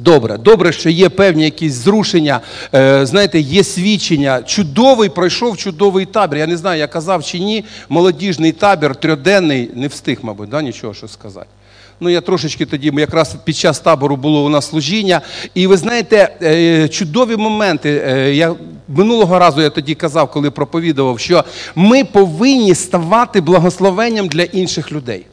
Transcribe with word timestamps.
Добре, 0.00 0.38
добре, 0.38 0.72
що 0.72 0.90
є 0.90 1.08
певні 1.08 1.44
якісь 1.44 1.72
зрушення, 1.72 2.40
е, 2.74 3.06
знаєте, 3.06 3.40
є 3.40 3.64
свідчення. 3.64 4.42
Чудовий 4.42 5.08
пройшов 5.08 5.56
чудовий 5.56 6.06
табір. 6.06 6.38
Я 6.38 6.46
не 6.46 6.56
знаю, 6.56 6.78
я 6.78 6.86
казав 6.86 7.24
чи 7.24 7.38
ні. 7.38 7.64
Молодіжний 7.88 8.52
табір, 8.52 8.96
трьоденний, 8.96 9.70
не 9.74 9.88
встиг, 9.88 10.18
мабуть, 10.22 10.48
да, 10.48 10.62
нічого 10.62 10.94
що 10.94 11.08
сказати. 11.08 11.46
Ну, 12.00 12.10
я 12.10 12.20
трошечки 12.20 12.66
тоді, 12.66 12.92
якраз 12.96 13.36
під 13.44 13.56
час 13.56 13.80
табору 13.80 14.16
було 14.16 14.44
у 14.44 14.48
нас 14.48 14.68
служіння. 14.68 15.20
І 15.54 15.66
ви 15.66 15.76
знаєте, 15.76 16.36
е, 16.42 16.88
чудові 16.88 17.36
моменти. 17.36 18.02
Е, 18.06 18.34
я 18.34 18.54
Минулого 18.88 19.38
разу 19.38 19.62
я 19.62 19.70
тоді 19.70 19.94
казав, 19.94 20.30
коли 20.30 20.50
проповідував, 20.50 21.18
що 21.18 21.44
ми 21.74 22.04
повинні 22.04 22.74
ставати 22.74 23.40
благословенням 23.40 24.28
для 24.28 24.42
інших 24.42 24.92
людей. 24.92 25.26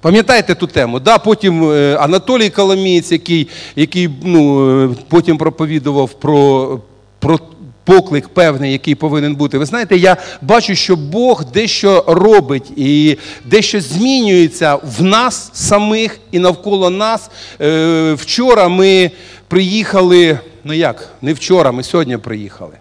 Пам'ятаєте 0.00 0.54
ту 0.54 0.66
тему? 0.66 1.00
Да, 1.00 1.18
Потім 1.18 1.70
е, 1.70 1.96
Анатолій 2.00 2.50
Коломієць, 2.50 3.12
який 3.12 3.48
який 3.76 4.10
ну, 4.22 4.84
е, 4.84 4.94
потім 5.08 5.38
проповідував 5.38 6.12
про, 6.12 6.80
про 7.18 7.38
поклик 7.84 8.28
певний, 8.28 8.72
який 8.72 8.94
повинен 8.94 9.34
бути. 9.34 9.58
Ви 9.58 9.66
знаєте, 9.66 9.96
я 9.96 10.16
бачу, 10.42 10.74
що 10.74 10.96
Бог 10.96 11.44
дещо 11.44 12.04
робить 12.06 12.72
і 12.76 13.18
дещо 13.44 13.80
змінюється 13.80 14.74
в 14.74 15.02
нас 15.02 15.50
самих 15.52 16.18
і 16.32 16.38
навколо 16.38 16.90
нас. 16.90 17.30
Е, 17.60 18.12
вчора 18.12 18.68
ми 18.68 19.10
приїхали, 19.48 20.38
ну 20.64 20.72
як, 20.72 21.08
не 21.22 21.32
вчора, 21.32 21.72
ми 21.72 21.82
сьогодні 21.82 22.16
приїхали. 22.16 22.74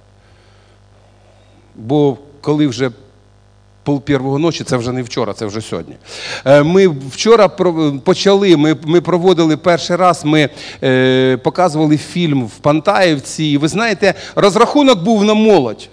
Бо 1.75 2.17
коли 2.41 2.67
вже 2.67 2.91
пол 3.89 4.01
первого 4.01 4.39
ночі, 4.39 4.63
це 4.63 4.77
вже 4.77 4.91
не 4.91 5.03
вчора, 5.03 5.33
це 5.33 5.45
вже 5.45 5.61
сьогодні. 5.61 5.95
Е, 6.45 6.63
ми 6.63 6.87
вчора 6.87 7.47
почали, 8.03 8.57
ми 8.85 9.01
проводили 9.01 9.57
перший 9.57 9.95
раз, 9.95 10.25
ми 10.25 10.49
е, 10.83 11.37
показували 11.37 11.97
фільм 11.97 12.45
в 12.45 12.57
Пантаївці. 12.57 13.45
І 13.45 13.57
ви 13.57 13.67
знаєте, 13.67 14.13
розрахунок 14.35 15.03
був 15.03 15.23
на 15.23 15.33
молодь. 15.33 15.89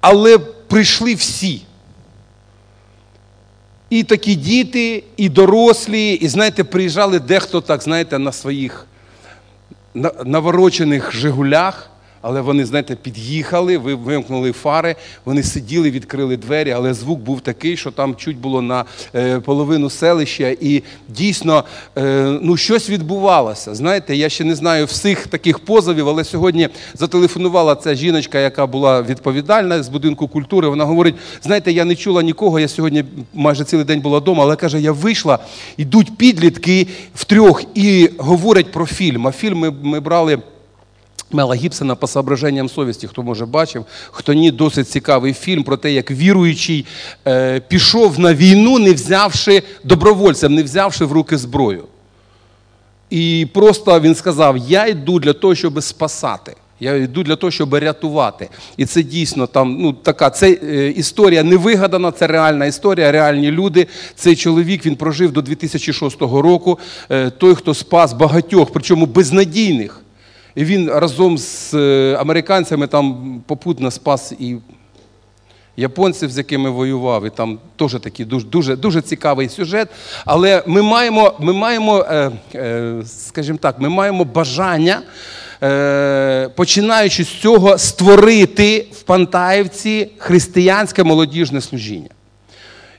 Але 0.00 0.38
прийшли 0.38 1.14
всі. 1.14 1.62
І 3.90 4.02
такі 4.02 4.34
діти, 4.34 5.04
і 5.16 5.28
дорослі, 5.28 6.12
і 6.12 6.28
знаєте, 6.28 6.64
приїжджали 6.64 7.20
дехто 7.20 7.60
так, 7.60 7.82
знаєте, 7.82 8.18
на 8.18 8.32
своїх 8.32 8.86
наворочених 10.24 11.12
Жигулях. 11.12 11.90
Але 12.26 12.40
вони, 12.40 12.64
знаєте, 12.64 12.96
під'їхали, 12.96 13.78
вимкнули 13.78 14.52
фари, 14.52 14.96
вони 15.24 15.42
сиділи, 15.42 15.90
відкрили 15.90 16.36
двері, 16.36 16.70
але 16.70 16.94
звук 16.94 17.20
був 17.20 17.40
такий, 17.40 17.76
що 17.76 17.90
там 17.90 18.16
чуть 18.16 18.38
було 18.38 18.62
на 18.62 18.84
е, 19.14 19.40
половину 19.40 19.90
селища. 19.90 20.56
І 20.60 20.82
дійсно 21.08 21.64
е, 21.98 22.38
ну, 22.42 22.56
щось 22.56 22.90
відбувалося. 22.90 23.74
Знаєте, 23.74 24.16
я 24.16 24.28
ще 24.28 24.44
не 24.44 24.54
знаю 24.54 24.86
всіх 24.86 25.26
таких 25.26 25.58
позовів, 25.58 26.08
але 26.08 26.24
сьогодні 26.24 26.68
зателефонувала 26.94 27.74
ця 27.74 27.94
жіночка, 27.94 28.38
яка 28.38 28.66
була 28.66 29.02
відповідальна 29.02 29.82
з 29.82 29.88
будинку 29.88 30.28
культури. 30.28 30.68
Вона 30.68 30.84
говорить: 30.84 31.14
знаєте, 31.42 31.72
я 31.72 31.84
не 31.84 31.96
чула 31.96 32.22
нікого, 32.22 32.60
я 32.60 32.68
сьогодні 32.68 33.04
майже 33.34 33.64
цілий 33.64 33.84
день 33.84 34.00
була 34.00 34.18
вдома, 34.18 34.42
але 34.42 34.56
каже, 34.56 34.80
я 34.80 34.92
вийшла, 34.92 35.38
ідуть 35.76 36.16
підлітки 36.16 36.86
втрьох 37.14 37.64
і 37.74 38.10
говорять 38.18 38.72
про 38.72 38.86
фільм. 38.86 39.26
А 39.26 39.32
фільм 39.32 39.58
ми, 39.58 39.70
ми 39.82 40.00
брали. 40.00 40.38
Мела 41.34 41.54
Гібсона 41.54 41.94
по 41.94 42.06
соображенням 42.06 42.68
совісті, 42.68 43.06
хто 43.06 43.22
може 43.22 43.46
бачив, 43.46 43.84
хто 44.10 44.32
ні, 44.32 44.50
досить 44.50 44.88
цікавий 44.88 45.32
фільм 45.32 45.62
про 45.62 45.76
те, 45.76 45.92
як 45.92 46.10
віруючий 46.10 46.86
е, 47.26 47.60
пішов 47.60 48.18
на 48.18 48.34
війну, 48.34 48.78
не 48.78 48.92
взявши 48.92 49.62
добровольцем, 49.84 50.54
не 50.54 50.62
взявши 50.62 51.04
в 51.04 51.12
руки 51.12 51.38
зброю. 51.38 51.84
І 53.10 53.46
просто 53.54 54.00
він 54.00 54.14
сказав: 54.14 54.56
Я 54.56 54.86
йду 54.86 55.18
для 55.18 55.32
того, 55.32 55.54
щоб 55.54 55.82
спасати. 55.82 56.56
Я 56.80 56.94
йду 56.94 57.22
для 57.22 57.36
того, 57.36 57.50
щоб 57.50 57.74
рятувати. 57.74 58.48
І 58.76 58.86
це 58.86 59.02
дійсно 59.02 59.46
там 59.46 59.76
ну, 59.80 59.92
така 59.92 60.30
це 60.30 60.58
е, 60.62 60.88
історія 60.88 61.42
не 61.42 61.56
вигадана, 61.56 62.12
це 62.12 62.26
реальна 62.26 62.66
історія, 62.66 63.12
реальні 63.12 63.50
люди. 63.50 63.86
Цей 64.14 64.36
чоловік 64.36 64.86
він 64.86 64.96
прожив 64.96 65.32
до 65.32 65.42
2006 65.42 66.20
року. 66.20 66.78
Е, 67.10 67.30
той, 67.30 67.54
хто 67.54 67.74
спас 67.74 68.12
багатьох, 68.12 68.70
причому 68.72 69.06
безнадійних. 69.06 70.00
Він 70.56 70.90
разом 70.90 71.38
з 71.38 71.74
е, 71.74 72.16
американцями 72.20 72.86
там 72.86 73.40
попутно 73.46 73.90
спас 73.90 74.32
і 74.38 74.56
японців, 75.76 76.30
з 76.30 76.38
якими 76.38 76.70
воював. 76.70 77.26
І 77.26 77.30
там 77.30 77.58
теж 77.76 77.92
такий 77.92 78.26
дуже 78.26 78.46
дуже, 78.46 78.76
дуже 78.76 79.02
цікавий 79.02 79.48
сюжет. 79.48 79.88
Але 80.24 80.62
ми 80.66 80.82
маємо, 80.82 81.34
ми 81.40 81.52
маємо, 81.52 82.06
е, 82.10 82.30
е, 82.54 82.94
скажімо 83.06 83.58
так, 83.62 83.80
ми 83.80 83.88
маємо 83.88 84.24
бажання. 84.24 85.02
Починаючи 86.54 87.24
з 87.24 87.28
цього, 87.28 87.78
створити 87.78 88.86
в 88.92 89.02
Пантаївці 89.02 90.10
християнське 90.18 91.04
молодіжне 91.04 91.60
служіння 91.60 92.08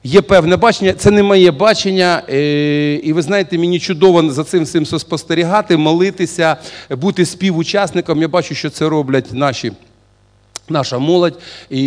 є 0.05 0.21
певне 0.21 0.57
бачення, 0.57 0.93
це 0.93 1.11
не 1.11 1.23
моє 1.23 1.51
бачення. 1.51 2.23
Е, 2.29 2.93
і 2.93 3.13
ви 3.13 3.21
знаєте, 3.21 3.57
мені 3.57 3.79
чудово 3.79 4.29
за 4.31 4.43
цим 4.43 4.63
всім 4.63 4.85
спостерігати, 4.85 5.77
молитися, 5.77 6.57
бути 6.89 7.25
співучасником. 7.25 8.21
Я 8.21 8.27
бачу, 8.27 8.55
що 8.55 8.69
це 8.69 8.89
роблять 8.89 9.33
наші. 9.33 9.71
Наша 10.69 10.99
молодь, 10.99 11.39
і 11.69 11.83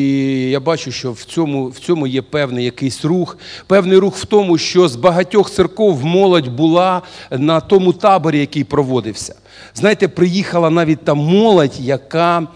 я 0.51 0.61
бачу, 0.61 0.93
що 0.93 1.13
в 1.13 1.23
цьому 1.25 1.67
в 1.67 1.79
цьому 1.79 2.07
є 2.07 2.23
певний 2.23 2.65
якийсь 2.65 3.05
рух. 3.05 3.39
Певний 3.67 3.99
рух 3.99 4.17
в 4.17 4.25
тому, 4.25 4.59
що 4.59 4.89
з 4.89 4.97
багатьох 4.97 5.51
церков 5.51 6.05
молодь 6.05 6.49
була 6.49 7.03
на 7.31 7.61
тому 7.61 7.93
таборі, 7.93 8.39
який 8.39 8.65
проводився. 8.65 9.35
Знаєте, 9.75 10.09
приїхала 10.09 10.71
навіть 10.71 11.05
та 11.05 11.15
молодь, 11.15 11.81
яка 11.81 12.47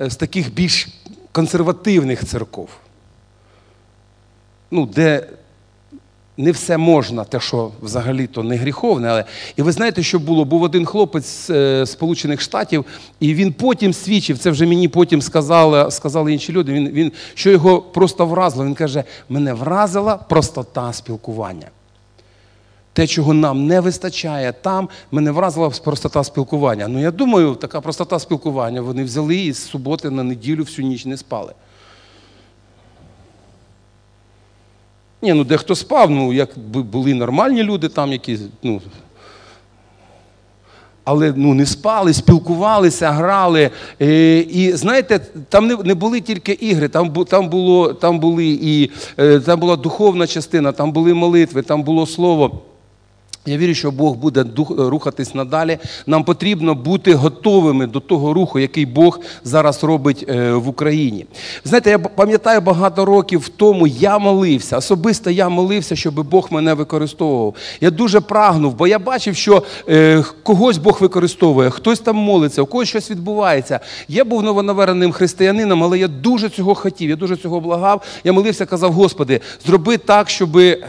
е, 0.00 0.10
з 0.10 0.16
таких 0.16 0.54
більш 0.54 0.88
консервативних 1.32 2.24
церков 2.24 2.68
ну, 4.70 4.86
де 4.86 5.26
не 6.36 6.52
все 6.52 6.76
можна, 6.76 7.24
те, 7.24 7.40
що 7.40 7.70
взагалі-то 7.82 8.42
не 8.42 8.56
гріховне. 8.56 9.08
Але... 9.08 9.24
І 9.56 9.62
ви 9.62 9.72
знаєте, 9.72 10.02
що 10.02 10.18
було? 10.18 10.44
Був 10.44 10.62
один 10.62 10.86
хлопець 10.86 11.26
з 11.26 11.50
е, 11.50 11.86
Сполучених 11.86 12.40
Штатів, 12.40 12.84
і 13.20 13.34
він 13.34 13.52
потім 13.52 13.92
свідчив, 13.92 14.38
це 14.38 14.50
вже 14.50 14.66
мені 14.66 14.88
потім 14.88 15.22
сказали 15.22 15.90
сказали 15.90 16.32
інші 16.32 16.52
люди, 16.52 16.72
він, 16.72 16.88
він, 16.88 17.12
що 17.34 17.50
його 17.50 17.82
просто 17.82 18.26
вразило. 18.26 18.64
Він 18.64 18.74
каже, 18.74 19.04
мене 19.28 19.52
вразила 19.52 20.16
простота 20.16 20.92
спілкування. 20.92 21.66
Те, 22.92 23.06
чого 23.06 23.34
нам 23.34 23.66
не 23.66 23.80
вистачає 23.80 24.52
там, 24.52 24.88
мене 25.10 25.30
вразила 25.30 25.70
простота 25.70 26.24
спілкування. 26.24 26.88
Ну, 26.88 27.00
я 27.00 27.10
думаю, 27.10 27.54
така 27.54 27.80
простота 27.80 28.18
спілкування 28.18 28.80
вони 28.80 29.04
взяли 29.04 29.36
і 29.36 29.52
з 29.52 29.68
суботи 29.68 30.10
на 30.10 30.22
неділю 30.22 30.62
всю 30.62 30.88
ніч 30.88 31.04
не 31.04 31.16
спали. 31.16 31.52
Ні, 35.26 35.34
ну 35.34 35.44
дехто 35.44 35.74
спав, 35.74 36.10
ну 36.10 36.32
як 36.32 36.58
були 36.74 37.14
нормальні 37.14 37.62
люди 37.62 37.88
там, 37.88 38.12
які. 38.12 38.38
ну, 38.62 38.80
але 41.04 41.32
ну, 41.36 41.54
не 41.54 41.66
спали, 41.66 42.12
спілкувалися, 42.12 43.10
грали. 43.10 43.70
І, 44.00 44.38
і 44.38 44.72
знаєте, 44.72 45.20
там 45.48 45.66
не 45.66 45.76
не 45.84 45.94
були 45.94 46.20
тільки 46.20 46.52
ігри, 46.52 46.88
там 46.88 47.24
там, 47.24 47.48
було, 47.48 47.92
там, 47.92 48.18
були 48.18 48.46
і, 48.46 48.90
е, 49.18 49.40
там 49.40 49.60
була 49.60 49.76
духовна 49.76 50.26
частина, 50.26 50.72
там 50.72 50.92
були 50.92 51.14
молитви, 51.14 51.62
там 51.62 51.82
було 51.82 52.06
слово. 52.06 52.62
Я 53.46 53.56
вірю, 53.56 53.74
що 53.74 53.90
Бог 53.90 54.14
буде 54.14 54.44
рухатись 54.78 55.34
надалі. 55.34 55.78
Нам 56.06 56.24
потрібно 56.24 56.74
бути 56.74 57.14
готовими 57.14 57.86
до 57.86 58.00
того 58.00 58.32
руху, 58.32 58.58
який 58.58 58.86
Бог 58.86 59.20
зараз 59.44 59.84
робить 59.84 60.24
е, 60.28 60.52
в 60.52 60.68
Україні. 60.68 61.26
Знаєте, 61.64 61.90
я 61.90 61.98
пам'ятаю 61.98 62.60
багато 62.60 63.04
років 63.04 63.50
тому 63.56 63.86
я 63.86 64.18
молився, 64.18 64.76
особисто 64.76 65.30
я 65.30 65.48
молився, 65.48 65.96
щоб 65.96 66.28
Бог 66.28 66.48
мене 66.50 66.74
використовував. 66.74 67.54
Я 67.80 67.90
дуже 67.90 68.20
прагнув, 68.20 68.74
бо 68.74 68.86
я 68.86 68.98
бачив, 68.98 69.36
що 69.36 69.62
е, 69.88 70.24
когось 70.42 70.78
Бог 70.78 70.98
використовує, 71.00 71.70
хтось 71.70 72.00
там 72.00 72.16
молиться, 72.16 72.62
у 72.62 72.66
когось 72.66 72.88
щось 72.88 73.10
відбувається. 73.10 73.80
Я 74.08 74.24
був 74.24 74.42
новонавереним 74.42 75.12
християнином, 75.12 75.84
але 75.84 75.98
я 75.98 76.08
дуже 76.08 76.48
цього 76.48 76.74
хотів, 76.74 77.10
я 77.10 77.16
дуже 77.16 77.36
цього 77.36 77.60
благав. 77.60 78.02
Я 78.24 78.32
молився, 78.32 78.66
казав, 78.66 78.92
Господи, 78.92 79.40
зроби 79.66 79.98
так, 79.98 80.30
щоби 80.30 80.84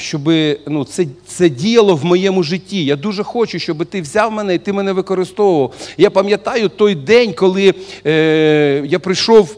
щоб 0.00 0.32
ну, 0.66 0.84
це 0.84 1.06
це 1.26 1.48
діяло 1.48 1.96
в 1.96 2.04
моєму 2.04 2.42
житті. 2.42 2.84
Я 2.84 2.96
дуже 2.96 3.22
хочу, 3.22 3.58
щоб 3.58 3.86
ти 3.86 4.00
взяв 4.00 4.32
мене 4.32 4.54
і 4.54 4.58
ти 4.58 4.72
мене 4.72 4.92
використовував. 4.92 5.74
Я 5.98 6.10
пам'ятаю 6.10 6.68
той 6.68 6.94
день, 6.94 7.32
коли 7.32 7.74
е, 8.06 8.82
я 8.86 8.98
прийшов 8.98 9.56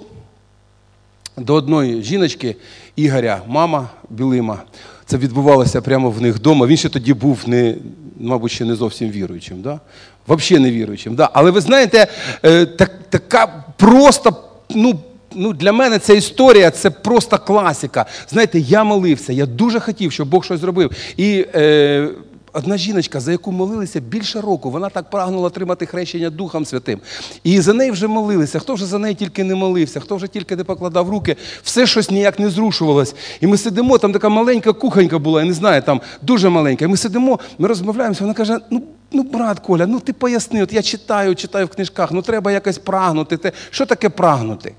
до 1.37 1.55
одної 1.55 2.03
жіночки 2.03 2.57
Ігоря, 2.97 3.43
мама 3.47 3.91
Білима. 4.11 4.63
Це 5.07 5.17
відбувалося 5.17 5.83
прямо 5.83 6.11
в 6.11 6.23
них 6.23 6.35
вдома. 6.37 6.67
Він 6.67 6.77
ще 6.77 6.89
тоді 6.89 7.15
був 7.15 7.39
не, 7.47 7.75
мабуть, 8.21 8.53
ще 8.53 8.65
не 8.65 8.75
зовсім 8.75 9.11
віруючим. 9.11 9.63
Да? 9.63 9.81
Взагалі 10.29 10.65
не 10.65 10.71
віруючим. 10.71 11.15
Да? 11.15 11.31
Але 11.33 11.51
ви 11.51 11.61
знаєте, 11.61 12.07
е, 12.45 12.67
так, 12.67 12.91
така 13.11 13.65
просто 13.77 14.37
ну, 14.71 15.01
ну, 15.35 15.53
для 15.53 15.73
мене 15.73 15.99
ця 15.99 16.13
історія 16.13 16.71
це 16.71 16.91
просто 16.91 17.39
класика. 17.39 18.07
Знаєте, 18.29 18.59
я 18.59 18.85
молився, 18.85 19.33
я 19.33 19.47
дуже 19.47 19.81
хотів, 19.81 20.13
щоб 20.13 20.29
Бог 20.29 20.45
щось 20.45 20.61
зробив. 20.61 20.91
І 21.17 21.47
е, 21.55 22.09
одна 22.53 22.77
жіночка, 22.77 23.21
за 23.21 23.33
яку 23.33 23.53
молилися 23.53 24.01
більше 24.01 24.41
року, 24.41 24.71
вона 24.71 24.89
так 24.89 25.11
прагнула 25.11 25.47
отримати 25.47 25.87
хрещення 25.87 26.31
Духом 26.31 26.65
Святим. 26.65 27.01
І 27.45 27.61
за 27.61 27.73
неї 27.73 27.91
вже 27.91 28.07
молилися. 28.07 28.59
Хто 28.59 28.75
вже 28.75 28.87
за 28.87 28.99
неї 28.99 29.15
тільки 29.15 29.45
не 29.45 29.55
молився, 29.55 30.01
хто 30.01 30.17
вже 30.17 30.27
тільки 30.27 30.57
не 30.57 30.65
покладав 30.65 31.11
руки, 31.11 31.37
все 31.63 31.87
щось 31.87 32.11
ніяк 32.11 32.39
не 32.39 32.51
зрушувалось. 32.51 33.15
І 33.41 33.47
ми 33.47 33.57
сидимо, 33.59 33.99
там 33.99 34.13
така 34.13 34.29
маленька 34.29 34.73
кухонька 34.73 35.19
була, 35.19 35.41
я 35.41 35.47
не 35.47 35.55
знаю, 35.55 35.83
там 35.83 36.01
дуже 36.23 36.49
маленька. 36.49 36.85
І 36.85 36.89
ми 36.89 36.97
сидимо, 36.97 37.39
ми 37.59 37.69
розмовляємося, 37.69 38.25
вона 38.25 38.35
каже: 38.35 38.59
ну. 38.71 38.83
Ну, 39.15 39.23
брат 39.23 39.61
Коля, 39.61 39.87
ну 39.87 40.01
ти 40.01 40.13
поясни, 40.13 40.63
от 40.63 40.73
я 40.73 40.83
читаю, 40.83 41.35
читаю 41.35 41.67
в 41.67 41.69
книжках, 41.69 42.13
ну 42.13 42.23
треба 42.23 42.53
якось 42.53 42.79
прагнути. 42.79 43.37
Те. 43.37 43.53
Що 43.71 43.87
таке 43.87 44.09
прагнути? 44.09 44.75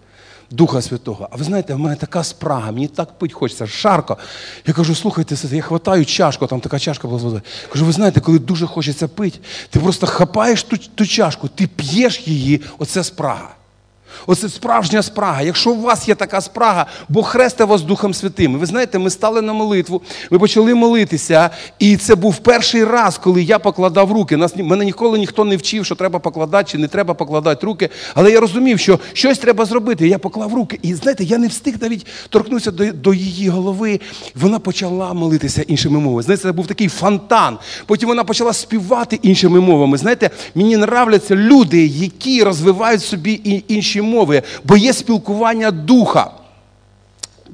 Духа 0.52 0.82
Святого. 0.82 1.28
А 1.32 1.36
ви 1.36 1.44
знаєте, 1.44 1.74
в 1.74 1.80
мене 1.80 1.96
така 1.96 2.24
спрага, 2.24 2.72
мені 2.72 2.88
так 2.88 3.20
пить 3.20 3.34
хочеться, 3.34 3.66
жарко. 3.66 4.18
Я 4.66 4.74
кажу, 4.74 4.96
слухайте, 4.96 5.36
я 5.52 5.62
хватаю 5.62 6.06
чашку, 6.06 6.48
там 6.48 6.60
така 6.60 6.80
чашка 6.80 7.08
була 7.08 7.20
з 7.20 7.24
водою. 7.24 7.42
Кажу, 7.72 7.86
ви 7.86 7.92
знаєте, 7.92 8.20
коли 8.22 8.40
дуже 8.40 8.68
хочеться 8.68 9.08
пити, 9.08 9.40
ти 9.70 9.80
просто 9.80 10.08
хапаєш 10.08 10.64
ту, 10.64 10.78
ту 10.78 11.06
чашку, 11.06 11.48
ти 11.48 11.68
п'єш 11.68 12.28
її, 12.28 12.62
оце 12.78 13.04
спрага. 13.04 13.50
Оце 14.28 14.50
справжня 14.50 15.02
спрага. 15.02 15.42
Якщо 15.42 15.72
у 15.72 15.82
вас 15.82 16.08
є 16.08 16.16
така 16.16 16.42
спрага, 16.42 16.86
Бог 17.10 17.28
хрестить 17.28 17.68
вас 17.68 17.82
Духом 17.82 18.14
Святим. 18.14 18.58
Ви 18.58 18.66
знаєте, 18.66 19.00
ми 19.00 19.10
стали 19.10 19.42
на 19.42 19.54
молитву, 19.54 20.02
ми 20.32 20.40
почали 20.40 20.76
молитися, 20.76 21.50
і 21.80 21.98
це 21.98 22.16
був 22.16 22.38
перший 22.38 22.84
раз, 22.84 23.18
коли 23.18 23.44
я 23.44 23.60
покладав 23.60 24.12
руки. 24.12 24.38
Нас 24.38 24.56
мене 24.56 24.86
ніколи 24.86 25.20
ніхто 25.20 25.46
не 25.46 25.58
вчив, 25.58 25.86
що 25.86 25.96
треба 25.96 26.20
покладати 26.20 26.72
чи 26.72 26.78
не 26.78 26.88
треба 26.88 27.14
покладати 27.14 27.66
руки. 27.66 27.90
Але 28.16 28.32
я 28.32 28.40
розумів, 28.40 28.80
що 28.80 29.00
щось 29.14 29.38
треба 29.38 29.66
зробити. 29.66 30.08
Я 30.08 30.20
поклав 30.20 30.54
руки. 30.54 30.80
І 30.82 30.94
знаєте, 30.94 31.24
я 31.24 31.38
не 31.38 31.48
встиг 31.48 31.76
навіть 31.82 32.06
торкнутися 32.30 32.72
до, 32.72 32.92
до 32.92 33.14
її 33.14 33.50
голови. 33.50 34.00
Вона 34.36 34.60
почала 34.60 35.14
молитися 35.14 35.62
іншими 35.62 36.00
мовами. 36.00 36.24
Знаєте, 36.24 36.44
це 36.44 36.52
був 36.52 36.68
такий 36.68 36.88
фонтан. 36.88 37.58
Потім 37.86 38.10
вона 38.10 38.24
почала 38.24 38.54
співати 38.54 39.20
іншими 39.22 39.60
мовами. 39.60 39.98
Знаєте, 39.98 40.30
мені 40.56 40.74
нравляться 40.74 41.36
люди, 41.36 41.86
які 41.86 42.44
розвивають 42.44 43.04
собі 43.04 43.64
інші 43.68 44.02
мови, 44.04 44.42
бо 44.64 44.78
є 44.78 44.94
спілкування 44.94 45.72
духа. 45.72 46.32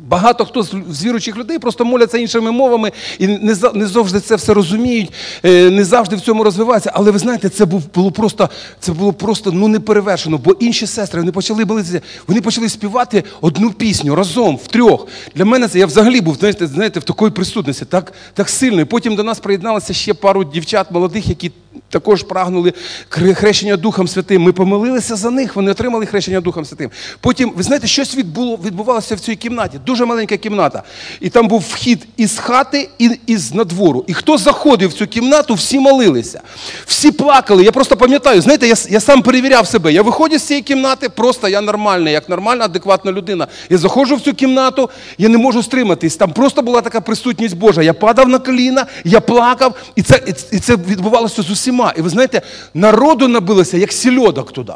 Багато 0.10 0.46
хто 0.46 0.64
з 0.64 1.06
віруючих 1.06 1.38
людей 1.38 1.60
просто 1.60 1.86
моляться 1.86 2.18
іншими 2.18 2.52
мовами 2.52 2.92
і 3.20 3.28
не 3.28 3.56
не 3.74 3.88
завжди 3.88 4.20
це 4.20 4.36
все 4.36 4.54
розуміють, 4.54 5.12
е, 5.44 5.70
не 5.70 5.86
завжди 5.86 6.16
в 6.16 6.22
цьому 6.22 6.44
розвиваються. 6.44 6.92
Але 6.94 7.12
ви 7.12 7.20
знаєте, 7.20 7.50
це 7.50 7.66
було 7.66 8.12
просто 8.12 8.50
це 8.80 8.92
було 8.92 9.14
просто 9.14 9.52
ну 9.52 9.68
неперевершено. 9.68 10.38
Бо 10.38 10.52
інші 10.52 10.88
сестри 10.88 11.20
вони 11.20 11.32
почали 11.32 11.66
молитися, 11.66 12.02
вони 12.28 12.42
почали 12.42 12.70
співати 12.70 13.24
одну 13.42 13.72
пісню 13.72 14.16
разом 14.16 14.58
в 14.58 14.68
трьох. 14.68 15.08
Для 15.36 15.46
мене 15.46 15.68
це 15.68 15.80
я 15.80 15.86
взагалі 15.86 16.22
був 16.22 16.36
знаєте, 16.36 16.68
знаєте, 16.68 17.00
в 17.00 17.04
такої 17.04 17.32
присутності, 17.32 17.86
так 17.86 18.14
так 18.34 18.50
сильно. 18.50 18.82
І 18.82 18.86
Потім 18.86 19.16
до 19.16 19.24
нас 19.24 19.40
приєдналося 19.40 19.94
ще 19.94 20.14
пару 20.14 20.44
дівчат 20.44 20.92
молодих, 20.92 21.30
які 21.30 21.52
також 21.90 22.24
прагнули 22.24 22.74
хрещення 23.10 23.78
Духом 23.78 24.08
Святим. 24.08 24.42
Ми 24.42 24.54
помилилися 24.54 25.16
за 25.16 25.30
них, 25.30 25.56
вони 25.56 25.72
отримали 25.72 26.06
хрещення 26.06 26.42
Духом 26.42 26.66
Святим. 26.66 26.90
Потім, 27.22 27.54
ви 27.56 27.64
знаєте, 27.64 27.88
щось 27.88 28.16
відбуло, 28.16 28.60
відбувалося 28.66 29.16
в 29.16 29.20
цій 29.20 29.36
кімнаті. 29.36 29.80
Дуже 29.86 29.99
маленька 30.06 30.38
кімната. 30.38 30.84
І 31.22 31.30
там 31.30 31.48
був 31.48 31.60
вхід 31.60 32.08
із 32.18 32.38
хати 32.38 32.90
і 33.00 33.12
із 33.28 33.54
надвору. 33.54 34.04
І 34.08 34.14
хто 34.14 34.38
заходив 34.38 34.90
в 34.90 34.94
цю 34.94 35.08
кімнату, 35.08 35.54
всі 35.54 35.80
молилися. 35.80 36.42
Всі 36.86 37.12
плакали. 37.12 37.64
Я 37.64 37.72
просто 37.72 37.98
пам'ятаю, 37.98 38.42
знаєте, 38.42 38.68
я 38.68 38.76
я 38.90 39.00
сам 39.00 39.22
перевіряв 39.22 39.68
себе. 39.68 39.94
Я 39.94 40.02
виходжу 40.02 40.40
з 40.40 40.44
цієї 40.44 40.64
кімнати, 40.64 41.10
просто 41.10 41.48
я 41.48 41.62
нормальний, 41.62 42.14
як 42.14 42.30
нормальна, 42.30 42.66
адекватна 42.66 43.12
людина. 43.12 43.48
Я 43.70 43.78
заходжу 43.78 44.16
в 44.16 44.22
цю 44.22 44.34
кімнату, 44.34 44.90
я 45.18 45.30
не 45.30 45.38
можу 45.38 45.64
стриматись. 45.64 46.16
Там 46.16 46.32
просто 46.32 46.62
була 46.62 46.82
така 46.82 47.02
присутність 47.02 47.58
Божа. 47.58 47.82
Я 47.82 47.94
падав 47.94 48.30
на 48.30 48.40
коліна, 48.40 48.86
я 49.04 49.20
плакав, 49.22 49.76
і 49.96 50.02
це, 50.02 50.22
і 50.52 50.60
це 50.60 50.76
відбувалося 50.76 51.42
з 51.42 51.50
усіма. 51.50 51.94
І 51.98 52.02
ви 52.02 52.10
знаєте, 52.10 52.42
народу 52.74 53.28
набилося, 53.28 53.78
як 53.78 53.92
сільодок 53.92 54.52
туди. 54.52 54.74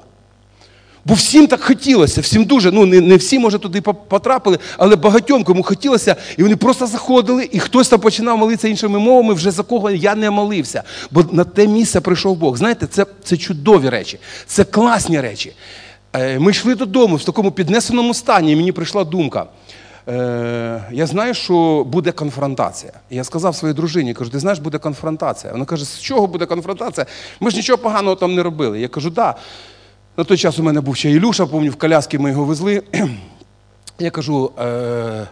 Бо 1.05 1.13
всім 1.13 1.47
так 1.47 1.63
хотілося, 1.63 2.21
всім 2.21 2.45
дуже, 2.45 2.71
ну 2.71 2.85
не 2.85 3.01
не 3.01 3.17
всі, 3.17 3.39
може, 3.39 3.59
туди 3.59 3.81
потрапили, 3.81 4.59
але 4.77 4.95
багатьом 4.95 5.43
кому 5.43 5.63
хотілося, 5.63 6.15
і 6.37 6.43
вони 6.43 6.55
просто 6.55 6.87
заходили, 6.87 7.49
і 7.51 7.59
хтось 7.59 7.89
там 7.89 7.99
починав 7.99 8.37
молитися 8.37 8.67
іншими 8.67 8.99
мовами, 8.99 9.33
вже 9.33 9.51
за 9.51 9.63
кого 9.63 9.91
я 9.91 10.15
не 10.15 10.29
молився. 10.29 10.83
Бо 11.11 11.25
на 11.31 11.43
те 11.43 11.67
місце 11.67 12.01
прийшов 12.01 12.37
Бог. 12.37 12.57
Знаєте, 12.57 12.87
це 12.87 13.05
це 13.23 13.37
чудові 13.37 13.89
речі, 13.89 14.19
це 14.45 14.63
класні 14.63 15.21
речі. 15.21 15.53
Е, 16.13 16.39
ми 16.39 16.51
йшли 16.51 16.75
додому 16.75 17.15
в 17.15 17.23
такому 17.23 17.51
піднесеному 17.51 18.13
стані, 18.13 18.51
і 18.51 18.55
мені 18.55 18.71
прийшла 18.71 19.03
думка. 19.03 19.45
Е, 20.07 20.83
я 20.91 21.05
знаю, 21.05 21.33
що 21.33 21.83
буде 21.87 22.11
конфронтація. 22.11 22.93
Я 23.09 23.23
сказав 23.23 23.55
своїй 23.55 23.73
дружині, 23.73 24.13
кажу, 24.13 24.31
ти 24.31 24.39
знаєш, 24.39 24.59
буде 24.59 24.77
конфронтація. 24.77 25.53
Вона 25.53 25.65
каже, 25.65 25.85
з 25.85 25.99
чого 25.99 26.27
буде 26.27 26.45
конфронтація? 26.45 27.05
Ми 27.39 27.51
ж 27.51 27.57
нічого 27.57 27.77
поганого 27.77 28.15
там 28.15 28.35
не 28.35 28.43
робили. 28.43 28.79
Я 28.79 28.87
кажу, 28.87 29.09
да. 29.09 29.35
На 30.17 30.23
той 30.23 30.37
час 30.37 30.59
у 30.59 30.63
мене 30.63 30.81
був 30.81 30.95
ще 30.95 31.11
Ілюша, 31.11 31.45
пам'ятаю, 31.45 31.71
в 31.71 31.75
коляски 31.75 32.19
ми 32.19 32.29
його 32.29 32.45
везли. 32.45 32.83
Я 33.99 34.11
кажу, 34.11 34.51
е, 34.59 35.27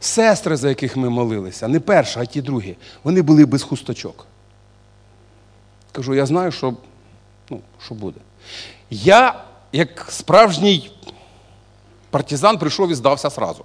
сестри, 0.00 0.56
за 0.56 0.68
яких 0.68 0.96
ми 0.96 1.10
молилися, 1.10 1.68
не 1.68 1.80
перша, 1.80 2.20
а 2.20 2.24
ті 2.24 2.42
другі, 2.42 2.76
вони 3.04 3.22
були 3.22 3.46
без 3.46 3.62
хусточок. 3.62 4.26
Кажу, 5.92 6.14
я 6.14 6.26
знаю, 6.26 6.52
що 6.52 6.74
ну, 7.50 7.60
що 7.84 7.94
буде. 7.94 8.20
Я, 8.90 9.44
як 9.72 10.06
справжній 10.10 10.90
партизан, 12.10 12.58
прийшов 12.58 12.90
і 12.90 12.94
здався 12.94 13.30
сразу. 13.30 13.64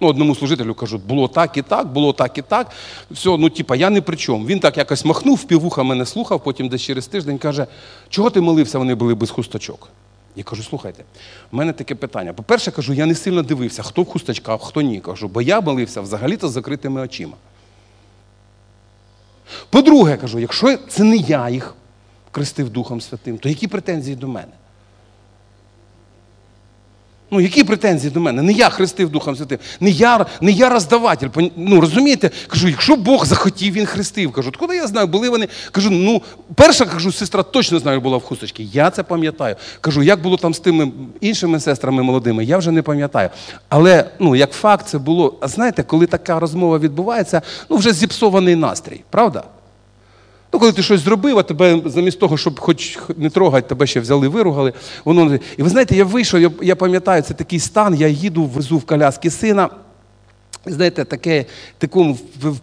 Ну, 0.00 0.08
Одному 0.08 0.34
служителю 0.34 0.74
кажуть, 0.74 1.02
було 1.02 1.28
так 1.28 1.56
і 1.56 1.62
так, 1.62 1.86
було 1.86 2.12
так 2.12 2.38
і 2.38 2.42
так. 2.42 2.70
Все, 3.10 3.36
ну 3.38 3.50
типа, 3.50 3.76
я 3.76 3.90
не 3.90 4.00
при 4.00 4.16
чому. 4.16 4.46
Він 4.46 4.60
так 4.60 4.76
якось 4.76 5.04
махнув, 5.04 5.44
півуха 5.44 5.82
мене 5.82 6.06
слухав, 6.06 6.44
потім 6.44 6.68
десь 6.68 6.82
через 6.82 7.06
тиждень 7.06 7.38
каже, 7.38 7.66
чого 8.08 8.30
ти 8.30 8.40
молився, 8.40 8.78
вони 8.78 8.94
були 8.94 9.14
без 9.14 9.30
хусточок. 9.30 9.88
Я 10.36 10.44
кажу, 10.44 10.62
слухайте, 10.62 11.04
в 11.52 11.56
мене 11.56 11.72
таке 11.72 11.94
питання. 11.94 12.32
По-перше, 12.32 12.70
кажу, 12.70 12.92
я 12.92 13.06
не 13.06 13.14
сильно 13.14 13.42
дивився, 13.42 13.82
хто 13.82 14.02
в 14.02 14.06
хусточках, 14.06 14.62
хто 14.62 14.80
ні. 14.80 15.00
Кажу, 15.00 15.28
бо 15.28 15.42
я 15.42 15.60
молився 15.60 16.00
взагалі-то 16.00 16.48
з 16.48 16.52
закритими 16.52 17.00
очима. 17.00 17.36
По-друге, 19.70 20.16
кажу, 20.16 20.38
якщо 20.38 20.76
це 20.88 21.04
не 21.04 21.16
я 21.16 21.48
їх 21.48 21.74
крестив 22.30 22.70
Духом 22.70 23.00
Святим, 23.00 23.38
то 23.38 23.48
які 23.48 23.68
претензії 23.68 24.16
до 24.16 24.28
мене? 24.28 24.52
Ну, 27.34 27.40
які 27.40 27.64
претензії 27.64 28.10
до 28.10 28.20
мене? 28.20 28.42
Не 28.42 28.52
я 28.52 28.68
хрестив 28.68 29.10
Духом 29.10 29.36
Святим, 29.36 29.58
не 29.80 29.90
я 29.90 30.26
не 30.40 30.50
я 30.50 30.68
роздаватель. 30.68 31.28
Ну, 31.56 31.80
розумієте? 31.80 32.30
Кажу, 32.46 32.68
якщо 32.68 32.96
Бог 32.96 33.26
захотів, 33.26 33.72
він 33.72 33.86
хрестив. 33.86 34.32
Кажу, 34.32 34.52
куди 34.58 34.76
я 34.76 34.86
знаю, 34.86 35.06
були 35.06 35.28
вони. 35.28 35.48
Кажу, 35.72 35.90
ну, 35.90 36.22
перша 36.54 36.84
кажу, 36.84 37.12
сестра 37.12 37.42
точно 37.42 37.78
знаю, 37.78 38.00
була 38.00 38.16
в 38.16 38.22
хусточці. 38.22 38.68
Я 38.72 38.90
це 38.90 39.02
пам'ятаю. 39.02 39.56
Кажу, 39.80 40.02
як 40.02 40.22
було 40.22 40.36
там 40.36 40.54
з 40.54 40.58
тими 40.58 40.92
іншими 41.20 41.60
сестрами 41.60 42.02
молодими, 42.02 42.44
я 42.44 42.58
вже 42.58 42.70
не 42.70 42.82
пам'ятаю. 42.82 43.30
Але 43.68 44.04
ну, 44.18 44.36
як 44.36 44.52
факт, 44.52 44.86
це 44.88 44.98
було. 44.98 45.38
А 45.40 45.48
знаєте, 45.48 45.82
коли 45.82 46.06
така 46.06 46.40
розмова 46.40 46.78
відбувається, 46.78 47.42
ну 47.70 47.76
вже 47.76 47.92
зіпсований 47.92 48.56
настрій, 48.56 49.00
правда? 49.10 49.44
Ну, 50.54 50.60
коли 50.60 50.72
ти 50.72 50.82
щось 50.82 51.00
зробив, 51.00 51.38
а 51.38 51.42
тебе 51.42 51.80
замість 51.84 52.20
того, 52.20 52.36
щоб 52.36 52.60
хоч 52.60 52.98
не 53.16 53.30
трогати, 53.30 53.68
тебе 53.68 53.86
ще 53.86 54.00
взяли, 54.00 54.28
виругали. 54.28 54.72
Воно... 55.04 55.38
І 55.56 55.62
ви 55.62 55.68
знаєте, 55.68 55.96
я 55.96 56.04
вийшов, 56.04 56.40
я, 56.40 56.50
я 56.62 56.76
пам'ятаю, 56.76 57.22
це 57.22 57.34
такий 57.34 57.60
стан, 57.60 57.94
я 57.94 58.08
їду, 58.08 58.44
везу 58.44 58.78
в 58.78 58.86
коляски 58.86 59.30
сина. 59.30 59.68
Знаєте, 60.66 61.04
таке, 61.04 61.44
такому 61.78 62.18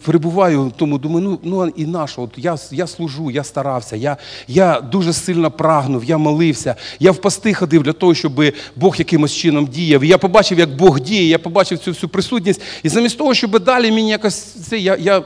перебуваю, 0.06 0.72
тому 0.78 0.98
думаю, 0.98 1.22
ну 1.22 1.40
ну 1.44 1.68
і 1.76 1.86
нащо? 1.86 2.22
От 2.22 2.32
я 2.38 2.58
я 2.72 2.88
служу, 2.88 3.32
я 3.32 3.44
старався, 3.44 3.96
я 3.96 4.18
я 4.48 4.82
дуже 4.82 5.14
сильно 5.14 5.52
прагнув, 5.52 6.04
я 6.04 6.18
молився, 6.18 6.76
я 7.00 7.12
в 7.12 7.18
пости 7.18 7.54
ходив 7.54 7.84
для 7.84 7.94
того, 7.94 8.16
щоб 8.16 8.44
Бог 8.76 8.96
якимось 8.96 9.34
чином 9.34 9.68
діяв. 9.68 10.04
І 10.04 10.08
я 10.08 10.18
побачив, 10.18 10.60
як 10.60 10.76
Бог 10.76 11.00
діє, 11.00 11.28
я 11.28 11.40
побачив 11.40 11.78
цю 11.80 11.92
всю 11.92 12.10
присутність. 12.10 12.62
І 12.84 12.90
замість 12.90 13.18
того, 13.18 13.34
щоб 13.34 13.64
далі 13.64 13.92
мені 13.92 14.10
якось 14.10 14.42
це, 14.44 14.78
я 14.80 14.96
я 14.96 15.22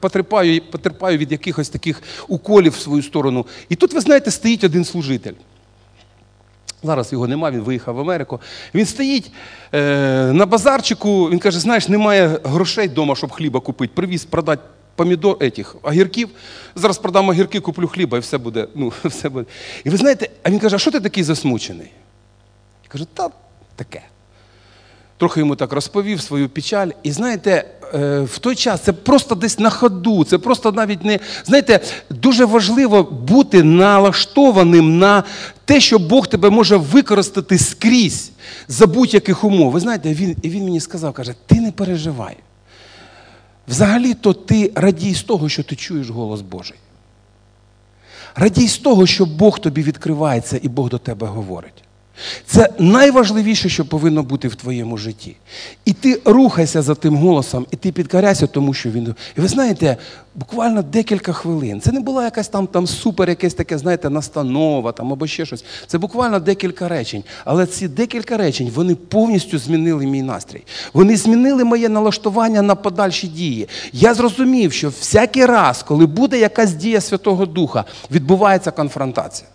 потерпаю, 0.00 0.62
потерпаю 0.70 1.18
від 1.18 1.32
якихось 1.32 1.68
таких 1.68 2.02
уколів 2.28 2.72
в 2.72 2.80
свою 2.80 3.02
сторону. 3.02 3.46
І 3.68 3.74
тут, 3.74 3.94
ви 3.94 4.00
знаєте, 4.00 4.30
стоїть 4.30 4.64
один 4.64 4.84
служитель. 4.84 5.32
Зараз 6.86 7.12
його 7.12 7.28
нема, 7.28 7.50
він 7.50 7.60
виїхав 7.60 7.94
в 7.94 8.00
Америку. 8.00 8.40
Він 8.74 8.86
стоїть 8.86 9.32
е, 9.72 10.32
на 10.32 10.46
базарчику, 10.46 11.30
він 11.30 11.38
каже, 11.38 11.60
знаєш, 11.60 11.88
немає 11.88 12.40
грошей 12.44 12.88
вдома, 12.88 13.16
щоб 13.16 13.30
хліба 13.30 13.60
купити. 13.60 13.92
Привіз 13.94 14.24
продати 14.24 14.62
помідор, 14.96 15.36
етих, 15.40 15.76
огірків. 15.82 16.28
Зараз 16.74 16.98
продам 16.98 17.28
огірки, 17.28 17.60
куплю 17.60 17.88
хліба 17.88 18.18
і 18.18 18.20
все 18.20 18.38
буде. 18.38 18.68
ну, 18.74 18.92
все 19.04 19.28
буде. 19.28 19.46
І 19.84 19.90
ви 19.90 19.96
знаєте, 19.96 20.30
а 20.42 20.50
він 20.50 20.58
каже, 20.58 20.76
а 20.76 20.78
що 20.78 20.90
ти 20.90 21.00
такий 21.00 21.22
засмучений? 21.22 21.90
Я 22.84 22.88
кажу, 22.88 23.06
та 23.14 23.28
таке. 23.76 24.02
Трохи 25.18 25.40
йому 25.40 25.56
так 25.56 25.72
розповів 25.72 26.20
свою 26.20 26.48
печаль. 26.48 26.88
І 27.02 27.12
знаєте, 27.12 27.64
е, 27.94 28.20
в 28.20 28.38
той 28.38 28.54
час 28.54 28.80
це 28.80 28.92
просто 28.92 29.34
десь 29.34 29.58
на 29.58 29.70
ходу, 29.70 30.24
це 30.24 30.38
просто 30.38 30.72
навіть 30.72 31.04
не. 31.04 31.18
Знаєте, 31.44 31.80
дуже 32.10 32.44
важливо 32.44 33.02
бути 33.02 33.62
налаштованим 33.62 34.98
на 34.98 35.24
те, 35.64 35.80
що 35.80 35.98
Бог 35.98 36.26
тебе 36.26 36.50
може 36.50 36.76
використати 36.76 37.58
скрізь 37.58 38.30
за 38.68 38.86
будь-яких 38.86 39.44
умов. 39.44 39.72
Ви 39.72 39.80
знаєте, 39.80 40.14
він, 40.14 40.36
і 40.42 40.50
він 40.50 40.64
мені 40.64 40.80
сказав, 40.80 41.12
каже, 41.12 41.34
ти 41.46 41.60
не 41.60 41.72
переживай. 41.72 42.36
Взагалі-то 43.68 44.32
ти 44.32 44.72
радій 44.74 45.14
з 45.14 45.22
того, 45.22 45.48
що 45.48 45.62
ти 45.62 45.76
чуєш 45.76 46.10
голос 46.10 46.40
Божий. 46.40 46.76
Радій 48.34 48.68
з 48.68 48.78
того, 48.78 49.06
що 49.06 49.26
Бог 49.26 49.58
тобі 49.58 49.82
відкривається 49.82 50.60
і 50.62 50.68
Бог 50.68 50.88
до 50.88 50.98
тебе 50.98 51.26
говорить. 51.26 51.85
Це 52.46 52.68
найважливіше, 52.78 53.68
що 53.68 53.84
повинно 53.84 54.22
бути 54.22 54.48
в 54.48 54.54
твоєму 54.54 54.96
житті. 54.96 55.36
І 55.84 55.92
ти 55.92 56.20
рухайся 56.24 56.82
за 56.82 56.94
тим 56.94 57.16
голосом, 57.16 57.66
і 57.70 57.76
ти 57.76 57.92
підкоряйся 57.92 58.46
тому, 58.46 58.74
що 58.74 58.90
він. 58.90 59.14
І 59.36 59.40
ви 59.40 59.48
знаєте, 59.48 59.96
буквально 60.34 60.82
декілька 60.82 61.32
хвилин. 61.32 61.80
Це 61.80 61.92
не 61.92 62.00
була 62.00 62.24
якась 62.24 62.48
там 62.48 62.66
там 62.66 62.86
супер, 62.86 63.28
якесь 63.28 63.54
таке, 63.54 63.78
знаєте, 63.78 64.10
настанова 64.10 64.92
там 64.92 65.12
або 65.12 65.26
ще 65.26 65.46
щось. 65.46 65.64
Це 65.86 65.98
буквально 65.98 66.40
декілька 66.40 66.88
речень. 66.88 67.24
Але 67.44 67.66
ці 67.66 67.88
декілька 67.88 68.36
речень 68.36 68.70
вони 68.74 68.94
повністю 68.94 69.58
змінили 69.58 70.06
мій 70.06 70.22
настрій. 70.22 70.64
Вони 70.92 71.16
змінили 71.16 71.64
моє 71.64 71.88
налаштування 71.88 72.62
на 72.62 72.74
подальші 72.74 73.26
дії. 73.26 73.68
Я 73.92 74.14
зрозумів, 74.14 74.72
що 74.72 74.88
всякий 74.88 75.46
раз, 75.46 75.82
коли 75.82 76.06
буде 76.06 76.38
якась 76.38 76.72
дія 76.72 77.00
Святого 77.00 77.46
Духа, 77.46 77.84
відбувається 78.10 78.70
конфронтація. 78.70 79.48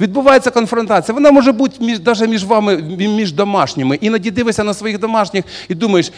Відбувається 0.00 0.50
конфронтація. 0.50 1.14
Вона 1.14 1.30
може 1.30 1.52
бути 1.52 1.84
між, 1.84 2.00
навіть 2.00 2.28
між 2.28 2.44
вами, 2.44 2.76
між 2.98 3.32
домашніми. 3.32 3.98
Іноді 4.00 4.30
дивишся 4.30 4.64
на 4.64 4.74
своїх 4.74 4.98
домашніх 4.98 5.44
і 5.68 5.74
думаєш, 5.74 6.12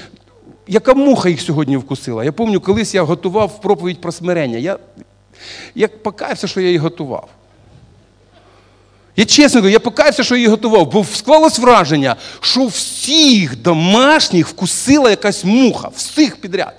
яка 0.67 0.95
муха 0.95 1.29
їх 1.29 1.41
сьогодні 1.41 1.77
вкусила. 1.77 2.25
Я 2.25 2.33
пам'ятаю, 2.33 2.61
колись 2.61 2.95
я 2.95 3.03
готував 3.03 3.61
проповідь 3.61 4.01
про 4.01 4.13
смирення. 4.13 4.59
Я 4.59 4.79
я 5.75 5.89
покаявся, 5.89 6.47
що 6.47 6.61
я 6.61 6.67
її 6.67 6.79
готував. 6.79 7.29
Я 9.17 9.25
чесно 9.25 9.61
говорю, 9.61 9.73
я 9.73 9.81
покаявся, 9.81 10.23
що 10.23 10.37
її 10.37 10.49
готував, 10.49 10.91
бо 10.93 11.05
склалось 11.05 11.59
враження, 11.59 12.17
що 12.41 12.67
всіх 12.67 13.57
домашніх 13.57 14.49
вкусила 14.49 15.11
якась 15.11 15.45
муха, 15.45 15.89
всіх 15.95 16.37
підряд. 16.37 16.75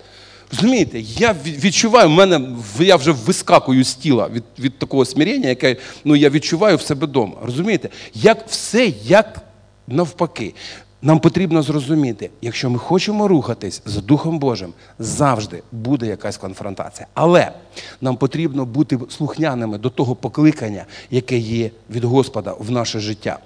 Розумієте, 0.51 1.00
я 1.00 1.36
відчуваю, 1.46 2.08
в 2.08 2.12
мене 2.12 2.42
я 2.80 2.96
вже 2.96 3.12
вискакую 3.12 3.84
з 3.84 3.96
тіла 3.96 4.27
від 4.27 4.44
від 4.60 4.80
такого 4.80 5.06
смирення, 5.06 5.50
яке 5.50 5.75
ну, 6.06 6.16
я 6.16 6.30
відчуваю 6.30 6.77
в 6.77 6.82
себе 6.82 7.08
вдома. 7.08 7.34
Розумієте? 7.42 7.89
Як 8.13 8.48
все, 8.48 8.94
як 9.04 9.42
навпаки. 9.88 10.54
Нам 11.01 11.20
потрібно 11.20 11.62
зрозуміти, 11.62 12.30
якщо 12.42 12.70
ми 12.70 12.80
хочемо 12.80 13.27
рухатись 13.27 13.82
за 13.86 14.01
Духом 14.01 14.39
Божим, 14.39 14.74
завжди 15.00 15.63
буде 15.72 16.08
якась 16.08 16.38
конфронтація. 16.38 17.08
Але 17.13 17.51
нам 18.01 18.18
потрібно 18.18 18.66
бути 18.66 19.00
слухняними 19.10 19.77
до 19.77 19.89
того 19.89 20.16
покликання, 20.16 20.86
яке 21.12 21.38
є 21.38 21.72
від 21.89 22.04
Господа 22.04 22.56
в 22.60 22.72
наше 22.72 23.00
життя. 23.00 23.39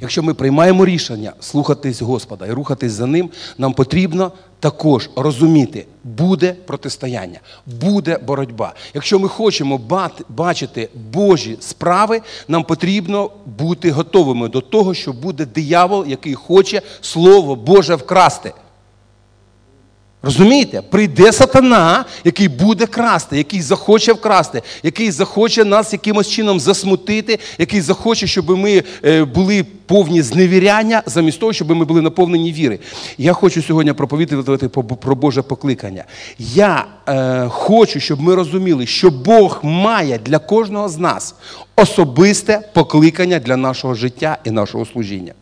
Якщо 0.00 0.22
ми 0.22 0.34
приймаємо 0.34 0.84
рішення 0.84 1.32
слухатись 1.40 2.02
Господа 2.02 2.46
і 2.46 2.50
рухатись 2.50 2.92
за 2.92 3.06
ним, 3.06 3.30
нам 3.58 3.72
потрібно 3.72 4.32
також 4.60 5.10
розуміти, 5.16 5.86
буде 6.04 6.52
протистояння, 6.66 7.40
буде 7.66 8.18
боротьба. 8.18 8.74
Якщо 8.94 9.18
ми 9.18 9.28
хочемо 9.28 9.80
бачити 10.28 10.88
Божі 11.12 11.56
справи, 11.60 12.20
нам 12.48 12.64
потрібно 12.64 13.30
бути 13.58 13.90
готовими 13.90 14.48
до 14.48 14.60
того, 14.60 14.94
що 14.94 15.12
буде 15.12 15.46
диявол, 15.46 16.04
який 16.06 16.34
хоче 16.34 16.82
Слово 17.00 17.56
Боже 17.56 17.94
вкрасти. 17.94 18.52
Розумієте? 20.22 20.82
Прийде 20.82 21.32
сатана, 21.32 22.04
який 22.24 22.48
буде 22.48 22.86
красти, 22.86 23.36
який 23.36 23.60
захоче 23.60 24.12
вкрасти, 24.12 24.62
який 24.82 25.10
захоче 25.10 25.64
нас 25.64 25.92
якимось 25.92 26.28
чином 26.28 26.60
засмутити, 26.60 27.38
який 27.58 27.80
захоче, 27.80 28.26
щоб 28.26 28.50
ми 28.50 28.82
е, 29.04 29.24
були 29.24 29.66
повні 29.86 30.22
зневіряння, 30.22 31.02
замість 31.06 31.40
того, 31.40 31.52
щоб 31.52 31.70
ми 31.70 31.84
були 31.84 32.02
наповнені 32.02 32.52
віри. 32.52 32.78
Я 33.18 33.32
хочу 33.32 33.62
сьогодні 33.62 33.92
проповідувати 33.92 34.68
про 34.68 35.14
Боже 35.14 35.42
покликання. 35.42 36.04
Я 36.38 36.84
е, 37.08 37.48
хочу, 37.48 38.00
щоб 38.00 38.20
ми 38.20 38.34
розуміли, 38.34 38.86
що 38.86 39.10
Бог 39.10 39.60
має 39.62 40.18
для 40.18 40.38
кожного 40.38 40.88
з 40.88 40.98
нас 40.98 41.34
особисте 41.76 42.60
покликання 42.74 43.38
для 43.38 43.56
нашого 43.56 43.94
життя 43.94 44.38
і 44.44 44.50
нашого 44.50 44.86
служіння. 44.86 45.32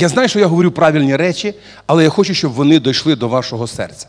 Я 0.00 0.08
знаю, 0.08 0.28
що 0.28 0.38
я 0.38 0.46
говорю 0.46 0.70
правильні 0.70 1.16
речі, 1.16 1.54
але 1.86 2.04
я 2.04 2.10
хочу, 2.10 2.34
щоб 2.34 2.52
вони 2.52 2.78
дійшли 2.78 3.16
до 3.16 3.28
вашого 3.28 3.66
серця. 3.66 4.06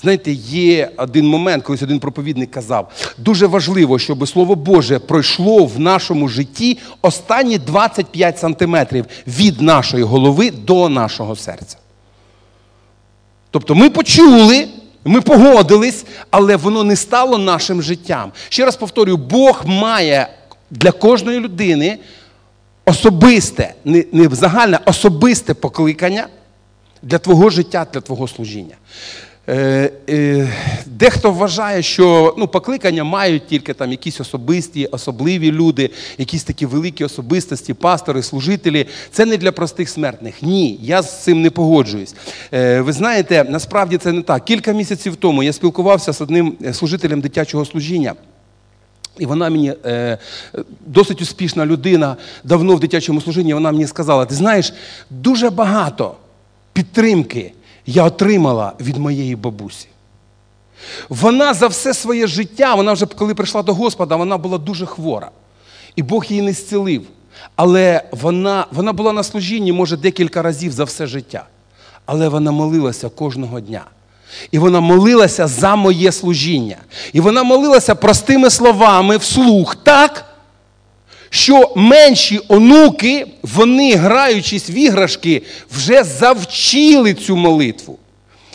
Знаєте, 0.00 0.32
є 0.32 0.90
один 0.96 1.26
момент, 1.26 1.64
колись 1.64 1.82
один 1.82 2.00
проповідник 2.00 2.50
казав, 2.50 2.92
дуже 3.18 3.46
важливо, 3.46 3.98
щоб 3.98 4.28
Слово 4.28 4.54
Боже 4.54 4.98
пройшло 4.98 5.66
в 5.66 5.80
нашому 5.80 6.28
житті 6.28 6.78
останні 7.02 7.58
25 7.58 8.38
сантиметрів 8.38 9.06
від 9.26 9.60
нашої 9.60 10.02
голови 10.02 10.50
до 10.50 10.88
нашого 10.88 11.36
серця. 11.36 11.76
Тобто 13.50 13.74
ми 13.74 13.90
почули, 13.90 14.68
ми 15.04 15.20
погодились, 15.20 16.04
але 16.30 16.56
воно 16.56 16.84
не 16.84 16.96
стало 16.96 17.38
нашим 17.38 17.82
життям. 17.82 18.32
Ще 18.48 18.64
раз 18.64 18.76
повторюю, 18.76 19.16
Бог 19.16 19.62
має 19.66 20.28
для 20.70 20.92
кожної 20.92 21.40
людини 21.40 21.98
особисте, 22.84 23.74
не 23.84 24.04
не 24.12 24.28
загальне, 24.28 24.78
особисте 24.86 25.54
покликання 25.54 26.26
для 27.02 27.18
твого 27.18 27.50
життя, 27.50 27.86
для 27.92 28.00
твого 28.00 28.28
служіння. 28.28 28.74
Е, 29.48 29.90
е, 30.08 30.48
Дехто 30.86 31.30
вважає, 31.30 31.82
що 31.82 32.34
ну, 32.38 32.48
покликання 32.48 33.04
мають 33.04 33.46
тільки 33.46 33.74
там 33.74 33.90
якісь 33.90 34.20
особисті, 34.20 34.86
особливі 34.86 35.52
люди, 35.52 35.90
якісь 36.18 36.44
такі 36.44 36.66
великі 36.66 37.04
особистості, 37.04 37.74
пастори, 37.74 38.22
служителі. 38.22 38.86
Це 39.10 39.26
не 39.26 39.36
для 39.36 39.52
простих 39.52 39.88
смертних. 39.88 40.42
Ні, 40.42 40.78
я 40.82 41.02
з 41.02 41.24
цим 41.24 41.42
не 41.42 41.50
погоджуюсь. 41.50 42.14
Е, 42.52 42.80
Ви 42.80 42.92
знаєте, 42.92 43.44
насправді 43.48 43.96
це 43.96 44.12
не 44.12 44.22
так. 44.22 44.44
Кілька 44.44 44.72
місяців 44.72 45.16
тому 45.16 45.42
я 45.42 45.52
спілкувався 45.52 46.12
з 46.12 46.20
одним 46.20 46.56
служителем 46.72 47.20
дитячого 47.20 47.64
служіння. 47.64 48.14
І 49.18 49.26
вона 49.26 49.50
мені 49.50 49.74
е, 49.84 50.18
досить 50.86 51.22
успішна 51.22 51.66
людина, 51.66 52.16
давно 52.44 52.76
в 52.76 52.80
дитячому 52.80 53.20
служінні, 53.20 53.54
вона 53.54 53.72
мені 53.72 53.86
сказала: 53.86 54.26
ти 54.26 54.34
знаєш, 54.34 54.72
дуже 55.10 55.50
багато 55.50 56.14
підтримки 56.72 57.52
я 57.86 58.04
отримала 58.04 58.72
від 58.80 58.96
моєї 58.96 59.36
бабусі. 59.36 59.88
Вона 61.08 61.54
за 61.54 61.66
все 61.66 61.94
своє 61.94 62.26
життя, 62.26 62.74
вона 62.74 62.92
вже 62.92 63.06
коли 63.06 63.34
прийшла 63.34 63.62
до 63.62 63.74
Господа, 63.74 64.16
вона 64.16 64.38
була 64.38 64.58
дуже 64.58 64.86
хвора. 64.86 65.30
І 65.96 66.02
Бог 66.02 66.24
її 66.24 66.42
не 66.42 66.52
зцілив. 66.52 67.02
Але 67.56 68.02
вона, 68.12 68.66
вона 68.72 68.92
була 68.92 69.12
на 69.12 69.22
служінні, 69.22 69.72
може, 69.72 69.96
декілька 69.96 70.42
разів 70.42 70.72
за 70.72 70.84
все 70.84 71.06
життя. 71.06 71.46
Але 72.06 72.28
вона 72.28 72.50
молилася 72.50 73.08
кожного 73.08 73.60
дня. 73.60 73.84
І 74.50 74.58
вона 74.58 74.80
молилася 74.80 75.46
за 75.46 75.76
моє 75.76 76.12
служіння. 76.12 76.76
І 77.12 77.20
вона 77.20 77.42
молилася 77.42 77.94
простими 77.94 78.50
словами 78.50 79.16
вслух 79.16 79.76
так, 79.76 80.24
що 81.30 81.72
менші 81.76 82.40
онуки, 82.48 83.26
вони, 83.42 83.94
граючись 83.94 84.70
в 84.70 84.76
іграшки, 84.76 85.42
вже 85.70 86.04
завчили 86.04 87.14
цю 87.14 87.36
молитву. 87.36 87.98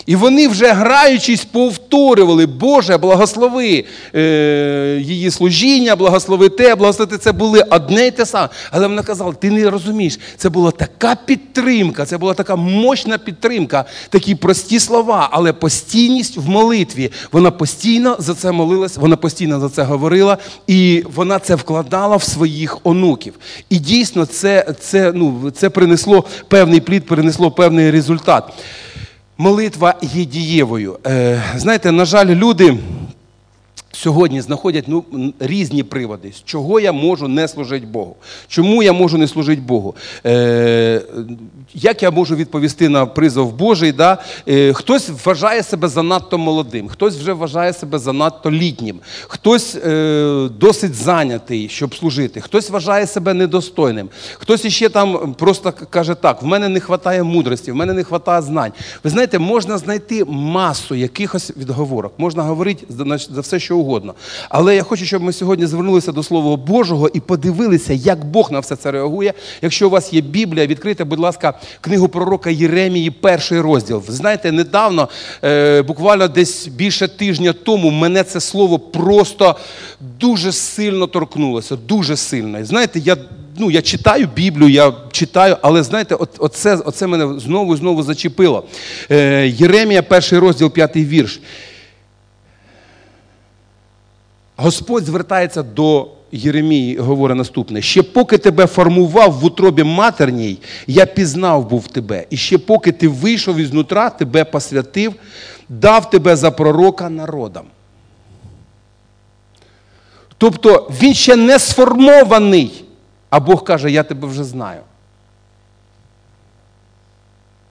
І 0.09 0.15
вони 0.15 0.47
вже 0.47 0.71
граючись, 0.73 1.45
повторювали, 1.45 2.45
Боже, 2.45 2.97
благослови 2.97 3.85
е, 4.15 5.01
її 5.01 5.31
служіння, 5.31 5.95
благослови 5.95 6.49
те, 6.49 6.75
благослови. 6.75 7.17
Це 7.17 7.31
були 7.31 7.61
одне 7.69 8.07
й 8.07 8.11
те 8.11 8.25
саме. 8.25 8.49
Але 8.71 8.87
вона 8.87 9.03
казала, 9.03 9.33
ти 9.33 9.51
не 9.51 9.69
розумієш, 9.69 10.19
це 10.37 10.49
була 10.49 10.71
така 10.71 11.15
підтримка, 11.25 12.05
це 12.05 12.17
була 12.17 12.33
така 12.33 12.55
мощна 12.55 13.17
підтримка, 13.17 13.85
такі 14.09 14.35
прості 14.35 14.79
слова, 14.79 15.29
але 15.31 15.53
постійність 15.53 16.37
в 16.37 16.49
молитві. 16.49 17.11
Вона 17.31 17.51
постійно 17.51 18.15
за 18.19 18.33
це 18.33 18.51
молилась, 18.51 18.97
вона 18.97 19.15
постійно 19.15 19.59
за 19.59 19.69
це 19.69 19.83
говорила, 19.83 20.37
і 20.67 21.03
вона 21.15 21.39
це 21.39 21.55
вкладала 21.55 22.15
в 22.15 22.23
своїх 22.23 22.77
онуків. 22.83 23.33
І 23.69 23.79
дійсно, 23.79 24.25
це, 24.25 24.75
це, 24.79 25.11
ну, 25.15 25.51
це 25.55 25.69
принесло 25.69 26.25
певний 26.47 26.79
плід, 26.79 27.05
принесло 27.05 27.51
певний 27.51 27.91
результат 27.91 28.53
молитва 29.39 29.93
є 30.01 30.25
дієвою. 30.25 30.99
Е, 31.07 31.41
знаєте, 31.55 31.91
на 31.91 32.05
жаль, 32.05 32.25
люди 32.25 32.77
сьогодні 33.91 34.41
знаходять 34.41 34.83
ну, 34.87 35.03
різні 35.39 35.83
приводи, 35.83 36.31
з 36.31 36.43
чого 36.45 36.79
я 36.79 36.91
можу 36.91 37.27
не 37.27 37.47
служити 37.47 37.85
Богу. 37.85 38.15
Чому 38.47 38.83
я 38.83 38.93
можу 38.93 39.17
не 39.17 39.27
служити 39.27 39.61
Богу? 39.61 39.95
Е, 40.25 41.01
Як 41.73 42.03
я 42.03 42.11
можу 42.11 42.35
відповісти 42.35 42.89
на 42.89 43.05
призов 43.05 43.53
Божий? 43.53 43.91
Да? 43.91 44.17
Е, 44.47 44.73
Хтось 44.73 45.09
вважає 45.25 45.63
себе 45.63 45.87
занадто 45.87 46.37
молодим, 46.37 46.87
хтось 46.87 47.15
вже 47.15 47.33
вважає 47.33 47.73
себе 47.73 47.99
занадто 47.99 48.51
літнім, 48.51 48.99
хтось 49.27 49.75
е, 49.75 50.49
досить 50.59 50.95
зайнятий, 50.95 51.69
щоб 51.69 51.95
служити, 51.95 52.41
хтось 52.41 52.69
вважає 52.69 53.07
себе 53.07 53.33
недостойним, 53.33 54.09
хтось 54.33 54.65
іще 54.65 54.89
там 54.89 55.33
просто 55.33 55.73
каже 55.89 56.15
так: 56.15 56.41
в 56.41 56.45
мене 56.45 56.69
не 56.69 56.79
вистачає 56.79 57.23
мудрості, 57.23 57.71
в 57.71 57.75
мене 57.75 57.93
не 57.93 58.01
вистачає 58.01 58.41
знань. 58.41 58.71
Ви 59.03 59.09
знаєте, 59.09 59.39
можна 59.39 59.77
знайти 59.77 60.25
масу 60.25 60.95
якихось 60.95 61.51
відговорок, 61.57 62.13
можна 62.17 62.43
говорити 62.43 62.85
за 63.29 63.41
все, 63.41 63.59
що 63.59 63.78
угодно. 63.79 64.13
Але 64.49 64.75
я 64.75 64.83
хочу, 64.83 65.05
щоб 65.05 65.23
ми 65.23 65.33
сьогодні 65.33 65.65
звернулися 65.65 66.11
до 66.11 66.23
Слова 66.23 66.55
Божого 66.55 67.09
і 67.13 67.19
подивилися, 67.19 67.93
як 67.93 68.25
Бог 68.25 68.51
на 68.51 68.59
все 68.59 68.75
це 68.75 68.91
реагує. 68.91 69.33
Якщо 69.61 69.87
у 69.87 69.89
вас 69.89 70.13
є 70.13 70.21
Біблія, 70.21 70.67
відкрийте, 70.67 71.03
будь 71.03 71.19
ласка, 71.19 71.53
книгу 71.81 72.07
пророка 72.07 72.49
Єремії, 72.49 73.11
перший 73.11 73.61
розділ. 73.61 74.03
Знаєте, 74.07 74.51
недавно, 74.51 75.09
е, 75.43 75.81
буквально 75.81 76.27
десь 76.27 76.67
більше 76.67 77.07
тижня 77.07 77.53
тому, 77.53 77.91
мене 77.91 78.23
це 78.23 78.39
слово 78.39 78.79
просто 78.79 79.55
дуже 80.19 80.51
сильно 80.51 81.07
торкнулося. 81.07 81.75
Дуже 81.75 82.15
сильно. 82.15 82.59
І 82.59 82.63
знаєте, 82.63 82.99
я. 82.99 83.17
Ну, 83.61 83.71
я 83.71 83.81
читаю 83.81 84.29
Біблію, 84.35 84.69
я 84.69 84.93
читаю, 85.11 85.57
але 85.61 85.83
знаєте, 85.83 86.15
от, 86.15 86.29
оце, 86.37 86.75
оце 86.75 87.07
мене 87.07 87.39
знову 87.39 87.75
знову 87.77 88.03
зачепило. 88.03 88.63
Е, 89.11 89.47
Єремія, 89.47 90.03
перший 90.03 90.39
розділ, 90.39 90.71
п'ятий 90.71 91.05
вірш. 91.05 91.39
Господь 94.61 95.05
звертається 95.05 95.63
до 95.63 96.07
Єремії, 96.31 96.97
говорить 96.97 97.37
наступне: 97.37 97.81
ще 97.81 98.03
поки 98.03 98.37
тебе 98.37 98.67
формував 98.67 99.31
в 99.31 99.45
утробі 99.45 99.83
матерній, 99.83 100.57
я 100.87 101.05
пізнав 101.05 101.69
був 101.69 101.87
тебе. 101.87 102.25
І 102.29 102.37
ще 102.37 102.57
поки 102.57 102.91
ти 102.91 103.07
вийшов 103.07 103.57
із 103.57 103.73
нутра, 103.73 104.09
тебе 104.09 104.43
посвятив, 104.43 105.13
дав 105.69 106.09
тебе 106.09 106.35
за 106.35 106.51
пророка 106.51 107.09
народам. 107.09 107.65
Тобто 110.37 110.91
він 111.01 111.13
ще 111.13 111.35
не 111.35 111.59
сформований, 111.59 112.85
а 113.29 113.39
Бог 113.39 113.63
каже, 113.63 113.91
я 113.91 114.03
тебе 114.03 114.27
вже 114.27 114.43
знаю. 114.43 114.81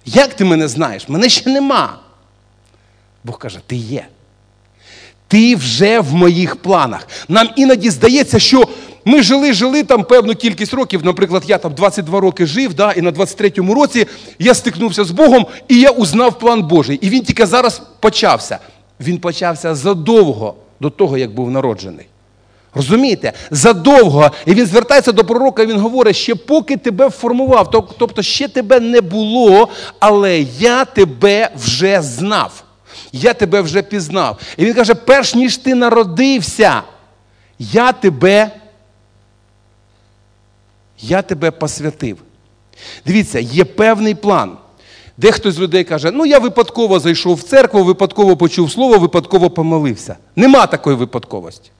Як 0.04 0.34
ти 0.34 0.44
мене 0.44 0.68
знаєш? 0.68 1.08
Мене 1.08 1.28
ще 1.28 1.50
нема. 1.50 1.98
Бог 3.24 3.38
каже, 3.38 3.58
ти 3.66 3.76
є. 3.76 4.06
Ти 5.28 5.56
вже 5.56 6.00
в 6.00 6.14
моїх 6.14 6.56
планах. 6.56 7.08
Нам 7.28 7.48
іноді 7.56 7.90
здається, 7.90 8.38
що 8.38 8.68
ми 9.04 9.22
жили, 9.22 9.52
жили 9.52 9.82
там 9.82 10.04
певну 10.04 10.34
кількість 10.34 10.74
років. 10.74 11.04
Наприклад, 11.04 11.42
я 11.46 11.58
там 11.58 11.74
22 11.74 12.20
роки 12.20 12.46
жив, 12.46 12.74
да, 12.74 12.92
і 12.92 13.02
на 13.02 13.12
23-му 13.12 13.74
році 13.74 14.06
я 14.38 14.54
стикнувся 14.54 15.04
з 15.04 15.10
Богом, 15.10 15.46
і 15.68 15.80
я 15.80 15.90
узнав 15.90 16.38
план 16.38 16.62
Божий. 16.62 16.98
І 17.02 17.08
він 17.08 17.22
тільки 17.22 17.46
зараз 17.46 17.82
почався. 18.00 18.58
Він 19.00 19.18
почався 19.18 19.74
задовго 19.74 20.54
до 20.80 20.90
того, 20.90 21.18
як 21.18 21.34
був 21.34 21.50
народжений. 21.50 22.06
Розумієте? 22.74 23.32
Задовго. 23.50 24.30
І 24.46 24.54
він 24.54 24.66
звертається 24.66 25.12
до 25.12 25.24
пророка, 25.24 25.66
він 25.66 25.78
говорить, 25.80 26.16
ще 26.16 26.34
поки 26.34 26.76
тебе 26.76 27.10
формував, 27.10 27.70
тобто 27.98 28.22
ще 28.22 28.48
тебе 28.48 28.80
не 28.80 29.00
було, 29.00 29.68
але 30.00 30.40
я 30.58 30.84
тебе 30.84 31.50
вже 31.56 32.02
знав 32.02 32.64
я 33.12 33.34
тебе 33.34 33.60
вже 33.60 33.82
пізнав. 33.82 34.40
І 34.56 34.64
він 34.64 34.74
каже: 34.74 34.94
перш 34.94 35.34
ніж 35.34 35.56
ти 35.56 35.74
народився, 35.74 36.82
я 37.58 37.92
тебе, 37.92 38.50
я 40.98 41.22
тебе 41.22 41.50
посвятив. 41.50 42.18
Дивіться, 43.06 43.38
є 43.38 43.64
певний 43.64 44.14
план. 44.14 44.58
Дехто 45.16 45.52
з 45.52 45.60
людей 45.60 45.84
каже, 45.84 46.10
ну 46.10 46.26
я 46.26 46.38
випадково 46.38 47.00
зайшов 47.00 47.36
в 47.36 47.42
церкву, 47.42 47.84
випадково 47.84 48.36
почув 48.36 48.72
слово, 48.72 48.98
випадково 48.98 49.50
помолився. 49.50 50.16
Нема 50.36 50.66
такої 50.66 50.96
випадковості. 50.96 51.70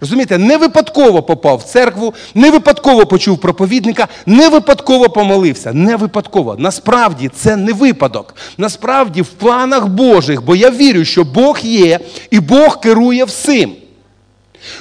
Розумієте, 0.00 0.38
не 0.38 0.56
випадково 0.56 1.22
попав 1.22 1.58
в 1.58 1.62
церкву, 1.62 2.14
не 2.34 2.50
випадково 2.50 3.06
почув 3.06 3.38
проповідника, 3.38 4.08
не 4.26 4.48
випадково 4.48 5.08
помолився. 5.08 5.72
Не 5.72 5.96
випадково. 5.96 6.56
Насправді 6.58 7.30
це 7.34 7.56
не 7.56 7.72
випадок. 7.72 8.34
Насправді 8.58 9.22
в 9.22 9.28
планах 9.28 9.86
Божих, 9.86 10.44
бо 10.44 10.56
я 10.56 10.70
вірю, 10.70 11.04
що 11.04 11.24
Бог 11.24 11.58
є 11.62 12.00
і 12.30 12.40
Бог 12.40 12.80
керує 12.80 13.24
всім. 13.24 13.72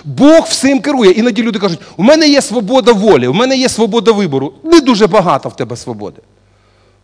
Бог 0.06 0.46
всім 0.50 0.80
керує. 0.80 1.12
Іноді 1.12 1.44
люди 1.44 1.60
кажуть, 1.60 1.80
у 1.98 2.04
мене 2.04 2.28
є 2.28 2.42
свобода 2.42 2.92
волі, 2.92 3.28
у 3.28 3.34
мене 3.34 3.58
є 3.58 3.70
свобода 3.70 4.12
вибору. 4.12 4.54
Не 4.64 4.82
дуже 4.82 5.08
багато 5.08 5.50
в 5.50 5.56
тебе 5.56 5.76
свободи. 5.76 6.22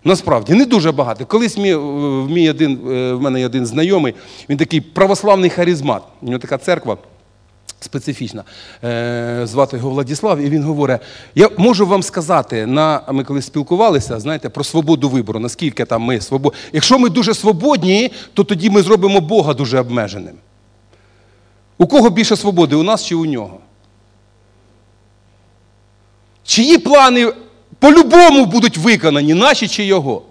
Насправді, 0.03 0.53
не 0.53 0.65
дуже 0.65 0.91
багато. 0.91 1.25
Колись 1.25 1.57
мій, 1.57 1.75
мій 2.29 2.49
один, 2.49 2.79
е, 2.91 3.13
в 3.13 3.21
мене 3.21 3.39
є 3.39 3.45
один 3.45 3.65
знайомий, 3.65 4.15
він 4.49 4.57
такий 4.57 4.81
православний 4.81 5.49
харизмат. 5.49 6.03
У 6.21 6.25
нього 6.25 6.39
така 6.39 6.57
церква 6.57 6.97
специфічна. 7.85 8.43
Е, 8.83 9.41
звати 9.43 9.77
його 9.77 9.89
Владіслав, 9.89 10.39
і 10.39 10.49
він 10.49 10.63
говорить: 10.63 11.01
я 11.35 11.49
можу 11.57 11.87
вам 11.87 12.03
сказати, 12.03 12.65
на, 12.65 13.01
ми 13.11 13.23
коли 13.23 13.41
спілкувалися, 13.41 14.19
знаєте, 14.19 14.49
про 14.49 14.63
свободу 14.63 15.09
вибору, 15.09 15.39
наскільки 15.39 15.85
там 15.85 16.01
ми 16.01 16.21
свободні. 16.21 16.59
Якщо 16.73 16.99
ми 16.99 17.09
дуже 17.09 17.33
свободні, 17.33 18.11
то 18.33 18.43
тоді 18.43 18.69
ми 18.69 18.81
зробимо 18.81 19.21
Бога 19.21 19.53
дуже 19.53 19.79
обмеженим. 19.79 20.35
У 21.77 21.87
кого 21.87 22.09
більше 22.09 22.35
свободи, 22.35 22.75
у 22.75 22.83
нас 22.83 23.05
чи 23.05 23.15
у 23.15 23.25
нього? 23.25 23.59
Чиї 26.43 26.77
плани 26.77 27.33
по-любому 27.79 28.45
будуть 28.45 28.77
виконані, 28.77 29.33
наші 29.33 29.67
чи 29.67 29.83
його? 29.83 30.21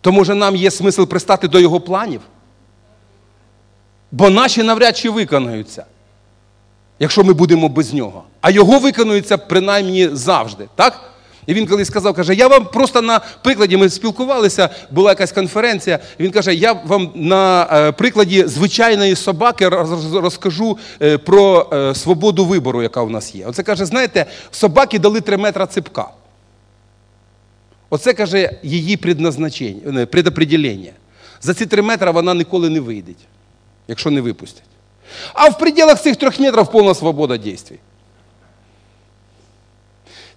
То 0.00 0.12
може 0.12 0.34
нам 0.34 0.56
є 0.56 0.70
смисл 0.70 1.04
пристати 1.04 1.48
до 1.48 1.60
його 1.60 1.80
планів? 1.80 2.20
Бо 4.12 4.30
наші 4.30 4.62
навряд 4.62 4.96
чи 4.96 5.10
виконаються 5.10 5.84
якщо 6.98 7.24
ми 7.24 7.32
будемо 7.32 7.68
без 7.68 7.94
нього. 7.94 8.24
А 8.40 8.50
його 8.50 8.78
виконується 8.78 9.38
принаймні 9.38 10.08
завжди. 10.12 10.68
так? 10.74 11.00
І 11.46 11.54
він 11.54 11.66
колись 11.66 11.88
сказав, 11.88 12.14
каже, 12.14 12.34
я 12.34 12.48
вам 12.48 12.64
просто 12.64 13.02
на 13.02 13.20
прикладі, 13.42 13.76
ми 13.76 13.88
спілкувалися, 13.90 14.68
була 14.90 15.10
якась 15.10 15.32
конференція. 15.32 15.98
Він 16.20 16.30
каже, 16.30 16.54
я 16.54 16.72
вам 16.72 17.10
на 17.14 17.68
е, 17.72 17.92
прикладі 17.92 18.44
звичайної 18.46 19.16
собаки 19.16 19.68
розкажу 20.12 20.78
е, 21.02 21.18
про 21.18 21.70
е, 21.72 21.94
свободу 21.94 22.44
вибору, 22.44 22.82
яка 22.82 23.02
у 23.02 23.10
нас 23.10 23.34
є. 23.34 23.46
Оце 23.46 23.62
каже, 23.62 23.84
знаєте, 23.84 24.26
собаки 24.50 24.98
дали 24.98 25.20
3 25.20 25.36
метра 25.36 25.66
ципка. 25.66 26.08
Оце 27.90 28.12
каже 28.12 28.58
її 28.62 28.96
предназначення, 28.96 30.06
предопределення. 30.06 30.92
За 31.40 31.54
ці 31.54 31.66
3 31.66 31.82
метри 31.82 32.10
вона 32.10 32.34
ніколи 32.34 32.70
не 32.70 32.80
вийде, 32.80 33.12
якщо 33.88 34.10
не 34.10 34.20
випустять. 34.20 34.65
А 35.34 35.48
в 35.48 35.58
пределах 35.58 36.02
цих 36.02 36.16
трьох 36.16 36.40
метрів 36.40 36.66
повна 36.66 36.94
свобода 36.94 37.36
дій. 37.36 37.58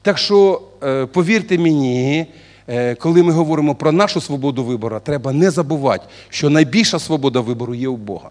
Так 0.01 0.17
що, 0.17 0.61
е, 0.83 1.05
повірте 1.05 1.57
мені, 1.57 2.25
е, 2.67 2.95
коли 2.95 3.23
ми 3.23 3.31
говоримо 3.31 3.75
про 3.75 3.91
нашу 3.91 4.21
свободу 4.21 4.63
вибору, 4.63 5.01
треба 5.03 5.33
не 5.33 5.51
забувати, 5.51 6.03
що 6.29 6.49
найбільша 6.49 6.99
свобода 6.99 7.39
вибору 7.39 7.75
є 7.75 7.87
у 7.87 7.97
Бога. 7.97 8.29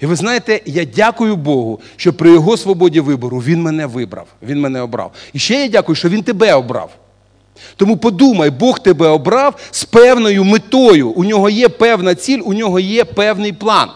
І 0.00 0.06
ви 0.06 0.16
знаєте, 0.16 0.60
я 0.66 0.84
дякую 0.84 1.36
Богу, 1.36 1.80
що 1.96 2.12
при 2.12 2.30
Його 2.30 2.56
свободі 2.56 3.00
вибору 3.00 3.38
Він 3.38 3.62
мене 3.62 3.86
вибрав, 3.86 4.26
Він 4.42 4.60
мене 4.60 4.80
обрав. 4.80 5.12
І 5.32 5.38
ще 5.38 5.54
я 5.54 5.68
дякую, 5.68 5.96
що 5.96 6.08
Він 6.08 6.22
тебе 6.22 6.54
обрав. 6.54 6.90
Тому 7.76 7.96
подумай, 7.96 8.50
Бог 8.50 8.78
тебе 8.78 9.06
обрав 9.08 9.54
з 9.70 9.84
певною 9.84 10.44
метою. 10.44 11.10
У 11.10 11.24
нього 11.24 11.50
є 11.50 11.68
певна 11.68 12.14
ціль, 12.14 12.40
у 12.44 12.52
нього 12.52 12.80
є 12.80 13.04
певний 13.04 13.52
план. 13.52 13.90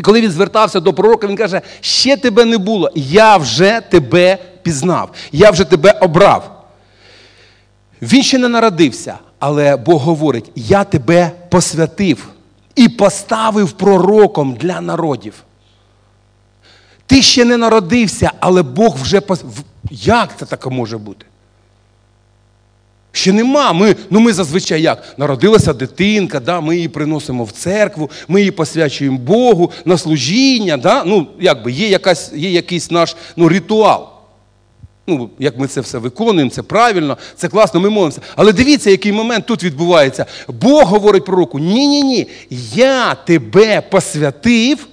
І 0.00 0.02
коли 0.02 0.20
він 0.20 0.30
звертався 0.30 0.80
до 0.80 0.92
пророка, 0.92 1.26
він 1.26 1.36
каже: 1.36 1.60
ще 1.80 2.16
тебе 2.16 2.44
не 2.44 2.58
було, 2.58 2.90
я 2.94 3.36
вже 3.36 3.80
тебе 3.80 4.38
пізнав, 4.62 5.10
я 5.32 5.50
вже 5.50 5.64
тебе 5.64 5.98
обрав. 6.00 6.66
Він 8.02 8.22
ще 8.22 8.38
не 8.38 8.48
народився, 8.48 9.18
але 9.38 9.76
Бог 9.76 10.02
говорить: 10.02 10.50
я 10.54 10.84
тебе 10.84 11.30
посвятив 11.48 12.28
і 12.74 12.88
поставив 12.88 13.72
пророком 13.72 14.54
для 14.54 14.80
народів. 14.80 15.34
Ти 17.06 17.22
ще 17.22 17.44
не 17.44 17.56
народився, 17.56 18.32
але 18.40 18.62
Бог 18.62 18.96
вже 19.02 19.20
пос... 19.20 19.44
Як 19.90 20.38
це 20.38 20.46
таке 20.46 20.70
може 20.70 20.98
бути? 20.98 21.26
Ще 23.12 23.32
нема. 23.32 23.72
Ми 23.72 23.96
ну 24.10 24.20
ми 24.20 24.32
зазвичай 24.32 24.82
як? 24.82 25.14
Народилася 25.18 25.72
дитинка, 25.72 26.40
да, 26.40 26.60
ми 26.60 26.76
її 26.76 26.88
приносимо 26.88 27.44
в 27.44 27.50
церкву, 27.50 28.10
ми 28.28 28.40
її 28.40 28.50
посвячуємо 28.50 29.18
Богу 29.18 29.72
на 29.84 29.98
служіння. 29.98 30.76
Да? 30.76 31.04
Ну, 31.04 31.26
якби 31.40 31.72
Є 31.72 31.88
якась, 31.88 32.32
є 32.32 32.50
якийсь 32.50 32.90
наш 32.90 33.16
ну, 33.36 33.48
ритуал. 33.48 34.08
Ну, 35.06 35.30
Як 35.38 35.58
ми 35.58 35.66
це 35.66 35.80
все 35.80 35.98
виконуємо, 35.98 36.50
це 36.50 36.62
правильно, 36.62 37.18
це 37.36 37.48
класно, 37.48 37.80
ми 37.80 37.90
молимося. 37.90 38.20
Але 38.36 38.52
дивіться, 38.52 38.90
який 38.90 39.12
момент 39.12 39.46
тут 39.46 39.64
відбувається. 39.64 40.26
Бог 40.48 40.84
говорить 40.84 41.24
пророку: 41.24 41.58
ні-ні 41.58 42.02
ні, 42.02 42.26
я 42.74 43.14
тебе 43.14 43.80
посвятив 43.80 44.86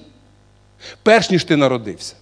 перш 1.03 1.29
ніж 1.29 1.43
ти 1.43 1.55
народився. 1.55 2.15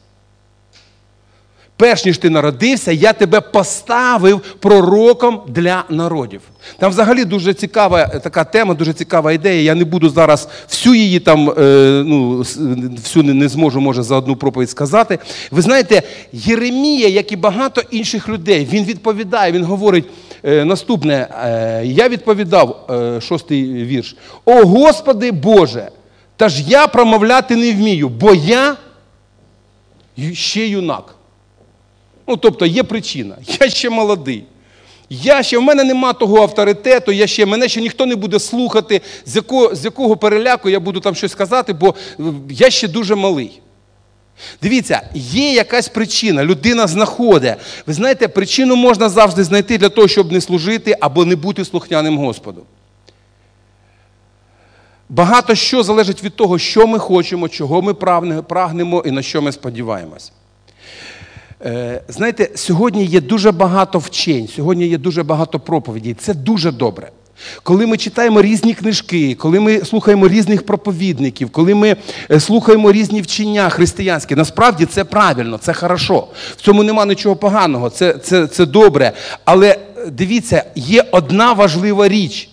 Перш 1.77 2.05
ніж 2.05 2.17
ти 2.17 2.29
народився, 2.29 2.91
я 2.91 3.13
тебе 3.13 3.41
поставив 3.41 4.39
пророком 4.39 5.41
для 5.47 5.83
народів. 5.89 6.41
Там 6.77 6.91
взагалі 6.91 7.25
дуже 7.25 7.53
цікава 7.53 8.07
така 8.07 8.43
тема, 8.43 8.73
дуже 8.73 8.93
цікава 8.93 9.31
ідея. 9.31 9.61
Я 9.61 9.75
не 9.75 9.85
буду 9.85 10.09
зараз 10.09 10.49
всю 10.69 10.95
її 10.95 11.19
там, 11.19 11.49
е, 11.49 12.03
ну, 12.05 12.37
всю 12.95 13.23
не 13.23 13.49
зможу, 13.49 13.81
може, 13.81 14.03
за 14.03 14.15
одну 14.15 14.35
проповідь 14.35 14.69
сказати. 14.69 15.19
Ви 15.51 15.61
знаєте, 15.61 16.03
Єремія, 16.33 17.07
як 17.07 17.31
і 17.31 17.35
багато 17.35 17.81
інших 17.91 18.29
людей, 18.29 18.67
він 18.71 18.85
відповідає, 18.85 19.51
він 19.51 19.63
говорить 19.63 20.05
е, 20.43 20.65
наступне: 20.65 21.27
е, 21.43 21.85
я 21.85 22.09
відповідав, 22.09 22.89
шостий 23.21 23.63
вірш. 23.85 24.15
О 24.45 24.65
Господи 24.65 25.31
Боже! 25.31 25.89
Та 26.37 26.49
ж 26.49 26.63
я 26.67 26.87
промовляти 26.87 27.55
не 27.55 27.71
вмію, 27.71 28.09
бо 28.09 28.33
я 28.33 28.75
ще 30.33 30.67
юнак. 30.67 31.15
Ну, 32.27 32.37
тобто 32.37 32.65
є 32.65 32.83
причина. 32.83 33.35
Я 33.61 33.69
ще 33.69 33.89
молодий. 33.89 34.43
Я 35.09 35.43
ще, 35.43 35.57
В 35.57 35.61
мене 35.61 35.83
нема 35.83 36.13
того 36.13 36.41
авторитету, 36.41 37.11
я 37.11 37.27
ще, 37.27 37.45
мене 37.45 37.69
ще 37.69 37.81
ніхто 37.81 38.05
не 38.05 38.15
буде 38.15 38.39
слухати, 38.39 39.01
з 39.25 39.35
якого 39.35 39.75
з 39.75 39.85
якого 39.85 40.17
переляку 40.17 40.69
я 40.69 40.79
буду 40.79 40.99
там 40.99 41.15
щось 41.15 41.35
казати, 41.35 41.73
бо 41.73 41.95
я 42.49 42.69
ще 42.69 42.87
дуже 42.87 43.15
малий. 43.15 43.61
Дивіться, 44.61 45.09
є 45.13 45.53
якась 45.53 45.89
причина, 45.89 46.43
людина 46.43 46.87
знаходить. 46.87 47.55
Ви 47.87 47.93
знаєте, 47.93 48.27
причину 48.27 48.75
можна 48.75 49.09
завжди 49.09 49.43
знайти 49.43 49.77
для 49.77 49.89
того, 49.89 50.07
щоб 50.07 50.31
не 50.31 50.41
служити 50.41 50.97
або 50.99 51.25
не 51.25 51.35
бути 51.35 51.65
слухняним 51.65 52.17
Господу. 52.17 52.63
Багато 55.09 55.55
що 55.55 55.83
залежить 55.83 56.23
від 56.23 56.35
того, 56.35 56.59
що 56.59 56.87
ми 56.87 56.99
хочемо, 56.99 57.49
чого 57.49 57.81
ми 57.81 57.93
прагнемо 58.43 59.03
і 59.05 59.11
на 59.11 59.21
що 59.21 59.41
ми 59.41 59.51
сподіваємось. 59.51 60.31
Е, 61.65 62.01
знаєте, 62.07 62.49
сьогодні 62.55 63.05
є 63.05 63.21
дуже 63.21 63.51
багато 63.51 63.99
вчень, 63.99 64.47
сьогодні 64.55 64.87
є 64.87 64.97
дуже 64.97 65.23
багато 65.23 65.59
проповідей. 65.59 66.13
Це 66.13 66.33
дуже 66.33 66.71
добре. 66.71 67.11
Коли 67.63 67.85
ми 67.85 67.97
читаємо 67.97 68.41
різні 68.41 68.73
книжки, 68.73 69.35
коли 69.35 69.59
ми 69.59 69.85
слухаємо 69.85 70.27
різних 70.27 70.65
проповідників, 70.65 71.49
коли 71.49 71.75
ми 71.75 71.95
е, 72.31 72.39
слухаємо 72.39 72.91
різні 72.91 73.21
вчення 73.21 73.69
християнські, 73.69 74.35
насправді 74.35 74.85
це 74.85 75.03
правильно, 75.03 75.57
це 75.57 75.73
хорошо. 75.73 76.27
В 76.57 76.61
цьому 76.61 76.83
нема 76.83 77.05
нічого 77.05 77.35
поганого, 77.35 77.89
це, 77.89 78.13
це, 78.13 78.47
це 78.47 78.65
добре. 78.65 79.11
Але 79.45 79.69
е, 79.69 79.79
дивіться, 80.11 80.63
є 80.75 81.05
одна 81.11 81.53
важлива 81.53 82.07
річ. 82.07 82.49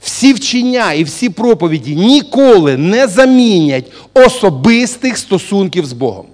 Всі 0.00 0.32
вчення 0.32 0.92
і 0.92 1.04
всі 1.04 1.28
проповіді 1.28 1.96
ніколи 1.96 2.76
не 2.76 3.06
замінять 3.06 3.92
особистих 4.14 5.18
стосунків 5.18 5.86
з 5.86 5.92
Богом. 5.92 6.26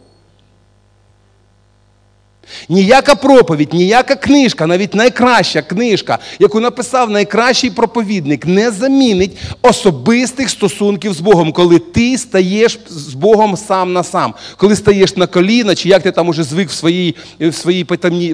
Ніяка 2.68 3.14
проповідь, 3.14 3.74
ніяка 3.74 4.14
книжка, 4.14 4.66
навіть 4.66 4.94
найкраща 4.94 5.62
книжка, 5.62 6.18
яку 6.38 6.60
написав 6.60 7.10
найкращий 7.10 7.70
проповідник, 7.70 8.46
не 8.46 8.70
замінить 8.70 9.36
особистих 9.62 10.50
стосунків 10.50 11.12
з 11.12 11.20
Богом, 11.20 11.52
коли 11.52 11.78
ти 11.78 12.18
стаєш 12.18 12.78
з 12.88 13.14
Богом 13.14 13.56
сам 13.56 13.92
на 13.92 14.04
сам, 14.04 14.34
коли 14.56 14.76
стаєш 14.76 15.16
на 15.16 15.26
коліна, 15.26 15.74
чи 15.74 15.88
як 15.88 16.02
ти 16.02 16.12
там 16.12 16.28
уже 16.28 16.42
звик 16.42 16.68
в 16.68 16.72
своїй 16.72 17.14
в 17.40 17.52
своїй 17.52 17.84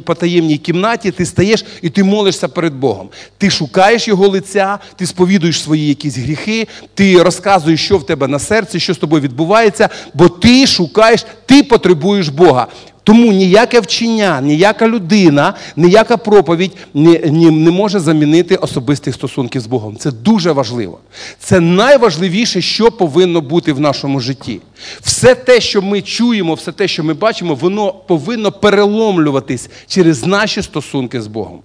потаємній 0.00 0.58
кімнаті, 0.58 1.10
ти 1.10 1.26
стаєш 1.26 1.64
і 1.82 1.90
ти 1.90 2.04
молишся 2.04 2.48
перед 2.48 2.74
Богом. 2.74 3.08
Ти 3.38 3.50
шукаєш 3.50 4.08
Його 4.08 4.28
лиця, 4.28 4.78
ти 4.96 5.06
сповідуєш 5.06 5.62
свої 5.62 5.88
якісь 5.88 6.18
гріхи, 6.18 6.68
ти 6.94 7.22
розказуєш, 7.22 7.84
що 7.84 7.98
в 7.98 8.06
тебе 8.06 8.28
на 8.28 8.38
серці, 8.38 8.80
що 8.80 8.94
з 8.94 8.98
тобою 8.98 9.22
відбувається, 9.22 9.88
бо 10.14 10.28
ти 10.28 10.66
шукаєш, 10.66 11.24
ти 11.52 11.62
потребуєш 11.62 12.28
Бога. 12.28 12.66
Тому 13.04 13.32
ніяке 13.32 13.80
вчення, 13.80 14.40
ніяка 14.40 14.88
людина, 14.88 15.54
ніяка 15.76 16.16
проповідь 16.16 16.72
не, 16.94 17.18
не, 17.18 17.50
не 17.50 17.70
може 17.70 18.00
замінити 18.00 18.56
особистих 18.56 19.14
стосунків 19.14 19.60
з 19.60 19.66
Богом. 19.66 19.96
Це 19.96 20.10
дуже 20.10 20.52
важливо. 20.52 20.98
Це 21.38 21.60
найважливіше, 21.60 22.60
що 22.60 22.90
повинно 22.90 23.40
бути 23.40 23.72
в 23.72 23.80
нашому 23.80 24.20
житті. 24.20 24.60
Все 25.00 25.34
те, 25.34 25.60
що 25.60 25.82
ми 25.82 26.02
чуємо, 26.02 26.54
все 26.54 26.72
те, 26.72 26.88
що 26.88 27.04
ми 27.04 27.14
бачимо, 27.14 27.54
воно 27.54 27.92
повинно 27.92 28.52
переломлюватись 28.52 29.70
через 29.86 30.26
наші 30.26 30.62
стосунки 30.62 31.22
з 31.22 31.26
Богом. 31.26 31.60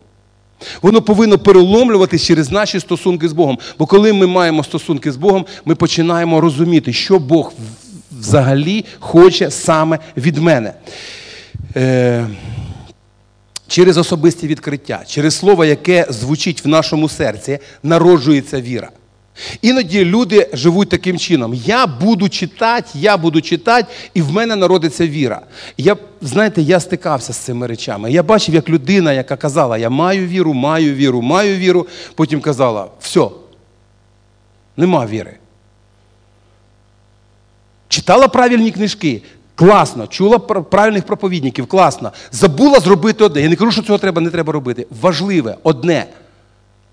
Воно 0.81 1.01
повинно 1.01 1.37
переломлюватись 1.37 2.25
через 2.25 2.51
наші 2.51 2.79
стосунки 2.79 3.29
з 3.29 3.33
Богом. 3.33 3.57
Бо 3.79 3.85
коли 3.85 4.13
ми 4.13 4.27
маємо 4.27 4.63
стосунки 4.63 5.11
з 5.11 5.17
Богом, 5.17 5.45
ми 5.65 5.75
починаємо 5.75 6.41
розуміти, 6.41 6.93
що 6.93 7.19
Бог 7.19 7.53
взагалі 8.19 8.85
хоче 8.99 9.51
саме 9.51 9.99
від 10.17 10.37
мене. 10.37 10.73
Е, 11.75 12.27
через 13.67 13.97
особисті 13.97 14.47
відкриття, 14.47 15.03
через 15.07 15.35
слово, 15.35 15.65
яке 15.65 16.05
звучить 16.09 16.65
в 16.65 16.67
нашому 16.67 17.09
серці, 17.09 17.59
народжується 17.83 18.61
віра. 18.61 18.89
Іноді 19.61 20.05
люди 20.05 20.49
живуть 20.53 20.89
таким 20.89 21.17
чином. 21.17 21.53
Я 21.53 21.87
буду 21.87 22.29
читати, 22.29 22.89
я 22.93 23.17
буду 23.17 23.41
читати, 23.41 23.87
і 24.13 24.21
в 24.21 24.31
мене 24.31 24.55
народиться 24.55 25.07
віра. 25.07 25.41
Я, 25.77 25.95
знаєте, 26.21 26.61
я 26.61 26.79
стикався 26.79 27.33
з 27.33 27.37
цими 27.37 27.67
речами. 27.67 28.11
Я 28.11 28.23
бачив, 28.23 28.55
як 28.55 28.69
людина, 28.69 29.13
яка 29.13 29.35
казала, 29.35 29.77
я 29.77 29.89
маю 29.89 30.27
віру, 30.27 30.53
маю 30.53 30.93
віру, 30.93 31.21
маю 31.21 31.57
віру, 31.57 31.87
потім 32.15 32.41
казала, 32.41 32.87
все, 32.99 33.29
нема 34.77 35.05
віри. 35.05 35.37
Читала 37.97 38.27
правильні 38.27 38.71
книжки, 38.71 39.21
Класно, 39.55 40.07
чула 40.07 40.39
правильних 40.39 41.05
проповідників, 41.05 41.67
класно. 41.67 42.11
Забула 42.31 42.79
зробити 42.79 43.23
одне. 43.23 43.41
Я 43.41 43.49
не 43.49 43.55
кажу, 43.55 43.71
що 43.71 43.81
цього 43.81 43.97
треба, 43.97 44.21
не 44.21 44.29
треба 44.29 44.53
робити. 44.53 44.87
Важливе 45.01 45.57
одне 45.63 46.05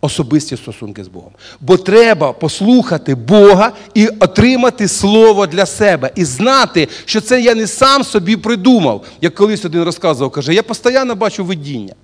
особисті 0.01 0.57
стосунки 0.57 1.05
з 1.05 1.09
Богом. 1.09 1.33
Бо 1.61 1.77
треба 1.77 2.33
послухати 2.33 3.15
Бога 3.15 3.73
і 3.95 4.07
отримати 4.07 4.89
слово 4.89 5.47
для 5.47 5.67
себе. 5.67 6.11
І 6.15 6.25
знати, 6.25 6.89
що 7.05 7.21
це 7.21 7.41
я 7.41 7.55
не 7.55 7.67
сам 7.67 8.05
собі 8.05 8.37
придумав. 8.37 9.05
Як 9.21 9.35
колись 9.35 9.65
один 9.65 9.83
розказував, 9.83 10.31
каже, 10.31 10.55
я 10.55 10.63
постійно 10.63 11.15
бачу 11.15 11.45
видіння. 11.45 11.95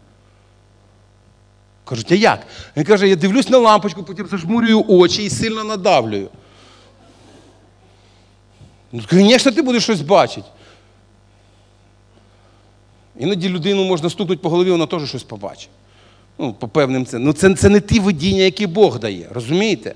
Кажуть, 1.85 2.13
а 2.13 2.15
як? 2.15 2.41
Він 2.77 2.85
каже, 2.85 3.09
я 3.09 3.17
дивлюсь 3.17 3.49
на 3.49 3.59
лампочку, 3.59 4.03
потім 4.03 4.27
зажмурюю 4.27 4.85
очі 4.89 5.25
і 5.25 5.31
сильно 5.31 5.65
надавлюю. 5.65 6.29
Ну, 8.93 9.03
Звісно, 9.11 9.53
ти 9.53 9.63
будеш 9.63 9.83
щось 9.83 10.01
бачити. 10.01 10.47
Іноді 13.19 13.49
людину 13.49 13.85
можна 13.85 14.11
стукнути 14.11 14.43
по 14.43 14.49
голові, 14.49 14.71
вона 14.71 14.87
теж 14.87 15.09
щось 15.09 15.23
побачить. 15.23 15.71
Ну, 16.39 16.53
по 16.53 16.69
певним 16.69 17.07
це. 17.07 17.19
Ну, 17.19 17.33
це, 17.33 17.55
це 17.55 17.69
не 17.69 17.81
ті 17.81 18.01
видіння, 18.01 18.43
які 18.43 18.67
Бог 18.67 18.99
дає. 18.99 19.29
Розумієте? 19.31 19.95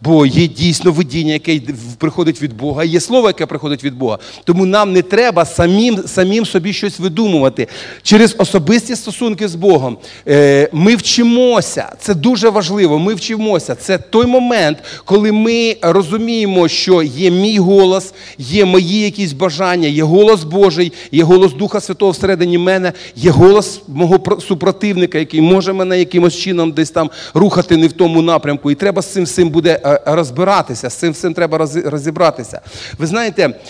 Бо 0.00 0.26
є 0.26 0.46
дійсно 0.46 0.92
видіння, 0.92 1.32
яке 1.32 1.60
приходить 1.98 2.42
від 2.42 2.56
Бога, 2.56 2.84
є 2.84 3.00
слово, 3.00 3.26
яке 3.26 3.46
приходить 3.46 3.84
від 3.84 3.94
Бога. 3.94 4.18
Тому 4.44 4.66
нам 4.66 4.92
не 4.92 5.02
треба 5.02 5.44
самим 5.44 6.02
самим 6.06 6.46
собі 6.46 6.72
щось 6.72 6.98
видумувати. 6.98 7.68
Через 8.02 8.34
особисті 8.38 8.96
стосунки 8.96 9.48
з 9.48 9.54
Богом 9.54 9.98
е, 10.28 10.68
ми 10.72 10.96
вчимося. 10.96 11.92
Це 12.00 12.14
дуже 12.14 12.48
важливо. 12.48 12.98
Ми 12.98 13.14
вчимося. 13.14 13.74
Це 13.74 13.98
той 13.98 14.26
момент, 14.26 14.78
коли 15.04 15.32
ми 15.32 15.76
розуміємо, 15.82 16.68
що 16.68 17.02
є 17.02 17.30
мій 17.30 17.58
голос, 17.58 18.14
є 18.38 18.64
мої 18.64 19.00
якісь 19.00 19.32
бажання, 19.32 19.88
є 19.88 20.02
голос 20.02 20.44
Божий, 20.44 20.92
є 21.12 21.24
голос 21.24 21.52
Духа 21.52 21.80
Святого 21.80 22.10
всередині 22.10 22.58
мене, 22.58 22.92
є 23.16 23.30
голос 23.30 23.80
мого 23.88 24.40
супротивника, 24.48 25.18
який 25.18 25.40
може 25.40 25.72
мене 25.72 25.98
якимось 25.98 26.36
чином 26.36 26.72
десь 26.72 26.90
там 26.90 27.10
рухати 27.34 27.76
не 27.76 27.86
в 27.86 27.92
тому 27.92 28.22
напрямку. 28.22 28.70
І 28.70 28.74
треба 28.74 29.02
з 29.02 29.12
цим 29.12 29.24
всім 29.24 29.48
буде. 29.48 29.80
Е, 29.86 30.00
розбиратися, 30.06 30.90
з 30.90 30.94
цим 30.94 31.12
всім 31.12 31.34
треба 31.34 31.58
розібратися. 31.84 32.60
Ви 32.98 33.06
знаєте, 33.06 33.60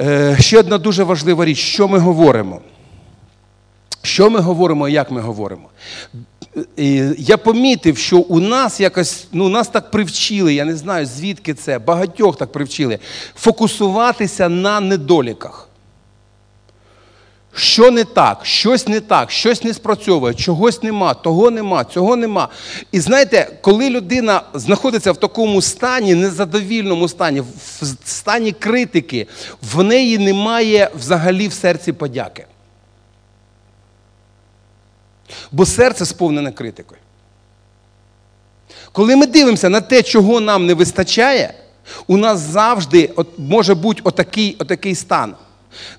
е, 0.00 0.36
ще 0.40 0.58
одна 0.58 0.78
дуже 0.78 1.04
важлива 1.04 1.44
річ, 1.44 1.58
що 1.58 1.88
ми 1.88 1.98
говоримо. 1.98 2.60
Що 4.02 4.30
ми 4.30 4.40
говоримо 4.40 4.88
і 4.88 4.92
як 4.92 5.10
ми 5.10 5.20
говоримо? 5.20 5.68
Я 7.18 7.36
помітив, 7.36 7.98
що 7.98 8.18
у 8.18 8.40
нас 8.40 8.80
якось, 8.80 9.26
ну 9.32 9.48
нас 9.48 9.68
так 9.68 9.90
привчили, 9.90 10.54
я 10.54 10.64
не 10.64 10.76
знаю, 10.76 11.06
звідки 11.06 11.54
це, 11.54 11.78
багатьох 11.78 12.36
так 12.36 12.52
привчили, 12.52 12.98
фокусуватися 13.34 14.48
на 14.48 14.80
недоліках. 14.80 15.65
Що 17.56 17.90
не 17.90 18.04
так, 18.04 18.46
щось 18.46 18.88
не 18.88 19.00
так, 19.00 19.30
щось 19.30 19.64
не 19.64 19.74
спрацьовує, 19.74 20.34
чогось 20.34 20.82
нема, 20.82 21.14
того 21.14 21.50
нема, 21.50 21.84
цього 21.84 22.16
нема. 22.16 22.48
І 22.92 23.00
знаєте, 23.00 23.58
коли 23.60 23.90
людина 23.90 24.42
знаходиться 24.54 25.12
в 25.12 25.16
такому 25.16 25.62
стані, 25.62 26.14
незадовільному 26.14 27.08
стані, 27.08 27.40
в 27.40 27.96
стані 28.04 28.52
критики, 28.52 29.26
в 29.62 29.82
неї 29.82 30.18
немає 30.18 30.90
взагалі 30.94 31.48
в 31.48 31.52
серці 31.52 31.92
подяки. 31.92 32.46
Бо 35.52 35.66
серце 35.66 36.06
сповнене 36.06 36.52
критикою. 36.52 37.00
Коли 38.92 39.16
ми 39.16 39.26
дивимося 39.26 39.68
на 39.68 39.80
те, 39.80 40.02
чого 40.02 40.40
нам 40.40 40.66
не 40.66 40.74
вистачає, 40.74 41.54
У 42.06 42.16
нас 42.16 42.40
завжди 42.40 43.10
от, 43.16 43.38
може 43.38 43.74
бути 43.74 44.00
отакий, 44.04 44.56
отакий 44.58 44.94
стан. 44.94 45.34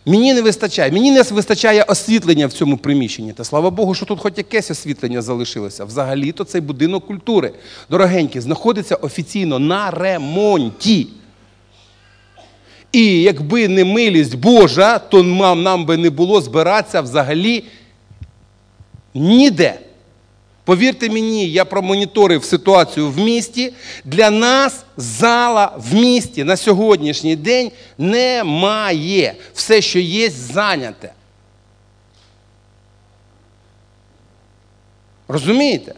Мені 0.06 0.34
не 0.34 0.42
вистачає, 0.42 0.92
мені 0.92 1.12
не 1.12 1.22
вистачає 1.22 1.84
освітлення 1.84 2.48
в 2.48 2.54
цьому 2.54 2.78
приміщенні. 2.78 3.34
Та 3.34 3.44
слава 3.44 3.70
Богу, 3.70 3.94
що 3.94 4.06
тут 4.06 4.20
хоч 4.20 4.34
якесь 4.38 4.72
освітлення 4.72 5.22
залишилося. 5.22 5.86
Взагалі-то 5.86 6.44
цей 6.44 6.62
будинок 6.62 7.08
культури, 7.08 7.52
дорогенький, 7.90 8.42
знаходиться 8.42 8.96
офіційно 8.96 9.60
на 9.60 9.92
ремонті. 9.92 11.08
І 12.92 13.22
якби 13.22 13.68
не 13.68 13.86
милість 13.86 14.36
Божа, 14.36 15.00
то 15.00 15.24
нам, 15.24 15.86
би 15.86 15.98
не 15.98 16.10
було 16.10 16.42
збиратися 16.42 17.02
взагалі 17.02 17.64
ніде. 19.14 19.80
Повірте 20.68 21.10
мені, 21.10 21.50
я 21.50 21.66
промоніторив 21.66 22.44
ситуацію 22.44 23.10
в 23.10 23.18
місті. 23.18 23.74
Для 24.06 24.30
нас 24.30 24.86
зала 24.98 25.72
в 25.78 25.94
місті 25.94 26.44
на 26.44 26.58
сьогоднішній 26.58 27.36
день 27.36 27.72
немає. 27.98 29.36
Все, 29.54 29.82
що 29.82 30.00
є, 30.00 30.30
зайняте. 30.30 31.14
Розумієте? 35.28 35.94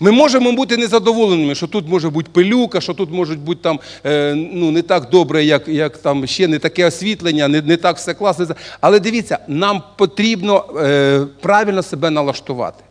Ми 0.00 0.10
можемо 0.10 0.52
бути 0.52 0.76
незадоволеними, 0.76 1.54
що 1.54 1.66
тут 1.66 1.88
може 1.88 2.10
бути 2.10 2.30
пилюка, 2.32 2.80
що 2.80 2.94
тут 2.94 3.10
може 3.10 3.34
бути 3.34 3.60
там, 3.62 3.80
е, 4.06 4.34
ну, 4.34 4.70
не 4.70 4.82
так 4.82 5.10
добре, 5.10 5.44
як 5.44 5.68
як 5.68 5.98
там 5.98 6.26
ще 6.26 6.48
не 6.48 6.58
таке 6.58 6.86
освітлення, 6.86 7.48
не 7.48 7.62
не 7.62 7.76
так 7.76 7.96
все 7.96 8.14
класно. 8.14 8.46
Але 8.80 9.00
дивіться, 9.00 9.38
нам 9.48 9.82
потрібно 9.96 10.64
е, 10.76 11.26
правильно 11.40 11.82
себе 11.82 12.10
налаштувати. 12.10 12.85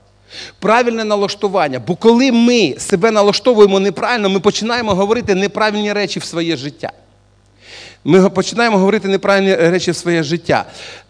Правильне 0.60 1.04
налаштування. 1.04 1.82
Бо 1.88 1.96
коли 1.96 2.32
ми 2.32 2.76
себе 2.78 3.12
налаштовуємо 3.12 3.80
неправильно, 3.80 4.30
ми 4.30 4.40
починаємо 4.40 4.96
говорити 4.96 5.36
неправильні 5.36 5.94
речі 5.94 6.20
в 6.20 6.24
своє 6.24 6.58
життя. 6.58 6.92
Ми 8.04 8.30
починаємо 8.30 8.78
говорити 8.78 9.08
неправильні 9.08 9.56
речі 9.56 9.92
в 9.92 9.96
своє 9.96 10.24
життя. 10.24 10.66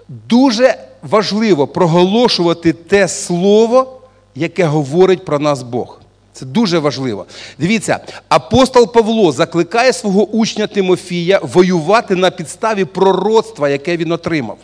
Дуже 0.07 0.77
важливо 1.01 1.67
проголошувати 1.67 2.73
те 2.73 3.07
слово, 3.07 4.01
яке 4.35 4.65
говорить 4.65 5.25
про 5.25 5.39
нас 5.39 5.63
Бог. 5.63 5.99
Це 6.33 6.45
дуже 6.45 6.79
важливо. 6.79 7.25
Дивіться, 7.59 7.99
апостол 8.29 8.93
Павло 8.93 9.31
закликає 9.31 9.93
свого 9.93 10.25
учня 10.25 10.67
Тимофія 10.67 11.39
воювати 11.43 12.15
на 12.15 12.31
підставі 12.31 12.85
пророцтва, 12.85 13.69
яке 13.69 13.97
він 13.97 14.11
отримав. 14.11 14.57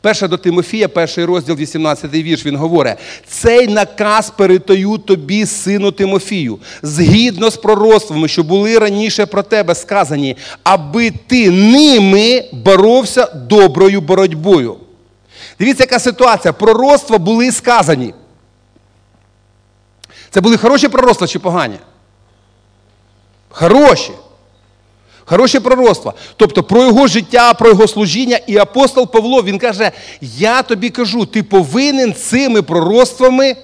Перше 0.00 0.28
до 0.28 0.36
Тимофія, 0.36 0.88
перший 0.88 1.24
розділ, 1.24 1.56
18 1.56 2.12
вірш, 2.12 2.46
він 2.46 2.56
говорить: 2.56 2.96
цей 3.26 3.68
наказ 3.68 4.30
передаю 4.30 4.98
тобі, 4.98 5.46
сину 5.46 5.92
Тимофію, 5.92 6.58
згідно 6.82 7.50
з 7.50 7.56
пророцтвами, 7.56 8.28
що 8.28 8.42
були 8.42 8.78
раніше 8.78 9.26
про 9.26 9.42
тебе 9.42 9.74
сказані, 9.74 10.36
аби 10.62 11.10
ти 11.10 11.50
ними 11.50 12.44
боровся 12.52 13.26
доброю 13.26 14.00
боротьбою. 14.00 14.76
Дивіться, 15.58 15.82
яка 15.82 15.98
ситуація. 15.98 16.52
Пророцтва 16.52 17.18
були 17.18 17.52
сказані. 17.52 18.14
Це 20.30 20.40
були 20.40 20.56
хороші 20.56 20.88
пророцтва 20.88 21.26
чи 21.26 21.38
погані? 21.38 21.78
Хороші. 23.48 24.12
Хороше 25.24 25.60
пророцтво. 25.60 26.14
Тобто 26.36 26.62
про 26.62 26.82
його 26.82 27.06
життя, 27.06 27.54
про 27.54 27.68
його 27.68 27.88
служіння. 27.88 28.36
І 28.46 28.56
апостол 28.56 29.10
Павло 29.10 29.42
він 29.42 29.58
каже: 29.58 29.92
Я 30.20 30.62
тобі 30.62 30.90
кажу, 30.90 31.26
ти 31.26 31.42
повинен 31.42 32.14
цими 32.14 32.62
пророцтвами 32.62 33.56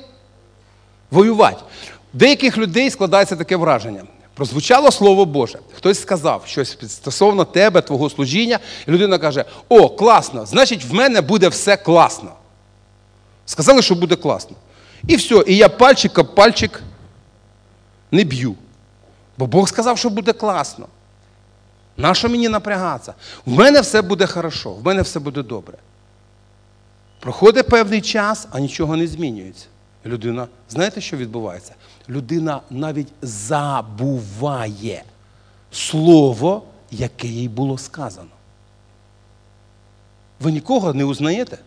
воювати. 1.10 1.62
Деяких 2.12 2.58
людей 2.58 2.90
складається 2.90 3.36
таке 3.36 3.56
враження. 3.56 4.02
Прозвучало 4.34 4.90
Слово 4.90 5.24
Боже. 5.24 5.58
Хтось 5.74 6.00
сказав 6.00 6.42
щось 6.46 6.78
стосовно 6.88 7.44
тебе, 7.44 7.82
твого 7.82 8.10
служіння, 8.10 8.58
і 8.88 8.90
людина 8.90 9.18
каже: 9.18 9.44
О, 9.68 9.88
класно! 9.88 10.46
Значить, 10.46 10.84
в 10.84 10.94
мене 10.94 11.20
буде 11.20 11.48
все 11.48 11.76
класно. 11.76 12.30
Сказали, 13.46 13.82
що 13.82 13.94
буде 13.94 14.16
класно. 14.16 14.56
І 15.08 15.16
все, 15.16 15.44
і 15.46 15.56
я 15.56 15.68
пальчик 15.68 16.34
пальчик 16.34 16.82
не 18.10 18.24
б'ю. 18.24 18.54
Бо 19.38 19.46
Бог 19.46 19.68
сказав, 19.68 19.98
що 19.98 20.10
буде 20.10 20.32
класно. 20.32 20.86
Нащо 22.00 22.28
мені 22.28 22.48
напрягатися? 22.48 23.14
В 23.46 23.52
мене 23.52 23.80
все 23.80 24.02
буде 24.02 24.26
хорошо, 24.26 24.72
в 24.72 24.84
мене 24.84 25.02
все 25.02 25.20
буде 25.20 25.42
добре. 25.42 25.78
Проходить 27.20 27.68
певний 27.68 28.00
час, 28.00 28.48
а 28.50 28.60
нічого 28.60 28.96
не 28.96 29.06
змінюється. 29.06 29.66
Людина, 30.06 30.48
знаєте, 30.70 31.00
що 31.00 31.16
відбувається? 31.16 31.74
Людина 32.08 32.60
навіть 32.70 33.08
забуває 33.22 35.02
слово, 35.72 36.62
яке 36.90 37.28
їй 37.28 37.48
було 37.48 37.78
сказано. 37.78 38.28
Ви 40.40 40.52
нікого 40.52 40.94
не 40.94 41.04
узнаєте? 41.04 41.58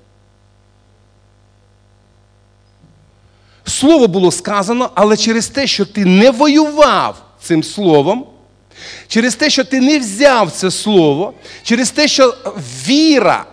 Слово 3.65 4.07
було 4.07 4.31
сказано, 4.31 4.89
але 4.95 5.17
через 5.17 5.47
те, 5.47 5.67
що 5.67 5.85
ти 5.85 6.05
не 6.05 6.31
воював 6.31 7.21
цим 7.41 7.63
словом, 7.63 8.25
через 9.07 9.35
те, 9.35 9.49
що 9.49 9.63
ти 9.63 9.81
не 9.81 9.99
взяв 9.99 10.51
це 10.51 10.71
слово, 10.71 11.33
через 11.63 11.91
те, 11.91 12.07
що 12.07 12.35
віра 12.87 13.45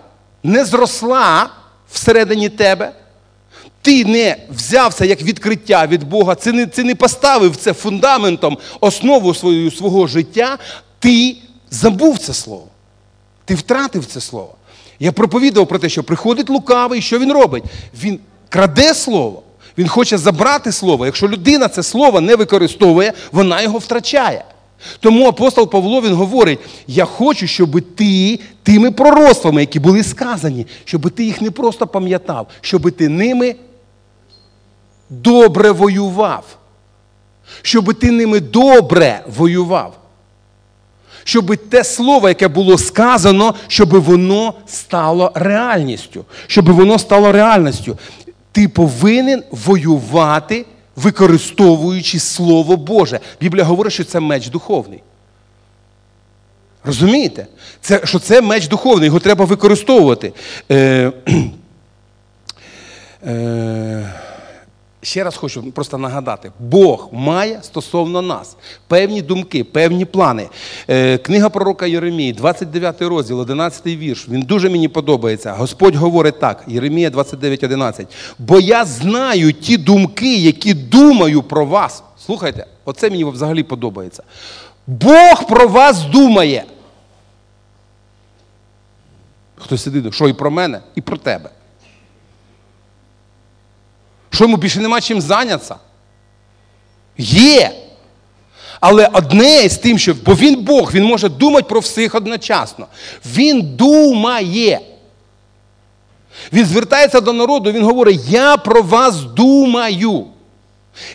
не 0.43 0.65
зросла 0.65 1.51
всередині 1.93 2.49
тебе, 2.49 2.93
ти 3.83 4.05
не 4.05 4.37
взявся 4.51 5.05
як 5.05 5.23
відкриття 5.23 5.87
від 5.87 6.05
Бога, 6.05 6.35
ти 6.35 6.53
не, 6.53 6.67
ти 6.67 6.85
не 6.85 6.95
поставив 6.95 7.57
це 7.57 7.73
фундаментом, 7.73 8.59
основу 8.81 9.35
свою, 9.35 9.71
свого 9.71 10.07
життя, 10.07 10.59
ти 10.99 11.37
забув 11.71 12.19
це 12.19 12.35
слово. 12.35 12.67
Ти 13.45 13.55
втратив 13.55 14.07
це 14.07 14.21
слово. 14.21 14.55
Я 14.99 15.13
проповідував 15.13 15.69
про 15.69 15.79
те, 15.79 15.89
що 15.89 16.03
приходить 16.03 16.51
лукавий, 16.51 17.03
що 17.03 17.19
він 17.19 17.33
робить? 17.33 17.65
Він 18.03 18.21
краде 18.49 18.95
слово. 18.95 19.43
Він 19.79 19.89
хоче 19.89 20.19
забрати 20.19 20.73
слово. 20.73 21.07
Якщо 21.07 21.29
людина 21.29 21.69
це 21.69 21.83
слово 21.83 22.21
не 22.21 22.37
використовує, 22.37 23.13
вона 23.33 23.63
його 23.63 23.79
втрачає. 23.79 24.45
Тому 25.01 25.29
апостол 25.29 25.71
Павло 25.71 26.01
він 26.01 26.15
говорить: 26.15 26.59
я 26.87 27.05
хочу, 27.05 27.47
щоб 27.47 27.81
ти 27.95 28.39
тими 28.63 28.91
пророцтвами, 28.91 29.61
які 29.61 29.81
були 29.81 30.03
сказані, 30.03 30.67
щоб 30.85 31.11
ти 31.11 31.25
їх 31.25 31.41
не 31.41 31.51
просто 31.51 31.87
пам'ятав, 31.87 32.47
щоб 32.61 32.91
ти 32.93 33.09
ними 33.09 33.55
добре 35.11 35.71
воював. 35.71 36.45
Щоб 37.63 37.95
ти 37.95 38.11
ними 38.11 38.41
добре 38.41 39.21
воював. 39.37 39.97
Щоб 41.25 41.57
те 41.57 41.85
слово, 41.85 42.29
яке 42.29 42.49
було 42.49 42.79
сказано, 42.79 43.55
щоб 43.69 43.95
воно 43.95 44.55
стало 44.67 45.33
реальністю. 45.35 46.25
Щоб 46.47 46.71
воно 46.71 46.99
стало 46.99 47.33
реальністю. 47.33 47.99
Ти 48.53 48.69
повинен 48.69 49.43
воювати, 49.51 50.67
використовуючи 51.03 52.19
Слово 52.19 52.77
Боже. 52.77 53.21
Біблія 53.41 53.65
говорить, 53.65 53.93
що 53.93 54.05
це 54.05 54.21
меч 54.21 54.49
духовний. 54.49 55.03
Розумієте? 56.85 57.47
Це, 57.81 58.01
Що 58.05 58.19
це 58.19 58.41
меч 58.41 58.69
духовний, 58.69 59.07
його 59.07 59.21
треба 59.21 59.45
використовувати. 59.45 60.33
Е, 60.71 61.13
е, 63.27 64.15
Ще 65.03 65.25
раз 65.25 65.37
хочу 65.37 65.73
просто 65.73 65.99
нагадати: 65.99 66.53
Бог 66.59 67.09
має 67.13 67.63
стосовно 67.63 68.23
нас 68.23 68.57
певні 68.89 69.23
думки, 69.23 69.65
певні 69.65 70.05
плани. 70.05 70.49
Е, 70.89 71.19
Книга 71.19 71.49
пророка 71.49 71.87
Єремії, 71.87 72.33
29 72.33 73.03
розділ, 73.03 73.41
11 73.41 73.87
вірш. 73.87 74.29
Він 74.29 74.43
дуже 74.43 74.71
мені 74.71 74.89
подобається. 74.89 75.53
Господь 75.53 75.95
говорить 75.95 76.41
так, 76.41 76.65
Єремія 76.67 77.11
29, 77.11 77.65
11. 77.65 78.07
Бо 78.39 78.61
я 78.61 78.85
знаю 78.85 79.53
ті 79.53 79.77
думки, 79.77 80.37
які 80.37 80.75
думаю 80.75 81.43
про 81.43 81.65
вас. 81.65 82.03
Слухайте, 82.27 82.67
оце 82.85 83.11
мені 83.11 83.25
взагалі 83.25 83.63
подобається. 83.63 84.23
Бог 84.87 85.47
про 85.49 85.69
вас 85.69 86.03
думає. 86.05 86.65
Хтось 89.57 89.83
сидить, 89.83 90.15
що 90.15 90.29
і 90.29 90.33
про 90.33 90.51
мене, 90.51 90.81
і 90.95 91.01
про 91.01 91.17
тебе. 91.17 91.51
Що 94.31 94.45
йому 94.45 94.57
більше 94.57 94.81
нема 94.81 95.01
чим 95.01 95.21
зайнятися? 95.21 95.77
Є. 97.19 97.71
Але 98.81 99.09
одне 99.13 99.69
з 99.69 99.79
тим, 99.79 99.99
що 99.99 100.15
бо 100.25 100.35
він 100.35 100.63
Бог, 100.65 100.93
він 100.95 101.05
може 101.05 101.29
думати 101.29 101.67
про 101.69 101.81
всіх 101.81 102.15
одночасно. 102.15 102.87
Він 103.27 103.63
думає. 103.63 104.81
Він 106.53 106.67
звертається 106.67 107.21
до 107.21 107.33
народу, 107.33 107.73
він 107.73 107.85
говорить: 107.85 108.21
Я 108.29 108.57
про 108.57 108.83
вас 108.83 109.23
думаю. 109.23 110.27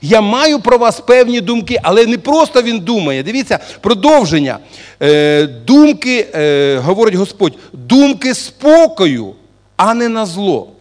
Я 0.02 0.22
маю 0.22 0.60
про 0.60 0.78
вас 0.78 1.00
певні 1.00 1.42
думки, 1.42 1.80
але 1.84 2.06
не 2.06 2.18
просто 2.18 2.62
він 2.62 2.80
думає. 2.80 3.24
Дивіться, 3.24 3.60
продовження. 3.82 4.60
Е, 5.02 5.44
Думки, 5.48 6.28
е, 6.36 6.78
говорить 6.78 7.16
Господь, 7.16 7.54
думки 7.74 8.34
спокою, 8.34 9.36
а 9.78 9.94
не 9.94 10.10
на 10.10 10.26
зло 10.26 10.75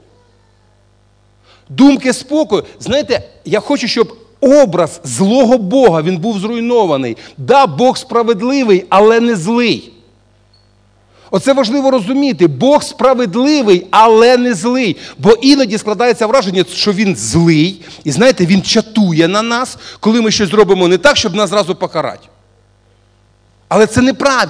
думки 1.77 2.13
спокою. 2.13 2.65
Знаєте, 2.81 3.23
я 3.45 3.61
хочу, 3.61 3.89
щоб 3.89 4.17
образ 4.41 5.01
злого 5.05 5.59
Бога, 5.59 6.03
він 6.03 6.17
був 6.17 6.39
зруйнований. 6.39 7.17
Да, 7.39 7.67
Бог 7.67 7.99
справедливий, 7.99 8.85
але 8.89 9.21
не 9.21 9.37
злий. 9.37 9.91
Оце 11.31 11.53
важливо 11.53 11.91
розуміти. 11.91 12.47
Бог 12.47 12.83
справедливий, 12.83 13.87
але 13.91 14.37
не 14.37 14.55
злий. 14.55 14.97
Бо 15.19 15.33
іноді 15.33 15.79
складається 15.79 16.27
враження, 16.27 16.65
що 16.73 16.93
він 16.93 17.17
злий, 17.17 17.83
і 18.05 18.13
знаєте, 18.13 18.47
він 18.47 18.63
чатує 18.63 19.29
на 19.29 19.43
нас, 19.43 19.79
коли 20.01 20.21
ми 20.21 20.31
щось 20.31 20.51
зробимо 20.51 20.89
не 20.89 20.99
так, 20.99 21.17
щоб 21.17 21.35
нас 21.35 21.51
зразу 21.51 21.75
покарати. 21.75 22.29
Але 23.69 23.87
це 23.87 24.03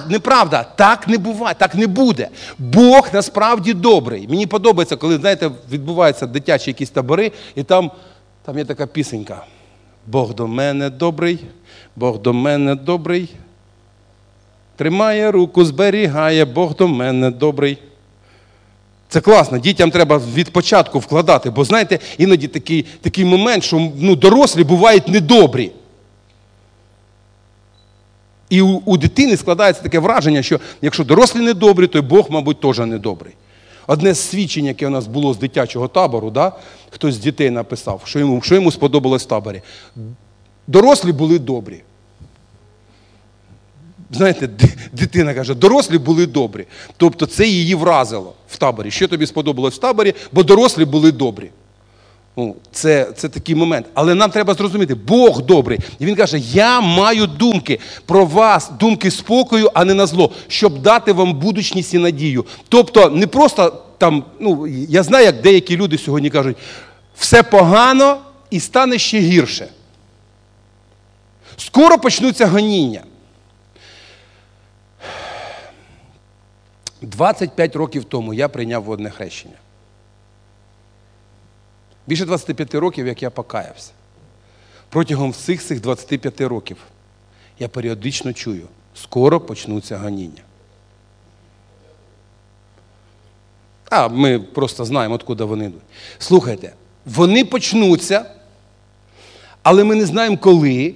неправда. 0.09 0.65
Так 0.75 1.07
не 1.07 1.17
буває, 1.17 1.55
так 1.59 1.75
не 1.75 1.87
буде. 1.87 2.29
Бог 2.59 3.09
насправді 3.13 3.73
добрий. 3.73 4.27
Мені 4.27 4.47
подобається, 4.47 4.95
коли, 4.95 5.17
знаєте, 5.17 5.51
відбуваються 5.71 6.27
дитячі 6.27 6.69
якісь 6.69 6.89
табори, 6.89 7.31
і 7.55 7.63
там, 7.63 7.91
там 8.45 8.57
є 8.57 8.65
така 8.65 8.87
пісенька. 8.87 9.41
Бог 10.07 10.33
до 10.33 10.47
мене 10.47 10.89
добрий, 10.89 11.39
Бог 11.95 12.21
до 12.21 12.33
мене 12.33 12.75
добрий. 12.75 13.29
Тримає 14.75 15.31
руку, 15.31 15.65
зберігає, 15.65 16.45
Бог 16.45 16.75
до 16.75 16.87
мене 16.87 17.31
добрий. 17.31 17.77
Це 19.09 19.21
класно, 19.21 19.57
дітям 19.57 19.91
треба 19.91 20.21
від 20.33 20.53
початку 20.53 20.99
вкладати, 20.99 21.49
бо 21.49 21.63
знаєте, 21.63 21.99
іноді 22.17 22.47
такий 22.47 22.85
такий 23.01 23.25
момент, 23.25 23.63
що 23.63 23.91
ну, 23.99 24.15
дорослі 24.15 24.63
бувають 24.63 25.07
недобрі. 25.07 25.71
І 28.55 28.61
у, 28.61 28.81
у 28.85 28.97
дитини 28.97 29.37
складається 29.37 29.83
таке 29.83 29.99
враження, 29.99 30.43
що 30.43 30.59
якщо 30.81 31.03
дорослі 31.03 31.39
недобрі, 31.39 31.87
то 31.87 31.97
й 31.97 32.01
Бог, 32.01 32.27
мабуть, 32.29 32.61
теж 32.61 32.79
недобрий. 32.79 33.33
Одне 33.87 34.13
з 34.13 34.19
свідчень, 34.29 34.65
яке 34.65 34.87
у 34.87 34.89
нас 34.89 35.07
було 35.07 35.33
з 35.33 35.37
дитячого 35.37 35.87
табору, 35.87 36.31
да? 36.31 36.51
хтось 36.89 37.15
з 37.15 37.17
дітей 37.17 37.49
написав, 37.49 38.01
що 38.05 38.19
йому 38.19 38.41
що 38.41 38.55
йому 38.55 38.71
сподобалось 38.71 39.23
в 39.23 39.25
таборі. 39.25 39.61
Дорослі 40.67 41.11
були 41.11 41.39
добрі. 41.39 41.81
Знаєте, 44.11 44.49
дитина 44.93 45.33
каже, 45.33 45.55
дорослі 45.55 45.97
були 45.97 46.25
добрі. 46.25 46.65
Тобто 46.97 47.25
це 47.25 47.47
її 47.47 47.75
вразило 47.75 48.33
в 48.49 48.57
таборі. 48.57 48.91
Що 48.91 49.07
тобі 49.07 49.25
сподобалось 49.27 49.75
в 49.75 49.79
таборі, 49.79 50.13
бо 50.31 50.43
дорослі 50.43 50.85
були 50.85 51.11
добрі. 51.11 51.49
Ну, 52.37 52.55
Це 52.71 53.07
це 53.15 53.29
такий 53.29 53.55
момент. 53.55 53.85
Але 53.93 54.15
нам 54.15 54.31
треба 54.31 54.53
зрозуміти, 54.53 54.95
Бог 54.95 55.41
добрий. 55.41 55.79
І 55.99 56.05
він 56.05 56.15
каже: 56.15 56.39
Я 56.39 56.81
маю 56.81 57.27
думки 57.27 57.79
про 58.05 58.25
вас, 58.25 58.71
думки 58.79 59.11
спокою, 59.11 59.71
а 59.73 59.85
не 59.85 59.93
на 59.93 60.05
зло, 60.05 60.31
щоб 60.47 60.81
дати 60.81 61.11
вам 61.13 61.33
будучність 61.33 61.93
і 61.93 61.97
надію. 61.97 62.45
Тобто, 62.69 63.09
не 63.09 63.27
просто 63.27 63.83
там, 63.97 64.23
ну, 64.39 64.67
я 64.67 65.03
знаю, 65.03 65.25
як 65.25 65.41
деякі 65.41 65.77
люди 65.77 65.97
сьогодні 65.97 66.29
кажуть, 66.29 66.57
все 67.17 67.43
погано 67.43 68.17
і 68.49 68.59
стане 68.59 68.97
ще 68.97 69.19
гірше. 69.19 69.67
Скоро 71.57 71.97
почнуться 71.97 72.47
гоніння. 72.47 73.01
25 77.01 77.75
років 77.75 78.03
тому 78.03 78.33
я 78.33 78.49
прийняв 78.49 78.83
водне 78.83 79.09
хрещення. 79.09 79.55
Більше 82.07 82.25
25 82.25 82.75
років, 82.75 83.07
як 83.07 83.23
я 83.23 83.29
покаявся. 83.29 83.91
Протягом 84.89 85.31
всіх 85.31 85.63
цих 85.63 85.81
25 85.81 86.41
років 86.41 86.77
я 87.59 87.67
періодично 87.67 88.33
чую, 88.33 88.67
скоро 88.95 89.39
почнуться 89.39 89.97
ганіння. 89.97 90.41
А 93.89 94.07
ми 94.07 94.39
просто 94.39 94.85
знаємо, 94.85 95.15
откуди 95.15 95.43
вони 95.43 95.65
йдуть. 95.65 95.81
Слухайте, 96.19 96.73
вони 97.05 97.45
почнуться, 97.45 98.25
але 99.63 99.83
ми 99.83 99.95
не 99.95 100.05
знаємо 100.05 100.37
коли. 100.37 100.95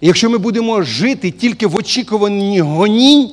Якщо 0.00 0.30
ми 0.30 0.38
будемо 0.38 0.82
жити 0.82 1.30
тільки 1.30 1.66
в 1.66 1.76
очікуванні 1.76 2.60
гонінь, 2.60 3.30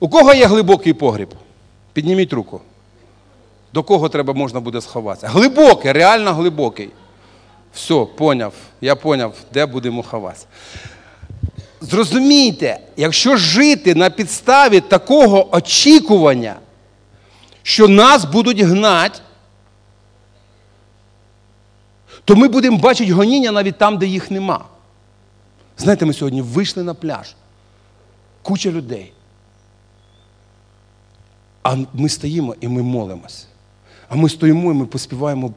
у 0.00 0.08
кого 0.08 0.34
є 0.34 0.46
глибокий 0.46 0.92
погріб? 0.92 1.34
Підніміть 1.92 2.32
руку. 2.32 2.60
До 3.72 3.82
кого 3.82 4.08
треба 4.08 4.32
можна 4.32 4.60
буде 4.60 4.80
сховатися? 4.80 5.28
Глибокий, 5.28 5.92
реально 5.92 6.34
глибокий. 6.34 6.90
Все, 7.74 8.06
поняв, 8.16 8.52
я 8.80 8.96
поняв, 8.96 9.34
де 9.52 9.66
будемо 9.66 10.02
ховатися. 10.02 10.46
Зрозумійте, 11.80 12.80
якщо 12.96 13.36
жити 13.36 13.94
на 13.94 14.10
підставі 14.10 14.80
такого 14.80 15.56
очікування, 15.56 16.56
що 17.62 17.88
нас 17.88 18.24
будуть 18.24 18.60
гнати, 18.60 19.18
то 22.24 22.36
ми 22.36 22.48
будемо 22.48 22.78
бачити 22.78 23.12
гоніння 23.12 23.52
навіть 23.52 23.78
там, 23.78 23.98
де 23.98 24.06
їх 24.06 24.30
нема. 24.30 24.64
Знаєте, 25.78 26.06
ми 26.06 26.12
сьогодні 26.12 26.42
вийшли 26.42 26.82
на 26.82 26.94
пляж. 26.94 27.34
Куча 28.42 28.70
людей. 28.70 29.12
А 31.62 31.76
ми 31.94 32.08
стоїмо 32.08 32.54
і 32.60 32.68
ми 32.68 32.82
молимось. 32.82 33.46
А 34.08 34.14
ми 34.14 34.28
стоїмо 34.28 34.70
і 34.70 34.74
ми 34.74 34.86
поспіваємо 34.86 35.52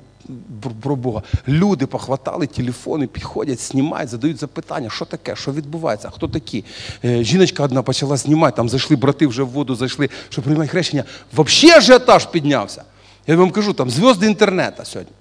про 0.82 0.96
Бога. 0.96 1.22
Люди 1.48 1.86
похватали 1.86 2.48
телефони, 2.48 3.08
підходять, 3.08 3.60
знімають, 3.60 4.10
задають 4.10 4.40
запитання, 4.40 4.90
що 4.90 5.06
таке, 5.06 5.36
що 5.36 5.52
відбувається, 5.52 6.10
хто 6.10 6.28
такі. 6.28 6.66
Е, 7.06 7.24
жіночка 7.24 7.64
одна 7.64 7.82
почала 7.82 8.18
знімати, 8.18 8.56
там 8.56 8.70
зайшли 8.70 8.96
брати 8.96 9.28
вже 9.28 9.44
в 9.44 9.50
воду, 9.50 9.76
зайшли, 9.76 10.10
щоб 10.30 10.44
приймати 10.44 10.70
хрещення. 10.70 11.04
Взагалі 11.34 11.78
ажіотаж 11.78 12.26
піднявся. 12.26 12.84
Я 13.28 13.36
вам 13.36 13.52
кажу, 13.52 13.74
там 13.74 13.90
зв'язки 13.90 14.26
інтернету 14.26 14.86
сьогодні. 14.86 15.14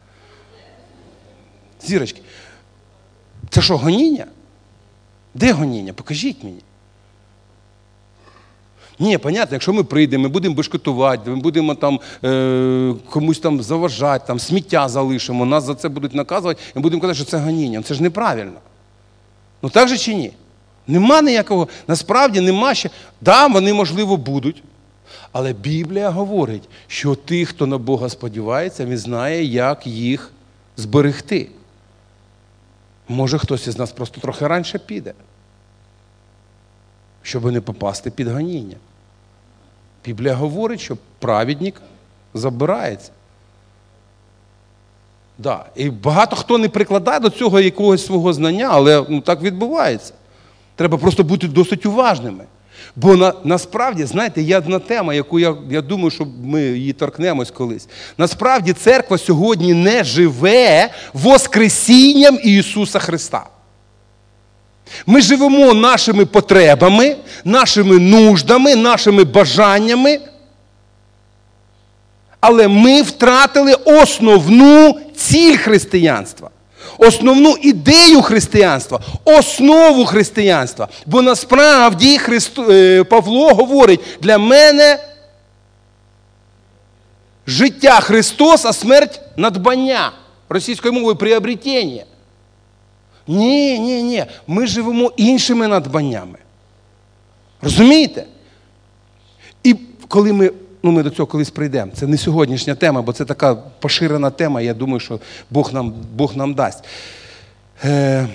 Зірочки. 1.86 2.20
Це 3.50 3.62
що, 3.62 3.76
гоніння? 3.76 4.26
Де 5.34 5.52
гоніння? 5.52 5.92
Покажіть 5.92 6.44
мені. 6.44 6.60
Ні, 8.98 9.18
понятно, 9.18 9.54
якщо 9.54 9.72
ми 9.72 9.84
прийдемо, 9.84 10.22
ми 10.22 10.28
будемо 10.28 10.54
бешкетувати, 10.54 11.30
ми 11.30 11.36
будемо 11.36 11.74
там 11.74 12.00
е, 12.24 12.94
комусь 13.10 13.38
там 13.38 13.62
заважати, 13.62 14.24
там 14.26 14.38
сміття 14.38 14.88
залишимо, 14.88 15.46
нас 15.46 15.64
за 15.64 15.74
це 15.74 15.88
будуть 15.88 16.14
наказувати, 16.14 16.60
і 16.76 16.78
будемо 16.78 17.02
казати, 17.02 17.16
що 17.16 17.24
це 17.24 17.36
ганіння. 17.36 17.82
Це 17.82 17.94
ж 17.94 18.02
неправильно. 18.02 18.58
Ну 19.62 19.70
так 19.70 19.88
же 19.88 19.98
чи 19.98 20.14
ні? 20.14 20.32
Нема 20.86 21.22
ніякого, 21.22 21.68
насправді 21.88 22.40
нема 22.40 22.74
ще. 22.74 22.90
Да, 23.20 23.46
вони, 23.46 23.74
можливо, 23.74 24.16
будуть. 24.16 24.62
Але 25.32 25.52
Біблія 25.52 26.10
говорить, 26.10 26.68
що 26.86 27.14
тих, 27.14 27.48
хто 27.48 27.66
на 27.66 27.78
Бога 27.78 28.08
сподівається, 28.08 28.84
він 28.84 28.98
знає, 28.98 29.44
як 29.44 29.86
їх 29.86 30.30
зберегти. 30.76 31.48
Може, 33.08 33.38
хтось 33.38 33.66
із 33.66 33.78
нас 33.78 33.92
просто 33.92 34.20
трохи 34.20 34.46
раніше 34.46 34.78
піде 34.78 35.14
щоб 37.24 37.52
не 37.52 37.60
попасти 37.60 38.10
під 38.10 38.28
ганіння. 38.28 38.76
Біблія 40.04 40.34
говорить, 40.34 40.80
що 40.80 40.96
праведник 41.18 41.82
забирається. 42.34 43.10
Да. 45.38 45.64
І 45.76 45.90
багато 45.90 46.36
хто 46.36 46.58
не 46.58 46.68
прикладає 46.68 47.20
до 47.20 47.30
цього 47.30 47.60
якогось 47.60 48.06
свого 48.06 48.32
знання, 48.32 48.68
але 48.70 49.04
ну, 49.08 49.20
так 49.20 49.42
відбувається. 49.42 50.12
Треба 50.76 50.98
просто 50.98 51.24
бути 51.24 51.48
досить 51.48 51.86
уважними. 51.86 52.44
Бо 52.96 53.16
на, 53.16 53.32
насправді, 53.44 54.04
знаєте, 54.04 54.42
є 54.42 54.58
одна 54.58 54.78
тема, 54.78 55.14
яку 55.14 55.38
я 55.38 55.56
я 55.70 55.82
думаю, 55.82 56.10
що 56.10 56.26
ми 56.44 56.62
її 56.62 56.92
торкнемось 56.92 57.50
колись. 57.50 57.88
Насправді, 58.18 58.72
церква 58.72 59.18
сьогодні 59.18 59.74
не 59.74 60.04
живе 60.04 60.90
Воскресінням 61.12 62.38
Ісуса 62.42 62.98
Христа. 62.98 63.46
Ми 65.06 65.20
живемо 65.20 65.74
нашими 65.74 66.24
потребами, 66.24 67.16
нашими 67.44 67.98
нуждами, 67.98 68.76
нашими 68.76 69.24
бажаннями. 69.24 70.20
Але 72.40 72.68
ми 72.68 73.02
втратили 73.02 73.74
основну 73.74 75.00
ціль 75.16 75.56
християнства, 75.56 76.50
основну 76.98 77.56
ідею 77.62 78.22
християнства, 78.22 79.00
основу 79.24 80.04
християнства. 80.04 80.88
Бо 81.06 81.22
насправді 81.22 82.18
Христо... 82.18 82.70
Е, 82.70 83.04
Павло 83.04 83.54
говорить, 83.54 84.00
для 84.20 84.38
мене 84.38 84.98
життя 87.46 88.00
Христос, 88.00 88.64
а 88.64 88.72
смерть 88.72 89.20
надбання. 89.36 90.12
Російською 90.48 90.94
мовою 90.94 91.16
приобретення. 91.16 92.04
Ні, 93.26 93.78
ні, 93.78 94.02
ні. 94.02 94.24
Ми 94.46 94.66
живемо 94.66 95.12
іншими 95.16 95.68
надбаннями. 95.68 96.38
Розумієте? 97.62 98.24
І 99.62 99.76
коли 100.08 100.32
ми 100.32 100.50
ну 100.82 100.92
ми 100.92 101.02
до 101.02 101.10
цього 101.10 101.26
колись 101.26 101.50
прийдемо, 101.50 101.92
це 101.94 102.06
не 102.06 102.18
сьогоднішня 102.18 102.74
тема, 102.74 103.02
бо 103.02 103.12
це 103.12 103.24
така 103.24 103.54
поширена 103.54 104.30
тема, 104.30 104.60
я 104.60 104.74
думаю, 104.74 105.00
що 105.00 105.20
Бог 105.50 105.72
нам 105.72 105.94
Бог 106.14 106.36
нам 106.36 106.54
дасть. 106.54 106.84
Е, 107.84 108.28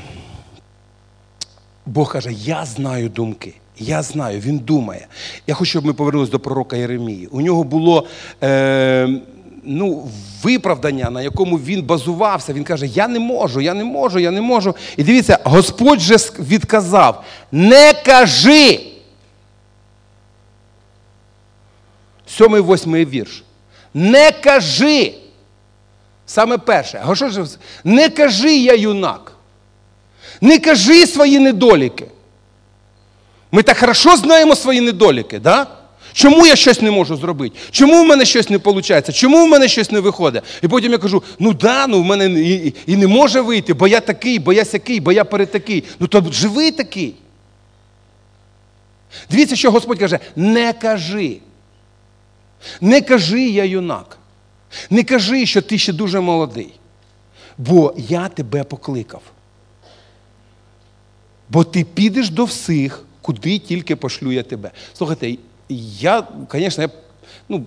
Бог 1.85 2.11
каже, 2.11 2.31
я 2.33 2.65
знаю 2.65 3.09
думки. 3.09 3.53
Я 3.77 4.01
знаю, 4.01 4.39
він 4.39 4.57
думає. 4.57 5.07
Я 5.47 5.53
хочу, 5.53 5.69
щоб 5.69 5.85
ми 5.85 5.93
повернулися 5.93 6.31
до 6.31 6.39
пророка 6.39 6.77
Єремії. 6.77 7.27
У 7.27 7.41
нього 7.41 7.63
було 7.63 8.07
е, 8.43 9.09
ну, 9.63 10.09
виправдання, 10.43 11.09
на 11.09 11.21
якому 11.21 11.57
він 11.57 11.83
базувався. 11.83 12.53
Він 12.53 12.63
каже: 12.63 12.87
Я 12.87 13.07
не 13.07 13.19
можу, 13.19 13.61
я 13.61 13.73
не 13.73 13.83
можу, 13.83 14.19
я 14.19 14.31
не 14.31 14.41
можу. 14.41 14.75
І 14.97 15.03
дивіться, 15.03 15.39
Господь 15.43 15.99
же 15.99 16.15
відказав: 16.39 17.23
не 17.51 17.93
кажи. 18.05 18.79
Сьомий, 22.27 22.61
восьмий 22.61 23.05
вірш. 23.05 23.43
Не 23.93 24.31
кажи. 24.31 25.13
Саме 26.25 26.57
перше. 26.57 27.03
А 27.07 27.15
що 27.15 27.29
ж? 27.29 27.45
Не 27.83 28.09
кажи 28.09 28.57
я 28.57 28.75
юнак. 28.75 29.31
Не 30.41 30.59
кажи 30.59 31.07
свої 31.07 31.39
недоліки. 31.39 32.07
Ми 33.51 33.63
так 33.63 33.77
хорошо 33.77 34.15
знаємо 34.15 34.55
свої 34.55 34.81
недоліки, 34.81 35.39
да? 35.39 35.67
Чому 36.13 36.45
я 36.45 36.55
щось 36.55 36.81
не 36.81 36.91
можу 36.91 37.15
зробити? 37.15 37.59
Чому 37.71 38.03
в 38.03 38.07
мене 38.07 38.25
щось 38.25 38.49
не 38.49 38.57
виходить? 38.57 39.15
Чому 39.15 39.45
в 39.45 39.49
мене 39.49 39.67
щось 39.67 39.91
не 39.91 39.99
виходить? 39.99 40.43
І 40.63 40.67
потім 40.67 40.91
я 40.91 40.97
кажу: 40.97 41.23
ну 41.39 41.53
да, 41.53 41.87
ну 41.87 42.01
в 42.01 42.05
мене 42.05 42.41
і, 42.41 42.73
і 42.85 42.95
не 42.95 43.07
може 43.07 43.41
вийти, 43.41 43.73
бо 43.73 43.87
я 43.87 43.99
такий, 43.99 44.39
бо 44.39 44.53
я 44.53 44.65
сякий, 44.65 44.99
бо 44.99 45.11
я 45.11 45.25
перетакий. 45.25 45.83
Ну 45.99 46.07
то 46.07 46.23
живи 46.31 46.71
такий. 46.71 47.15
Дивіться, 49.29 49.55
що 49.55 49.71
Господь 49.71 49.99
каже: 49.99 50.19
не 50.35 50.73
кажи. 50.73 51.37
Не 52.81 53.01
кажи 53.01 53.49
я 53.49 53.63
юнак. 53.63 54.17
Не 54.89 55.03
кажи, 55.03 55.45
що 55.45 55.61
ти 55.61 55.77
ще 55.77 55.93
дуже 55.93 56.19
молодий. 56.19 56.73
Бо 57.57 57.93
я 57.97 58.27
тебе 58.27 58.63
покликав. 58.63 59.21
Бо 61.49 61.63
ти 61.63 61.83
підеш 61.83 62.29
до 62.29 62.45
всіх, 62.45 63.05
куди 63.21 63.59
тільки 63.59 63.95
пошлю 63.95 64.31
я 64.31 64.43
тебе. 64.43 64.71
Слухайте, 64.93 65.35
я, 65.69 66.23
звісно, 66.51 66.83
я, 66.83 66.89
ну, 67.49 67.63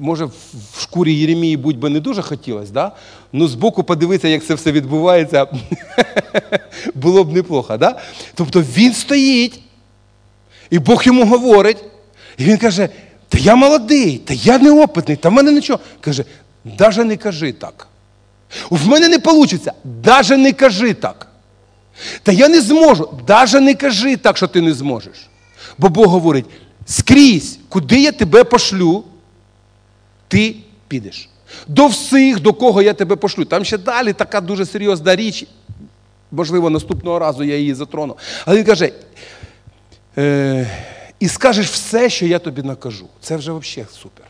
може, 0.00 0.24
в 0.74 0.80
шкурі 0.80 1.14
Єремії 1.14 1.56
будь 1.56 1.78
би 1.78 1.88
не 1.88 2.00
дуже 2.00 2.22
хотілося, 2.22 2.72
да? 2.72 2.92
ну 3.32 3.48
збоку 3.48 3.84
подивитися, 3.84 4.28
як 4.28 4.44
це 4.44 4.54
все 4.54 4.72
відбувається, 4.72 5.46
було 6.94 7.24
б 7.24 7.32
неплохо. 7.32 7.76
Да? 7.76 7.98
Тобто 8.34 8.60
він 8.62 8.92
стоїть, 8.94 9.60
і 10.70 10.78
Бог 10.78 11.02
йому 11.04 11.26
говорить, 11.26 11.84
і 12.38 12.44
він 12.44 12.58
каже: 12.58 12.88
Та 13.28 13.38
я 13.38 13.54
молодий, 13.54 14.18
та 14.18 14.34
я 14.34 14.58
неопитний, 14.58 15.16
та 15.16 15.28
в 15.28 15.32
мене 15.32 15.52
нічого. 15.52 15.80
Каже, 16.00 16.24
навіть 16.64 17.06
не 17.06 17.16
кажи 17.16 17.52
так. 17.52 17.86
В 18.70 18.88
мене 18.88 19.08
не 19.08 19.18
вийде, 19.18 19.72
навіть 20.04 20.38
не 20.38 20.52
кажи 20.52 20.94
так. 20.94 21.26
Та 22.22 22.32
я 22.32 22.48
не 22.48 22.60
зможу, 22.60 23.08
навіть 23.28 23.60
не 23.60 23.74
кажи 23.74 24.16
так, 24.16 24.36
що 24.36 24.48
ти 24.48 24.60
не 24.60 24.72
зможеш. 24.72 25.28
Бо 25.78 25.88
Бог 25.88 26.06
говорить, 26.06 26.44
скрізь, 26.86 27.58
куди 27.68 28.02
я 28.02 28.12
тебе 28.12 28.44
пошлю, 28.44 29.04
ти 30.28 30.56
підеш. 30.88 31.28
До 31.66 31.86
всіх, 31.86 32.40
до 32.40 32.52
кого 32.52 32.82
я 32.82 32.94
тебе 32.94 33.16
пошлю. 33.16 33.44
Там 33.44 33.64
ще 33.64 33.78
далі 33.78 34.12
така 34.12 34.40
дуже 34.40 34.66
серйозна 34.66 35.16
річ. 35.16 35.46
Можливо, 36.32 36.70
наступного 36.70 37.18
разу 37.18 37.44
я 37.44 37.56
її 37.56 37.74
затрону. 37.74 38.16
Але 38.44 38.56
він 38.56 38.64
каже, 38.64 38.92
е, 40.18 40.70
і 41.20 41.28
скажеш 41.28 41.66
все, 41.66 42.10
що 42.10 42.26
я 42.26 42.38
тобі 42.38 42.62
накажу. 42.62 43.08
Це 43.20 43.36
вже 43.36 43.52
взагалі 43.52 43.88
супер. 43.92 44.26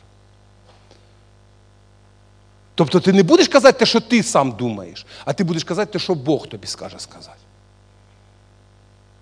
Тобто 2.74 3.00
ти 3.00 3.12
не 3.12 3.22
будеш 3.22 3.48
казати 3.48 3.78
те, 3.78 3.86
що 3.86 4.00
ти 4.00 4.22
сам 4.22 4.52
думаєш, 4.52 5.06
а 5.24 5.32
ти 5.32 5.44
будеш 5.44 5.64
казати 5.64 5.92
те, 5.92 5.98
що 5.98 6.14
Бог 6.14 6.46
тобі 6.46 6.66
скаже 6.66 6.98
сказати. 6.98 7.38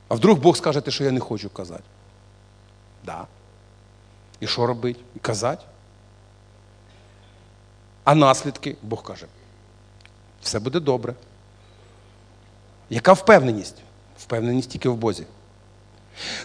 А 0.08 0.14
вдруг 0.14 0.38
Бог 0.38 0.56
скаже 0.56 0.80
те, 0.80 0.90
що 0.90 1.04
я 1.04 1.10
не 1.10 1.20
хочу 1.20 1.50
казати. 1.50 1.82
Да. 3.04 3.26
І 4.40 4.46
що 4.46 4.66
робити? 4.66 5.00
І 5.16 5.18
казати? 5.18 5.64
А 8.04 8.14
наслідки, 8.14 8.76
Бог 8.82 9.02
каже, 9.02 9.26
все 10.42 10.58
буде 10.58 10.80
добре. 10.80 11.14
Яка 12.90 13.12
впевненість? 13.12 13.76
Впевненість 14.18 14.70
тільки 14.70 14.88
в 14.88 14.96
Бозі. 14.96 15.26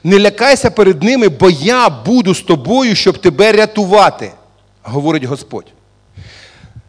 Не 0.03 0.19
лякайся 0.19 0.71
перед 0.71 1.03
ними, 1.03 1.29
бо 1.29 1.49
я 1.49 1.89
буду 1.89 2.35
з 2.35 2.41
тобою, 2.41 2.95
щоб 2.95 3.17
тебе 3.17 3.51
рятувати, 3.51 4.31
говорить 4.83 5.23
Господь. 5.23 5.67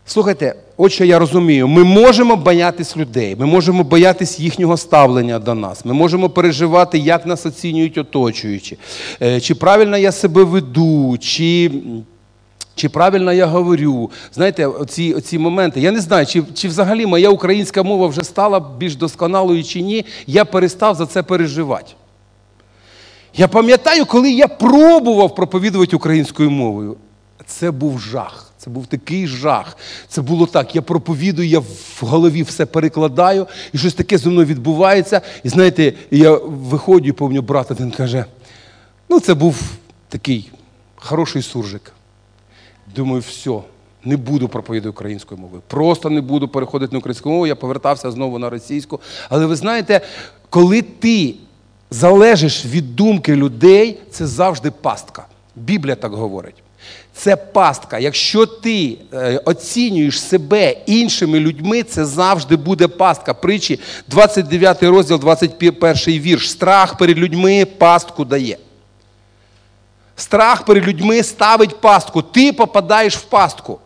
Слухайте, 0.07 0.55
от 0.77 0.93
що 0.93 1.05
я 1.05 1.19
розумію, 1.19 1.69
ми 1.69 1.85
можемо 1.85 2.37
боятись 2.37 2.97
людей, 2.97 3.37
ми 3.39 3.47
можемо 3.47 3.85
боятись 3.85 4.41
їхнього 4.41 4.77
ставлення 4.77 5.39
до 5.39 5.55
нас, 5.55 5.85
ми 5.85 5.93
можемо 5.93 6.31
переживати, 6.31 6.99
як 6.99 7.27
нас 7.27 7.47
оцінюють 7.47 7.99
оточуючі, 7.99 8.79
е, 9.23 9.41
чи 9.41 9.55
правильно 9.55 9.99
я 9.99 10.13
себе 10.13 10.45
веду, 10.45 11.19
чи. 11.21 11.71
Чи 12.79 12.89
правильно 12.89 13.33
я 13.33 13.47
говорю? 13.47 14.11
Знаєте, 14.33 14.67
оці 14.67 15.15
оці 15.15 15.39
моменти. 15.39 15.81
Я 15.81 15.93
не 15.93 16.01
знаю, 16.01 16.27
чи 16.27 16.43
чи 16.55 16.69
взагалі 16.69 17.07
моя 17.07 17.31
українська 17.31 17.83
мова 17.83 18.07
вже 18.07 18.25
стала 18.25 18.61
більш 18.79 18.97
досконалою 18.97 19.65
чи 19.65 19.81
ні, 19.81 20.05
я 20.27 20.45
перестав 20.45 20.95
за 20.95 21.07
це 21.07 21.23
переживати. 21.23 21.93
Я 23.37 23.49
пам'ятаю, 23.49 24.07
коли 24.07 24.31
я 24.31 24.49
пробував 24.49 25.35
проповідувати 25.35 25.97
українською 25.97 26.51
мовою. 26.51 26.97
Це 27.47 27.71
був 27.71 28.01
жах. 28.01 28.53
Це 28.59 28.71
був 28.71 28.87
такий 28.87 29.27
жах. 29.27 29.77
Це 30.09 30.23
було 30.23 30.47
так. 30.47 30.75
Я 30.75 30.83
проповідую, 30.83 31.49
я 31.49 31.59
в 31.59 31.99
голові 32.01 32.43
все 32.43 32.67
перекладаю, 32.67 33.47
і 33.73 33.79
щось 33.79 33.95
таке 33.95 34.19
зі 34.19 34.29
мною 34.29 34.47
відбувається. 34.47 35.21
І 35.45 35.49
знаєте, 35.49 35.93
я 36.11 36.37
виходжу, 36.45 37.13
помню, 37.13 37.43
брат 37.43 37.71
один 37.71 37.91
каже: 37.91 38.25
ну, 39.09 39.21
це 39.21 39.35
був 39.35 39.63
такий 40.09 40.51
хороший 40.97 41.43
суржик. 41.43 41.93
Думаю, 42.95 43.21
все, 43.21 43.61
не 44.05 44.17
буду 44.17 44.49
проповідати 44.49 44.89
українською 44.89 45.41
мовою. 45.41 45.63
Просто 45.67 46.11
не 46.11 46.21
буду 46.21 46.49
переходити 46.49 46.93
на 46.93 46.99
українську 46.99 47.31
мову. 47.31 47.47
Я 47.47 47.57
повертався 47.57 48.11
знову 48.11 48.39
на 48.39 48.51
російську. 48.51 49.01
Але 49.29 49.47
ви 49.47 49.57
знаєте, 49.57 50.01
коли 50.51 50.83
ти 50.83 51.35
залежиш 51.91 52.67
від 52.67 52.97
думки 52.97 53.37
людей, 53.37 53.99
це 54.11 54.27
завжди 54.27 54.71
пастка. 54.71 55.27
Біблія 55.57 55.97
так 55.97 56.13
говорить. 56.13 56.66
Це 57.19 57.37
пастка. 57.37 57.99
Якщо 57.99 58.47
ти 58.47 58.99
е, 59.13 59.41
оцінюєш 59.45 60.21
себе 60.23 60.71
іншими 60.87 61.41
людьми, 61.41 61.83
це 61.83 62.05
завжди 62.05 62.57
буде 62.57 62.89
пастка. 62.89 63.35
Притчі 63.35 63.81
29 64.09 64.83
розділ, 64.83 65.19
21 65.19 65.95
вірш. 66.07 66.51
Страх 66.51 66.97
перед 66.97 67.19
людьми 67.19 67.65
пастку 67.65 68.25
дає. 68.25 68.59
Страх 70.17 70.65
перед 70.65 70.89
людьми 70.89 71.23
ставить 71.23 71.81
пастку. 71.81 72.23
Ти 72.23 72.53
попадаєш 72.53 73.17
в 73.17 73.23
пастку. 73.23 73.81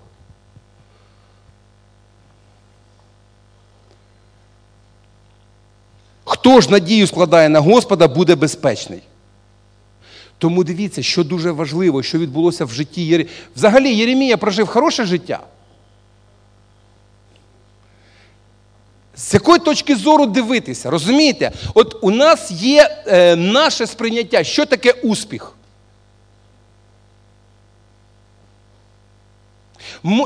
Хто 6.25 6.61
ж 6.61 6.71
надію 6.71 7.07
складає 7.07 7.49
на 7.49 7.61
Господа, 7.61 8.09
буде 8.09 8.35
безпечний. 8.35 9.03
Тому 10.41 10.65
дивіться, 10.65 11.03
що 11.03 11.25
дуже 11.25 11.51
важливо, 11.51 12.03
що 12.03 12.19
відбулося 12.19 12.65
в 12.65 12.71
житті 12.71 13.03
Єремії. 13.07 13.35
Взагалі, 13.57 13.95
Єремія 13.95 14.37
прожив 14.37 14.67
хороше 14.67 15.05
життя. 15.05 15.41
З 19.15 19.35
якої 19.35 19.59
точки 19.59 19.97
зору 19.97 20.27
дивитися? 20.27 20.91
Розумієте? 20.91 21.53
От 21.75 21.99
у 22.03 22.11
нас 22.11 22.51
є 22.51 23.03
е, 23.07 23.37
наше 23.37 23.87
сприйняття, 23.87 24.45
що 24.45 24.67
таке 24.67 24.93
успіх. 24.93 25.53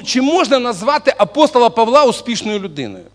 Чи 0.04 0.22
можна 0.22 0.58
назвати 0.58 1.14
апостола 1.18 1.70
Павла 1.70 2.04
успішною 2.04 2.58
людиною? 2.58 3.06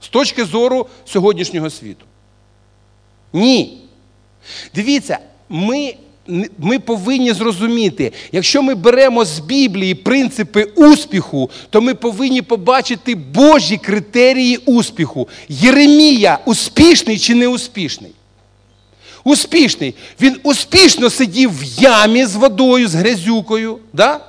З 0.00 0.08
точки 0.08 0.44
зору 0.44 0.86
сьогоднішнього 1.04 1.70
світу? 1.70 2.04
Ні. 3.32 3.77
Дивіться, 4.74 5.18
ми 5.48 5.94
ми 6.58 6.78
повинні 6.78 7.32
зрозуміти, 7.32 8.12
якщо 8.32 8.62
ми 8.62 8.74
беремо 8.74 9.24
з 9.24 9.38
Біблії 9.38 9.94
принципи 9.94 10.64
успіху, 10.64 11.50
то 11.70 11.80
ми 11.80 11.94
повинні 11.94 12.42
побачити 12.42 13.14
Божі 13.14 13.76
критерії 13.76 14.56
успіху. 14.56 15.28
Єремія 15.48 16.38
успішний 16.44 17.18
чи 17.18 17.34
не 17.34 17.48
успішний? 17.48 18.10
Успішний. 19.24 19.94
Він 20.20 20.36
успішно 20.42 21.10
сидів 21.10 21.50
в 21.60 21.82
ямі 21.82 22.26
з 22.26 22.36
водою, 22.36 22.88
з 22.88 22.94
грязюкою. 22.94 23.78
Да? 23.92 24.20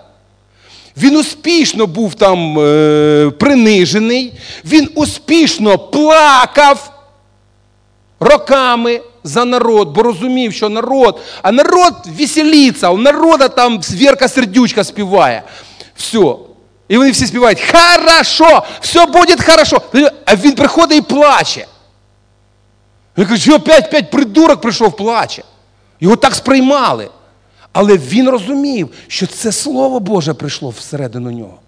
Він 0.97 1.17
успішно 1.17 1.87
був 1.87 2.13
там 2.13 2.59
е, 2.59 3.31
принижений, 3.39 4.33
він 4.65 4.89
успішно 4.95 5.77
плакав 5.77 6.93
роками 8.19 9.01
за 9.23 9.45
народ, 9.45 9.89
бо 9.89 10.03
розумів, 10.03 10.53
що 10.53 10.69
народ, 10.69 11.21
а 11.41 11.51
народ 11.51 11.93
веселиться, 12.19 12.89
у 12.89 12.97
народа 12.97 13.47
там 13.47 13.79
Вірка 13.79 14.27
сердючка 14.27 14.83
співає. 14.83 15.43
Все. 15.95 16.35
І 16.87 16.97
вони 16.97 17.11
всі 17.11 17.27
співають 17.27 17.61
Хорошо, 17.71 18.63
все 18.81 19.05
буде 19.05 19.35
хорошо. 19.45 19.81
А 20.25 20.35
він 20.35 20.51
приходить 20.51 20.97
і 20.97 21.01
плаче. 21.01 21.67
Він 23.17 23.25
каже, 23.25 23.41
що 23.41 23.55
опять, 23.55 23.87
опять 23.87 24.11
придурок 24.11 24.61
прийшов, 24.61 24.95
плаче. 24.95 25.43
Його 25.99 26.15
так 26.15 26.35
сприймали. 26.35 27.09
Але 27.73 27.97
він 27.97 28.29
розумів, 28.29 28.89
що 29.07 29.27
це 29.27 29.51
Слово 29.51 29.99
Боже 29.99 30.33
прийшло 30.33 30.69
всередину 30.69 31.31
нього. 31.31 31.59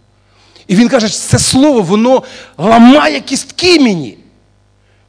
І 0.67 0.75
він 0.75 0.89
каже, 0.89 1.09
це 1.09 1.39
слово, 1.39 1.81
воно 1.81 2.23
ламає 2.57 3.19
кістки 3.19 3.79
мені. 3.79 4.17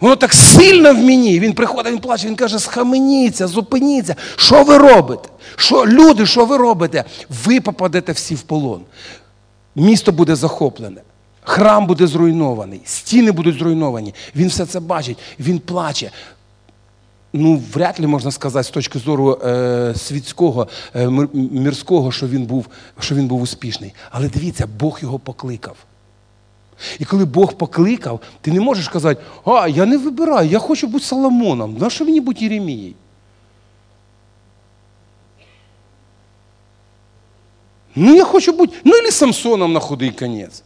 Воно 0.02 0.16
так 0.16 0.34
сильно 0.34 0.92
в 0.94 0.98
мені. 0.98 1.40
Він 1.40 1.52
приходить, 1.52 1.92
він 1.92 1.98
плаче, 1.98 2.28
він 2.28 2.36
каже, 2.36 2.58
схаменіться, 2.58 3.46
зупиніться. 3.46 4.16
Що 4.36 4.62
ви 4.64 4.78
робите? 4.78 5.28
Що, 5.56 5.86
Люди, 5.86 6.26
що 6.26 6.44
ви 6.44 6.56
робите? 6.56 7.04
Ви 7.44 7.60
попадете 7.60 8.12
всі 8.12 8.34
в 8.34 8.42
полон. 8.42 8.80
Місто 9.74 10.12
буде 10.12 10.36
захоплене. 10.36 11.00
Храм 11.42 11.86
буде 11.86 12.06
зруйнований, 12.06 12.80
стіни 12.84 13.32
будуть 13.32 13.58
зруйновані. 13.58 14.14
Він 14.36 14.48
все 14.48 14.66
це 14.66 14.80
бачить, 14.80 15.18
він 15.38 15.58
плаче. 15.58 16.10
Ну, 17.32 17.62
вряд 17.72 18.00
ли 18.00 18.06
можна 18.06 18.30
сказати 18.30 18.64
з 18.64 18.70
точки 18.70 18.98
зору 18.98 19.38
е, 19.44 19.94
світського, 19.96 20.68
е, 20.94 21.08
мірського, 21.34 22.12
що 22.12 22.26
він, 22.26 22.42
був, 22.42 22.66
що 23.00 23.14
він 23.14 23.26
був 23.26 23.42
успішний. 23.42 23.94
Але 24.10 24.28
дивіться, 24.28 24.66
Бог 24.78 24.98
його 25.02 25.18
покликав. 25.18 25.76
І 26.98 27.04
коли 27.04 27.24
Бог 27.24 27.52
покликав, 27.54 28.20
ти 28.40 28.52
не 28.52 28.60
можеш 28.60 28.88
казати, 28.88 29.22
а 29.44 29.68
я 29.68 29.86
не 29.86 29.98
вибираю, 29.98 30.48
я 30.48 30.58
хочу 30.58 30.86
бути 30.86 31.04
Соломоном. 31.04 31.76
На 31.76 31.90
що 31.90 32.04
мені 32.04 32.20
бути 32.20 32.44
Єремією? 32.44 32.94
Ну, 37.94 38.14
я 38.14 38.24
хочу 38.24 38.52
бути, 38.52 38.76
ну, 38.84 38.96
і 38.96 39.10
Самсоном 39.10 39.72
на 39.72 39.80
худий 39.80 40.10
конець. 40.10 40.62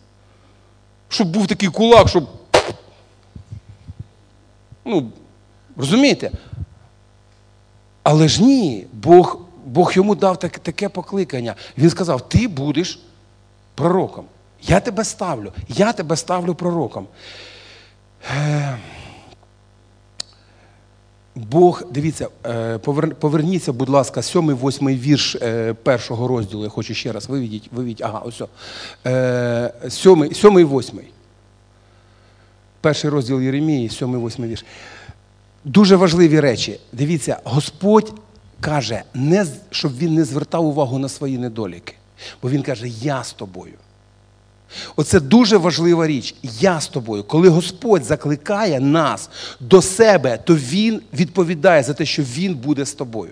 Щоб 1.08 1.28
був 1.28 1.46
такий 1.46 1.68
кулак, 1.68 2.08
щоб. 2.08 2.28
Ну, 4.84 5.10
розумієте? 5.76 6.30
Але 8.02 8.28
ж 8.28 8.42
ні, 8.42 8.86
Бог 8.92 9.38
Бог 9.66 9.92
йому 9.92 10.14
дав 10.14 10.38
таке, 10.38 10.58
таке 10.58 10.88
покликання. 10.88 11.54
Він 11.78 11.90
сказав: 11.90 12.28
Ти 12.28 12.48
будеш 12.48 13.00
пророком. 13.74 14.24
Я 14.68 14.80
тебе 14.80 15.04
ставлю, 15.04 15.52
я 15.68 15.92
тебе 15.92 16.16
ставлю 16.16 16.54
пророком. 16.54 17.08
Е, 18.36 18.78
Бог, 21.34 21.82
дивіться, 21.90 22.28
е, 22.46 22.78
поверніться, 23.18 23.72
будь 23.72 23.88
ласка, 23.88 24.22
сьомий, 24.22 24.56
восьмий 24.56 24.96
вірш 24.96 25.36
е, 25.36 25.74
першого 25.74 26.28
розділу. 26.28 26.64
Я 26.64 26.68
хочу 26.68 26.94
ще 26.94 27.12
раз 27.12 27.28
виведіть, 27.28 27.68
виведіть. 27.72 28.02
Ага, 28.02 28.18
ось. 28.18 28.42
Сьомий, 29.94 30.34
сьомий, 30.34 30.64
восьмий. 30.64 31.08
Перший 32.80 33.10
розділ 33.10 33.40
Єремії, 33.40 33.88
сьомий, 33.88 34.20
восьмий 34.20 34.50
вірш. 34.50 34.64
Дуже 35.64 35.96
важливі 35.96 36.40
речі. 36.40 36.80
Дивіться, 36.92 37.40
Господь 37.44 38.12
каже, 38.60 39.02
не, 39.14 39.46
щоб 39.70 39.98
він 39.98 40.14
не 40.14 40.24
звертав 40.24 40.66
увагу 40.66 40.98
на 40.98 41.08
свої 41.08 41.38
недоліки. 41.38 41.94
Бо 42.42 42.50
він 42.50 42.62
каже, 42.62 42.88
я 42.88 43.24
з 43.24 43.32
тобою. 43.32 43.74
Оце 44.96 45.20
дуже 45.20 45.56
важлива 45.56 46.06
річ. 46.06 46.34
Я 46.60 46.80
з 46.80 46.88
тобою. 46.88 47.24
Коли 47.24 47.48
Господь 47.48 48.04
закликає 48.04 48.80
нас 48.80 49.30
до 49.60 49.82
себе, 49.82 50.38
то 50.44 50.54
Він 50.54 51.00
відповідає 51.14 51.82
за 51.82 51.94
те, 51.94 52.04
що 52.04 52.22
Він 52.22 52.54
буде 52.54 52.84
з 52.84 52.92
тобою. 52.92 53.30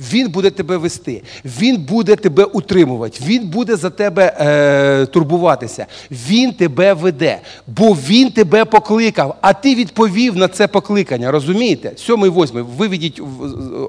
Він 0.00 0.28
буде 0.28 0.50
тебе 0.50 0.76
вести, 0.76 1.22
Він 1.44 1.76
буде 1.76 2.16
тебе 2.16 2.44
утримувати, 2.44 3.24
Він 3.24 3.48
буде 3.48 3.76
за 3.76 3.90
тебе 3.90 4.36
е, 4.40 5.06
турбуватися, 5.06 5.86
Він 6.10 6.52
тебе 6.52 6.92
веде, 6.92 7.40
бо 7.66 7.92
Він 7.92 8.30
тебе 8.30 8.64
покликав, 8.64 9.36
а 9.40 9.52
ти 9.52 9.74
відповів 9.74 10.36
на 10.36 10.48
це 10.48 10.68
покликання. 10.68 11.30
Розумієте? 11.30 11.92
Сьомий, 11.96 12.30
восьмий, 12.30 12.64
виведіть 12.76 13.20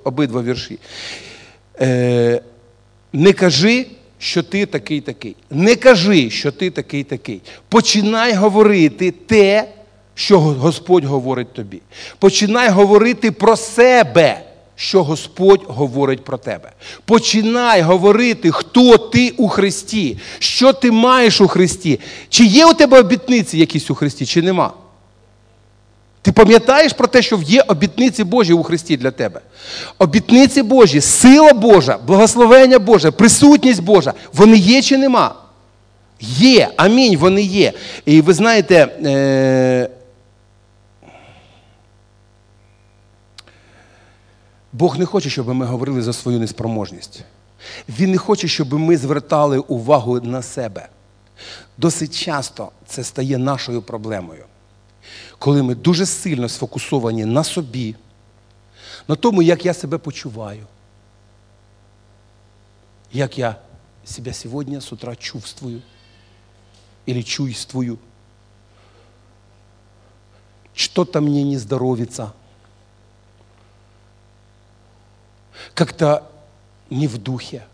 обидва 0.03 0.41
вірші. 0.41 0.79
Е, 1.81 2.41
Не 3.13 3.33
кажи 3.33 3.85
що 4.21 4.43
ти 4.43 4.65
такий 4.65 5.01
такий. 5.01 5.35
Не 5.49 5.75
кажи, 5.75 6.29
що 6.29 6.51
ти 6.51 6.69
такий 6.69 7.03
такий. 7.03 7.41
Починай 7.69 8.33
говорити 8.33 9.11
те, 9.11 9.67
що 10.15 10.39
Господь 10.39 11.05
говорить 11.05 11.53
тобі. 11.53 11.81
Починай 12.19 12.69
говорити 12.69 13.31
про 13.31 13.55
себе, 13.55 14.41
що 14.75 15.03
Господь 15.03 15.61
говорить 15.67 16.23
про 16.23 16.37
тебе. 16.37 16.71
Починай 17.05 17.81
говорити, 17.81 18.51
хто 18.51 18.97
ти 18.97 19.29
у 19.37 19.47
Христі, 19.47 20.17
що 20.39 20.73
ти 20.73 20.91
маєш 20.91 21.41
у 21.41 21.47
Христі. 21.47 21.99
Чи 22.29 22.45
є 22.45 22.65
у 22.65 22.73
тебе 22.73 22.99
обітниці 22.99 23.57
якісь 23.57 23.91
у 23.91 23.95
Христі, 23.95 24.25
чи 24.25 24.41
нема? 24.41 24.73
Ти 26.21 26.31
пам'ятаєш 26.31 26.93
про 26.93 27.07
те, 27.07 27.21
що 27.21 27.41
є 27.45 27.61
обітниці 27.61 28.23
Божі 28.23 28.53
у 28.53 28.63
Христі 28.63 28.97
для 28.97 29.11
тебе? 29.11 29.41
Обітниці 29.97 30.63
Божі, 30.63 31.01
сила 31.01 31.53
Божа, 31.53 31.97
благословення 31.97 32.79
Боже, 32.79 33.11
присутність 33.11 33.83
Божа, 33.83 34.13
вони 34.33 34.57
є 34.57 34.81
чи 34.81 34.97
нема? 34.97 35.35
Є. 36.19 36.69
Амінь, 36.77 37.17
вони 37.17 37.41
є. 37.41 37.73
І 38.05 38.21
ви 38.21 38.33
знаєте, 38.33 38.75
е... 39.05 39.89
Бог 44.73 44.99
не 44.99 45.05
хоче, 45.05 45.29
щоб 45.29 45.47
ми 45.47 45.65
говорили 45.65 46.01
за 46.01 46.13
свою 46.13 46.39
неспроможність. 46.39 47.23
Він 47.89 48.11
не 48.11 48.17
хоче, 48.17 48.47
щоб 48.47 48.73
ми 48.73 48.97
звертали 48.97 49.57
увагу 49.57 50.21
на 50.21 50.41
себе. 50.41 50.87
Досить 51.77 52.19
часто 52.19 52.71
це 52.87 53.03
стає 53.03 53.37
нашою 53.37 53.81
проблемою 53.81 54.45
коли 55.39 55.63
ми 55.63 55.75
дуже 55.75 56.05
сильно 56.05 56.49
сфокусовані 56.49 57.25
на 57.25 57.43
собі, 57.43 57.95
на 59.07 59.15
тому, 59.15 59.41
як 59.41 59.65
я 59.65 59.73
себе 59.73 59.97
почуваю, 59.97 60.67
як 63.11 63.37
я 63.37 63.55
себе 64.05 64.33
сьогодні 64.33 64.81
з 64.81 64.93
утра 64.93 65.15
чувствую 65.15 65.81
или 67.07 67.23
чувствую, 67.23 67.97
что-то 70.73 71.21
мне 71.21 71.43
не 71.43 71.57
здоровится, 71.57 72.33
как-то 75.73 76.29
не 76.89 77.07
в 77.07 77.17
духе. 77.17 77.65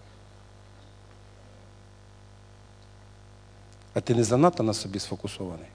А 3.93 4.01
ти 4.01 4.15
не 4.15 4.23
занадто 4.23 4.63
на 4.63 4.73
собі 4.73 4.99
сфокусований? 4.99 5.67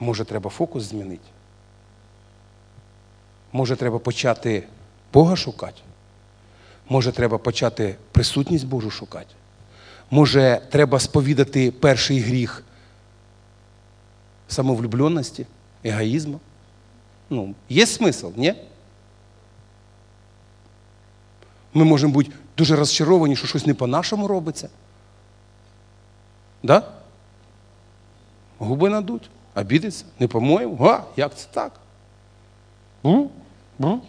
Може, 0.00 0.24
треба 0.24 0.50
фокус 0.50 0.82
змінити? 0.82 1.28
Може, 3.52 3.76
треба 3.76 3.98
почати 3.98 4.68
Бога 5.12 5.36
шукати? 5.36 5.80
Може, 6.88 7.12
треба 7.12 7.38
почати 7.38 7.96
присутність 8.12 8.66
Божу 8.66 8.90
шукати? 8.90 9.34
Може, 10.10 10.60
треба 10.70 11.00
сповідати 11.00 11.70
перший 11.70 12.20
гріх 12.20 12.64
самовлюбленості, 14.48 15.46
егоїзму? 15.84 16.40
Ну, 17.30 17.54
є 17.68 17.86
смисл, 17.86 18.28
ні? 18.36 18.54
Ми 21.74 21.84
можемо 21.84 22.12
бути 22.12 22.32
дуже 22.56 22.76
розчаровані, 22.76 23.36
що 23.36 23.46
щось 23.46 23.66
не 23.66 23.74
по-нашому 23.74 24.28
робиться. 24.28 24.68
Да? 26.62 26.82
Губи 28.58 28.88
надуть. 28.88 29.30
Обідеться? 29.54 30.04
Не 30.18 30.28
по-моєму? 30.28 30.76
Га, 30.76 31.04
як 31.16 31.36
це 31.36 31.48
так? 31.50 31.80
Бу? 33.02 33.30
Бу? 33.78 34.00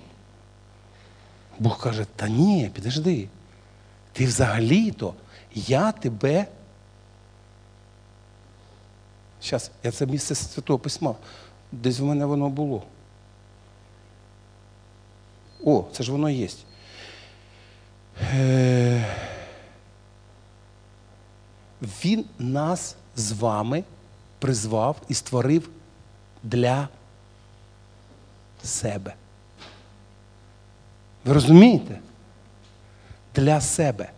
Бог 1.59 1.79
каже, 1.79 2.05
та 2.15 2.27
ні, 2.27 2.71
підожди. 2.73 3.27
Ти 4.13 4.25
взагалі-то, 4.25 5.13
я 5.53 5.91
тебе. 5.91 6.47
Зараз, 9.41 9.71
я 9.83 9.91
це 9.91 10.05
місце 10.05 10.35
Святого 10.35 10.79
Письма. 10.79 11.15
Десь 11.71 11.99
в 11.99 12.03
мене 12.03 12.25
воно 12.25 12.49
було. 12.49 12.83
О, 15.63 15.85
це 15.91 16.03
ж 16.03 16.11
воно 16.11 16.29
є. 16.29 16.47
Він 21.81 22.25
нас 22.39 22.95
з 23.15 23.31
вами 23.31 23.83
призвав 24.41 24.95
і 25.09 25.13
створив 25.13 25.69
для 26.43 26.87
себе. 28.63 29.13
Ви 31.25 31.33
розумієте? 31.33 31.99
Для 33.35 33.61
себе. 33.61 34.09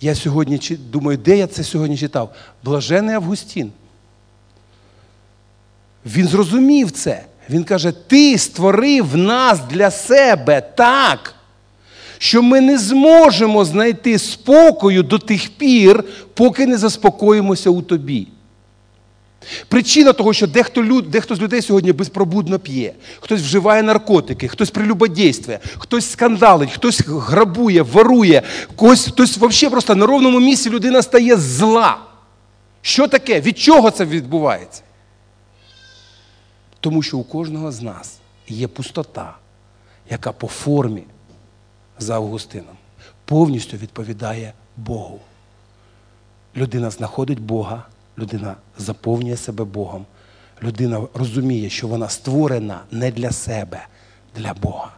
Я 0.00 0.14
сьогодні 0.14 0.58
думаю, 0.90 1.18
де 1.18 1.36
я 1.36 1.46
це 1.46 1.64
сьогодні 1.64 1.98
читав? 1.98 2.34
Блажений 2.64 3.14
Августін. 3.14 3.72
Він 6.06 6.28
зрозумів 6.28 6.90
це. 6.90 7.24
Він 7.50 7.64
каже: 7.64 7.92
Ти 7.92 8.38
створив 8.38 9.16
нас 9.16 9.60
для 9.70 9.90
себе 9.90 10.60
так, 10.60 11.34
що 12.18 12.42
ми 12.42 12.60
не 12.60 12.78
зможемо 12.78 13.64
знайти 13.64 14.18
спокою 14.18 15.02
до 15.02 15.18
тих 15.18 15.50
пір, 15.50 16.04
поки 16.34 16.66
не 16.66 16.78
заспокоїмося 16.78 17.70
у 17.70 17.82
тобі. 17.82 18.28
Причина 19.68 20.12
того, 20.12 20.32
що 20.32 20.46
дехто, 20.46 20.84
люд, 20.84 21.10
дехто 21.10 21.34
з 21.34 21.40
людей 21.40 21.62
сьогодні 21.62 21.92
безпробудно 21.92 22.58
п'є, 22.58 22.94
хтось 23.20 23.40
вживає 23.40 23.82
наркотики, 23.82 24.48
хтось 24.48 24.70
прелюбодействує, 24.70 25.60
хтось 25.78 26.10
скандалить, 26.10 26.72
хтось 26.72 27.00
грабує, 27.00 27.82
ворує, 27.82 28.42
когось, 28.76 29.06
хтось 29.06 29.38
взагалі 29.38 29.72
просто 29.72 29.94
на 29.94 30.06
ровному 30.06 30.40
місці 30.40 30.70
людина 30.70 31.02
стає 31.02 31.36
зла. 31.36 31.98
Що 32.82 33.08
таке? 33.08 33.40
Від 33.40 33.58
чого 33.58 33.90
це 33.90 34.04
відбувається? 34.04 34.82
Тому 36.80 37.02
що 37.02 37.18
у 37.18 37.24
кожного 37.24 37.72
з 37.72 37.82
нас 37.82 38.18
є 38.48 38.68
пустота, 38.68 39.36
яка 40.10 40.32
по 40.32 40.46
формі 40.48 41.02
за 41.98 42.14
Августином 42.14 42.76
повністю 43.24 43.76
відповідає 43.76 44.52
Богу. 44.76 45.20
Людина 46.56 46.90
знаходить 46.90 47.40
Бога, 47.40 47.86
людина 48.18 48.56
заповнює 48.78 49.36
себе 49.36 49.64
Богом. 49.64 50.06
Людина 50.62 51.02
розуміє, 51.14 51.70
що 51.70 51.88
вона 51.88 52.08
створена 52.08 52.80
не 52.90 53.10
для 53.10 53.30
себе, 53.30 53.86
для 54.36 54.54
Бога. 54.54 54.90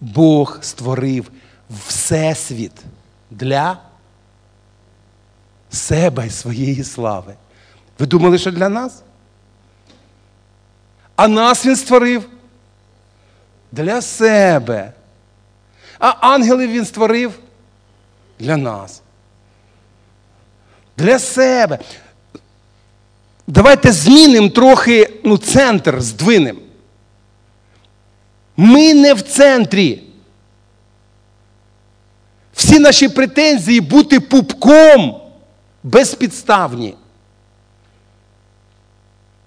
Бог 0.00 0.58
створив 0.60 1.30
Всесвіт 1.70 2.72
для 3.30 3.78
себе 5.70 6.26
і 6.26 6.30
своєї 6.30 6.84
слави. 6.84 7.34
Ви 7.98 8.06
думали, 8.06 8.38
що 8.38 8.50
для 8.50 8.68
нас? 8.68 9.02
А 11.16 11.28
нас 11.28 11.66
він 11.66 11.76
створив 11.76 12.28
для 13.72 14.02
себе. 14.02 14.92
А 15.98 16.08
ангелів 16.08 16.70
він 16.70 16.84
створив 16.84 17.38
для 18.38 18.56
нас. 18.56 19.02
Для 20.98 21.18
себе. 21.18 21.78
Давайте 23.46 23.92
змінимо 23.92 24.48
трохи 24.48 25.20
ну, 25.24 25.38
центр, 25.38 26.00
здвинемо. 26.00 26.60
Ми 28.56 28.94
не 28.94 29.14
в 29.14 29.22
центрі. 29.22 30.02
Всі 32.54 32.78
наші 32.78 33.08
претензії 33.08 33.80
бути 33.80 34.20
пупком 34.20 35.20
безпідставні. 35.82 36.94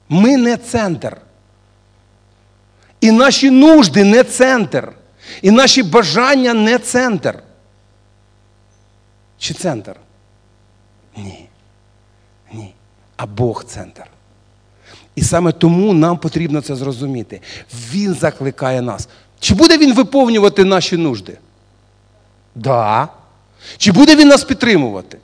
Ми 0.10 0.38
не 0.38 0.58
центр. 0.58 1.18
І 3.02 3.12
наші 3.12 3.50
нужди 3.50 4.04
не 4.04 4.24
центр. 4.24 4.92
І 5.42 5.52
наші 5.52 5.84
бажання 5.84 6.54
не 6.54 6.78
центр. 6.78 7.44
Чи 9.38 9.54
центр? 9.54 9.96
Ні. 11.18 11.48
Ні. 12.54 12.74
А 13.18 13.26
Бог 13.26 13.64
центр. 13.64 14.04
І 15.16 15.22
саме 15.22 15.52
тому 15.52 15.94
нам 15.94 16.18
потрібно 16.18 16.62
це 16.62 16.76
зрозуміти. 16.76 17.42
Він 17.94 18.14
закликає 18.14 18.82
нас. 18.82 19.08
Чи 19.40 19.54
буде 19.54 19.78
він 19.78 19.94
виповнювати 19.94 20.64
наші 20.64 20.98
нужди? 20.98 21.38
Да. 22.56 23.08
Чи 23.78 23.92
буде 23.92 24.16
він 24.16 24.28
нас 24.28 24.44
підтримувати? 24.44 25.18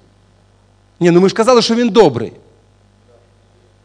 Ні, 0.99 1.11
ну 1.11 1.21
ми 1.21 1.29
ж 1.29 1.35
казали, 1.35 1.61
що 1.61 1.75
він 1.75 1.89
добрий. 1.89 2.31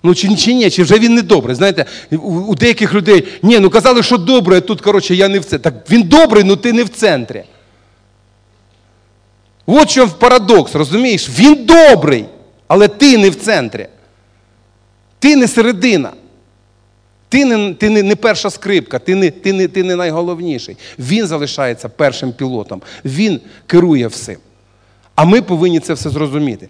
Ну, 0.02 0.14
чи, 0.14 0.36
чи 0.36 0.54
ні, 0.54 0.70
чи 0.70 0.82
вже 0.82 0.98
він 0.98 1.14
не 1.14 1.22
добрий. 1.22 1.56
Знаєте, 1.56 1.84
у, 2.10 2.16
у 2.16 2.54
деяких 2.54 2.94
людей, 2.94 3.28
ні, 3.42 3.58
ну 3.58 3.70
казали, 3.70 4.02
що 4.02 4.18
добре, 4.18 4.56
а 4.56 4.60
тут, 4.60 4.80
коротше, 4.80 5.14
я 5.14 5.28
не 5.28 5.38
в 5.38 5.44
центрі. 5.44 5.70
Так 5.70 5.90
він 5.90 6.02
добрий, 6.02 6.44
ну 6.44 6.56
ти 6.56 6.72
не 6.72 6.84
в 6.84 6.88
центрі. 6.88 7.44
От 9.66 9.90
що 9.90 10.08
парадокс, 10.08 10.74
розумієш? 10.74 11.28
Він 11.30 11.64
добрий, 11.66 12.24
але 12.68 12.88
ти 12.88 13.18
не 13.18 13.30
в 13.30 13.34
центрі. 13.34 13.86
Ти 15.18 15.36
не 15.36 15.48
середина. 15.48 16.12
Ти 17.28 17.44
не 17.44 17.74
ти 17.74 17.90
не, 17.90 18.02
не 18.02 18.16
перша 18.16 18.50
скрипка, 18.50 18.98
ти 18.98 19.14
не, 19.14 19.30
ти, 19.30 19.52
не, 19.52 19.68
ти 19.68 19.84
не 19.84 19.96
найголовніший. 19.96 20.76
Він 20.98 21.26
залишається 21.26 21.88
першим 21.88 22.32
пілотом. 22.32 22.82
Він 23.04 23.40
керує 23.66 24.06
всім. 24.06 24.36
А 25.14 25.24
ми 25.24 25.42
повинні 25.42 25.80
це 25.80 25.94
все 25.94 26.10
зрозуміти. 26.10 26.68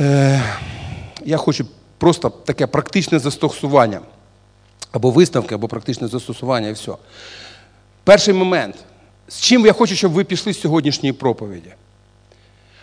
Е, 0.00 0.42
Я 1.24 1.36
хочу 1.36 1.66
просто 1.98 2.30
таке 2.30 2.66
практичне 2.66 3.18
застосування. 3.18 4.00
Або 4.92 5.10
висновки, 5.10 5.54
або 5.54 5.68
практичне 5.68 6.08
застосування, 6.08 6.68
і 6.68 6.72
все. 6.72 6.92
Перший 8.04 8.34
момент. 8.34 8.76
З 9.28 9.40
чим 9.40 9.66
я 9.66 9.72
хочу, 9.72 9.96
щоб 9.96 10.12
ви 10.12 10.24
пішли 10.24 10.52
з 10.52 10.60
сьогоднішньої 10.60 11.12
проповіді? 11.12 11.70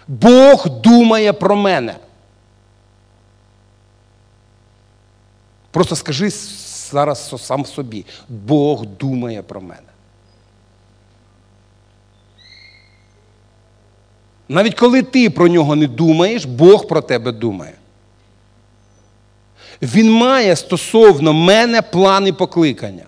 Бог 0.08 0.70
думає 0.70 1.34
про 1.34 1.56
мене. 1.56 1.96
Просто 5.72 5.96
скажи 5.96 6.30
зараз 6.92 7.36
сам 7.38 7.66
собі. 7.66 8.06
Бог 8.30 8.86
думає 8.86 9.42
про 9.42 9.62
мене. 9.62 9.82
Навіть 14.50 14.76
коли 14.76 15.02
ти 15.02 15.30
про 15.30 15.48
нього 15.48 15.76
не 15.76 15.88
думаєш, 15.88 16.46
Бог 16.46 16.88
про 16.88 17.02
тебе 17.02 17.32
думає. 17.32 17.74
Він 19.82 20.12
має 20.12 20.56
стосовно 20.56 21.34
мене 21.34 21.82
плани 21.82 22.34
покликання. 22.34 23.06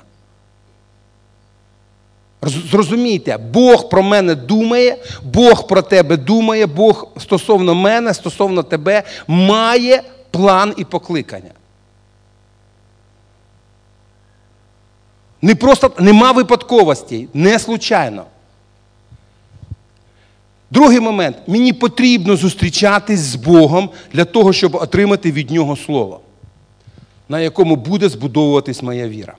Зрозумійте, 2.42 3.38
Бог 3.38 3.90
про 3.90 4.04
мене 4.04 4.36
думає, 4.36 4.98
Бог 5.24 5.68
про 5.68 5.82
тебе 5.82 6.18
думає, 6.18 6.66
Бог 6.66 7.08
стосовно 7.18 7.76
мене, 7.76 8.14
стосовно 8.14 8.64
тебе, 8.64 9.04
має 9.28 10.04
план 10.32 10.74
і 10.78 10.86
покликання. 10.86 11.52
Не 15.42 15.56
просто 15.56 15.92
нема 16.00 16.32
випадковостей, 16.32 17.28
не 17.34 17.60
случайно. 17.60 18.26
Другий 20.72 21.00
момент. 21.00 21.38
Мені 21.48 21.74
потрібно 21.74 22.36
зустрічатись 22.36 23.20
з 23.20 23.36
Богом 23.36 23.90
для 24.14 24.26
того, 24.26 24.54
щоб 24.54 24.76
отримати 24.76 25.32
від 25.32 25.52
Нього 25.52 25.76
слово, 25.76 26.20
на 27.30 27.40
якому 27.40 27.76
буде 27.76 28.10
збудовуватись 28.10 28.84
моя 28.84 29.08
віра. 29.08 29.36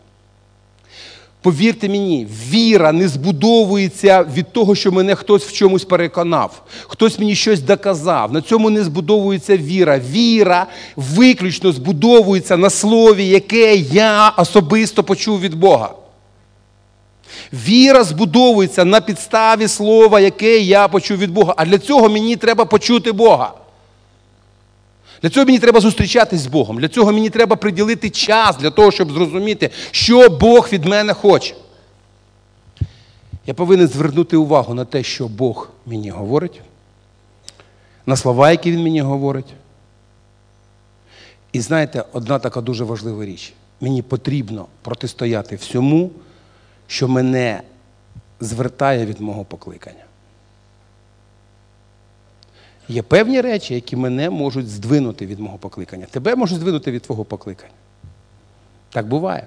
Повірте 1.47 1.89
мені, 1.89 2.27
віра 2.51 2.93
не 2.93 3.09
збудовується 3.09 4.27
від 4.35 4.53
того, 4.53 4.75
що 4.75 4.93
мене 4.93 5.15
хтось 5.15 5.45
в 5.45 5.53
чомусь 5.53 5.85
переконав, 5.85 6.63
хтось 6.87 7.19
мені 7.19 7.35
щось 7.35 7.61
доказав. 7.61 8.33
На 8.33 8.43
цьому 8.43 8.71
не 8.71 8.85
збудовується 8.85 9.57
віра. 9.57 9.99
Віра 9.99 10.67
виключно 10.97 11.73
збудовується 11.73 12.57
на 12.57 12.71
слові, 12.71 13.29
яке 13.29 13.77
я 13.77 14.29
особисто 14.29 15.05
почув 15.05 15.41
від 15.41 15.55
Бога. 15.55 15.91
Віра 17.53 18.05
збудовується 18.05 18.85
на 18.85 19.01
підставі 19.01 19.69
слова, 19.69 20.21
яке 20.21 20.59
я 20.59 20.89
почув 20.89 21.19
від 21.19 21.31
Бога. 21.31 21.55
А 21.57 21.65
для 21.65 21.79
цього 21.79 22.09
мені 22.09 22.37
треба 22.37 22.65
почути 22.65 23.13
Бога. 23.13 23.53
Для 25.23 25.31
цього 25.31 25.47
мені 25.47 25.59
треба 25.59 25.81
зустрічатись 25.81 26.41
з 26.41 26.47
Богом. 26.47 26.79
Для 26.79 26.89
цього 26.89 27.13
мені 27.13 27.31
треба 27.31 27.57
приділити 27.57 28.11
час 28.11 28.57
для 28.57 28.71
того, 28.71 28.91
щоб 28.91 29.13
зрозуміти, 29.13 29.71
що 29.91 30.29
Бог 30.29 30.69
від 30.73 30.85
мене 30.85 31.13
хоче. 31.13 31.55
Я 33.47 33.55
повинен 33.55 33.89
звернути 33.89 34.37
увагу 34.37 34.75
на 34.75 34.85
те, 34.85 35.03
що 35.03 35.29
Бог 35.29 35.69
мені 35.87 36.11
говорить, 36.11 36.61
на 38.07 38.17
слова, 38.17 38.51
які 38.51 38.73
Він 38.73 38.83
мені 38.83 39.01
говорить. 39.01 39.55
І 41.53 41.61
знаєте, 41.61 42.05
одна 42.13 42.39
така 42.39 42.61
дуже 42.61 42.85
важлива 42.85 43.25
річ. 43.25 43.53
Мені 43.81 44.03
потрібно 44.03 44.67
протистояти 44.83 45.57
всьому, 45.57 46.11
що 46.87 47.09
мене 47.09 47.63
звертає 48.41 49.07
від 49.07 49.21
мого 49.21 49.45
покликання. 49.45 50.06
Є 52.89 53.03
певні 53.03 53.41
речі, 53.41 53.75
які 53.75 53.97
мене 53.97 54.31
можуть 54.31 54.69
здвинути 54.69 55.27
від 55.27 55.39
мого 55.39 55.59
покликання. 55.59 56.07
Тебе 56.07 56.37
можуть 56.37 56.59
здвинути 56.59 56.91
від 56.91 57.03
твого 57.03 57.25
покликання. 57.25 57.73
Так 58.91 59.09
буває. 59.09 59.47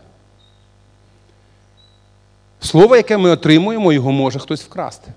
Слово, 2.59 2.95
яке 2.95 3.17
ми 3.17 3.29
отримуємо, 3.29 3.93
його 3.93 4.11
може 4.11 4.39
хтось 4.39 4.63
вкрасти. 4.63 5.13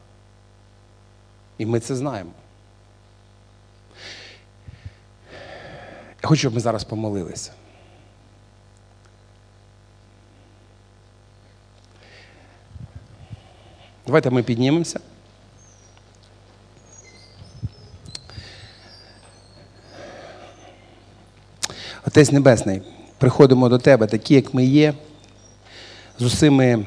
І 1.58 1.66
ми 1.66 1.80
це 1.80 1.96
знаємо. 1.96 2.30
Я 6.22 6.28
хочу, 6.28 6.40
щоб 6.40 6.54
ми 6.54 6.60
зараз 6.60 6.84
помолилися. 6.84 7.52
Давайте 14.06 14.30
ми 14.30 14.42
піднімемося. 14.42 15.00
Отець 22.06 22.32
Небесний, 22.32 22.82
приходимо 23.18 23.68
до 23.68 23.78
Тебе, 23.78 24.06
такі, 24.06 24.34
як 24.34 24.54
ми 24.54 24.64
є, 24.64 24.94
з 26.18 26.22
усіми, 26.22 26.84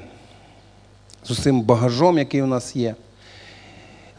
з 1.24 1.32
усім 1.32 1.61
багажом, 1.61 2.18
який 2.18 2.41
у 2.41 2.45
нас 2.45 2.76
є, 2.76 2.95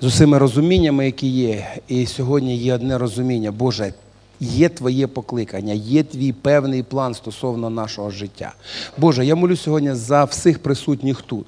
з 0.00 0.04
усіми 0.04 0.38
розуміннями, 0.38 1.06
які 1.06 1.28
є. 1.28 1.66
І 1.88 2.06
сьогодні 2.06 2.56
є 2.56 2.74
одне 2.74 2.98
розуміння, 2.98 3.52
Боже, 3.52 3.92
Є 4.40 4.68
твоє 4.68 5.06
покликання, 5.06 5.72
є 5.72 6.02
твій 6.02 6.32
певний 6.32 6.82
план 6.82 7.14
стосовно 7.14 7.70
нашого 7.70 8.10
життя. 8.10 8.52
Боже, 8.98 9.26
я 9.26 9.34
молю 9.34 9.56
сьогодні 9.56 9.94
за 9.94 10.24
всіх 10.24 10.58
присутніх 10.58 11.22
тут, 11.22 11.46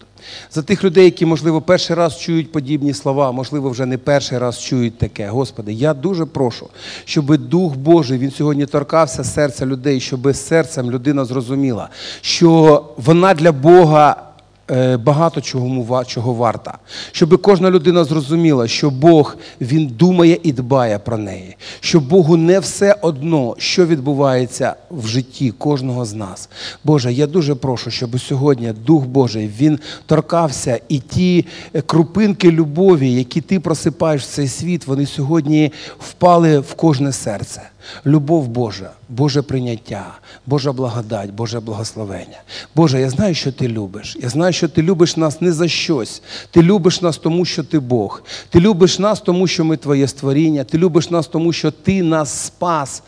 за 0.50 0.62
тих 0.62 0.84
людей, 0.84 1.04
які, 1.04 1.26
можливо, 1.26 1.60
перший 1.60 1.96
раз 1.96 2.18
чують 2.18 2.52
подібні 2.52 2.94
слова, 2.94 3.32
можливо, 3.32 3.70
вже 3.70 3.86
не 3.86 3.98
перший 3.98 4.38
раз 4.38 4.60
чують 4.60 4.98
таке. 4.98 5.28
Господи, 5.28 5.72
я 5.72 5.94
дуже 5.94 6.26
прошу, 6.26 6.68
щоб 7.04 7.36
Дух 7.36 7.76
Божий 7.76 8.18
він 8.18 8.30
сьогодні 8.30 8.66
торкався 8.66 9.24
серця 9.24 9.66
людей, 9.66 10.00
щоб 10.00 10.34
серцем 10.36 10.90
людина 10.90 11.24
зрозуміла, 11.24 11.88
що 12.20 12.84
вона 12.96 13.34
для 13.34 13.52
Бога. 13.52 14.27
Е, 14.70 14.96
Багато 14.96 15.40
чого, 15.40 16.04
чого 16.04 16.32
варта, 16.32 16.78
щоб 17.12 17.42
кожна 17.42 17.70
людина 17.70 18.04
зрозуміла, 18.04 18.68
що 18.68 18.90
Бог 18.90 19.36
він 19.60 19.86
думає 19.86 20.38
і 20.42 20.52
дбає 20.52 20.98
про 20.98 21.18
неї, 21.18 21.56
що 21.80 22.00
Богу 22.00 22.36
не 22.36 22.60
все 22.60 22.96
одно, 23.02 23.54
що 23.58 23.86
відбувається 23.86 24.74
в 24.90 25.06
житті 25.06 25.50
кожного 25.50 26.04
з 26.04 26.14
нас. 26.14 26.48
Боже, 26.84 27.12
я 27.12 27.26
дуже 27.26 27.54
прошу, 27.54 27.90
щоб 27.90 28.20
сьогодні 28.20 28.72
Дух 28.86 29.06
Божий 29.06 29.50
він 29.58 29.78
торкався, 30.06 30.80
і 30.88 30.98
ті 30.98 31.46
е, 31.74 31.80
крупинки 31.80 32.50
любові, 32.50 33.12
які 33.12 33.40
ти 33.40 33.60
просипаєш 33.60 34.22
в 34.22 34.26
цей 34.26 34.48
світ, 34.48 34.86
вони 34.86 35.06
сьогодні 35.06 35.72
впали 35.98 36.58
в 36.58 36.74
кожне 36.74 37.12
серце. 37.12 37.62
Любов 38.06 38.48
Божа, 38.48 38.90
Боже 39.08 39.42
прийняття, 39.42 40.06
Божа 40.46 40.72
благодать, 40.72 41.30
Боже 41.30 41.60
благословення. 41.60 42.42
Боже, 42.74 43.00
я 43.00 43.10
знаю, 43.10 43.34
що 43.34 43.52
ти 43.52 43.68
любиш. 43.68 44.16
Я 44.22 44.28
знаю, 44.28 44.52
що 44.52 44.68
ти 44.68 44.82
любиш 44.82 45.16
нас 45.16 45.40
не 45.40 45.52
за 45.52 45.68
щось. 45.68 46.22
Ти 46.50 46.62
любиш 46.62 47.02
нас 47.02 47.18
тому, 47.18 47.44
що 47.44 47.64
ти 47.64 47.78
Бог. 47.78 48.22
Ти 48.50 48.60
любиш 48.60 48.98
нас 48.98 49.20
тому, 49.20 49.46
що 49.46 49.64
ми 49.64 49.76
твоє 49.76 50.08
створіння. 50.08 50.64
Ти 50.64 50.78
любиш 50.78 51.10
нас 51.10 51.26
тому, 51.26 51.52
що 51.52 51.70
ти 51.70 52.02
нас 52.02 52.44
спас. 52.44 53.02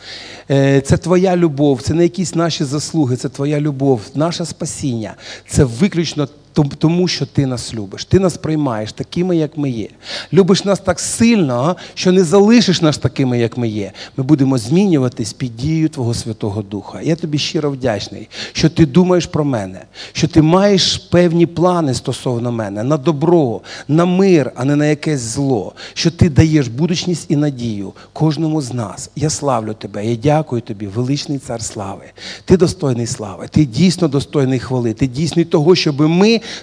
Е, 0.50 0.80
Це 0.80 0.96
твоя 0.96 1.36
любов, 1.36 1.82
це 1.82 1.94
не 1.94 2.02
якісь 2.02 2.34
наші 2.34 2.64
заслуги, 2.64 3.16
це 3.16 3.28
твоя 3.28 3.60
любов, 3.60 4.00
наше 4.14 4.44
спасіння. 4.46 5.14
Це 5.48 5.64
виключно 5.64 6.28
тому, 6.52 7.08
що 7.08 7.26
ти 7.26 7.46
нас 7.46 7.74
любиш. 7.74 8.04
Ти 8.04 8.18
нас 8.18 8.36
приймаєш 8.36 8.92
такими, 8.92 9.36
як 9.36 9.58
ми 9.58 9.70
є. 9.70 9.88
Любиш 10.32 10.64
нас 10.64 10.80
так 10.80 11.00
сильно, 11.00 11.76
що 11.94 12.12
не 12.12 12.24
залишиш 12.24 12.82
нас 12.82 12.98
такими, 12.98 13.38
як 13.38 13.56
ми 13.56 13.68
є. 13.68 13.92
Ми 14.16 14.24
будемо 14.24 14.58
змінюватись 14.58 15.32
під 15.32 15.56
дією 15.56 15.88
Твого 15.88 16.14
Святого 16.14 16.62
Духа. 16.62 17.00
Я 17.02 17.16
тобі 17.16 17.38
щиро 17.38 17.70
вдячний, 17.70 18.28
що 18.52 18.70
ти 18.70 18.86
думаєш 18.86 19.26
про 19.26 19.44
мене, 19.44 19.82
що 20.12 20.28
ти 20.28 20.42
маєш 20.42 20.96
певні 20.96 21.46
плани 21.46 21.94
стосовно 21.94 22.52
мене 22.52 22.82
на 22.82 22.96
добро, 22.96 23.60
на 23.88 24.04
мир, 24.04 24.52
а 24.54 24.64
не 24.64 24.76
на 24.76 24.86
якесь 24.86 25.20
зло. 25.20 25.72
Що 25.94 26.10
ти 26.10 26.28
даєш 26.30 26.68
будучність 26.68 27.26
і 27.28 27.36
надію 27.36 27.92
кожному 28.12 28.62
з 28.62 28.72
нас. 28.72 29.10
Я 29.16 29.30
славлю 29.30 29.74
тебе. 29.74 30.06
Я 30.06 30.16
дякую 30.16 30.62
тобі, 30.62 30.86
величний 30.86 31.38
цар 31.38 31.62
слави. 31.62 32.04
Ти 32.44 32.56
достойний 32.56 33.06
слави, 33.06 33.48
ти 33.50 33.64
дійсно 33.64 34.08
достойний 34.08 34.58
хвали, 34.58 34.92
ти 34.92 35.06
дійсний 35.06 35.44
того, 35.44 35.74
щоб 35.74 36.00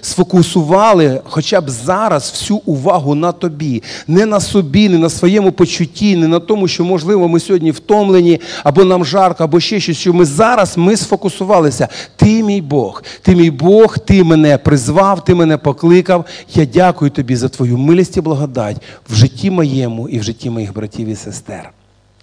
сфокусували 0.00 1.20
хоча 1.24 1.60
б 1.60 1.70
зараз 1.70 2.30
всю 2.30 2.60
увагу 2.64 3.14
на 3.14 3.32
тобі, 3.32 3.82
не 4.06 4.26
на 4.26 4.40
собі, 4.40 4.88
не 4.88 4.98
на 4.98 5.10
своєму 5.10 5.52
почутті, 5.52 6.16
не 6.16 6.28
на 6.28 6.40
тому, 6.40 6.68
що 6.68 6.84
можливо 6.84 7.28
ми 7.28 7.40
сьогодні 7.40 7.70
втомлені, 7.70 8.40
або 8.64 8.84
нам 8.84 9.04
жарко, 9.04 9.44
або 9.44 9.60
ще 9.60 9.80
щось. 9.80 9.96
Що 9.96 10.12
ми 10.12 10.24
зараз 10.24 10.78
ми 10.78 10.96
сфокусувалися. 10.96 11.88
Ти 12.16 12.42
мій 12.42 12.60
Бог, 12.60 13.02
ти 13.22 13.36
мій 13.36 13.50
Бог, 13.50 13.98
ти 13.98 14.24
мене 14.24 14.58
призвав, 14.58 15.24
ти 15.24 15.34
мене 15.34 15.56
покликав. 15.56 16.24
Я 16.54 16.64
дякую 16.64 17.10
тобі 17.10 17.36
за 17.36 17.48
твою 17.48 17.78
милість 17.78 18.16
і 18.16 18.20
благодать 18.20 18.76
в 19.08 19.14
житті 19.14 19.50
моєму 19.50 20.08
і 20.08 20.18
в 20.18 20.22
житті 20.22 20.50
моїх 20.50 20.74
братів 20.74 21.08
і 21.08 21.16
сестер. 21.16 21.70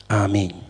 Амінь. 0.08 0.65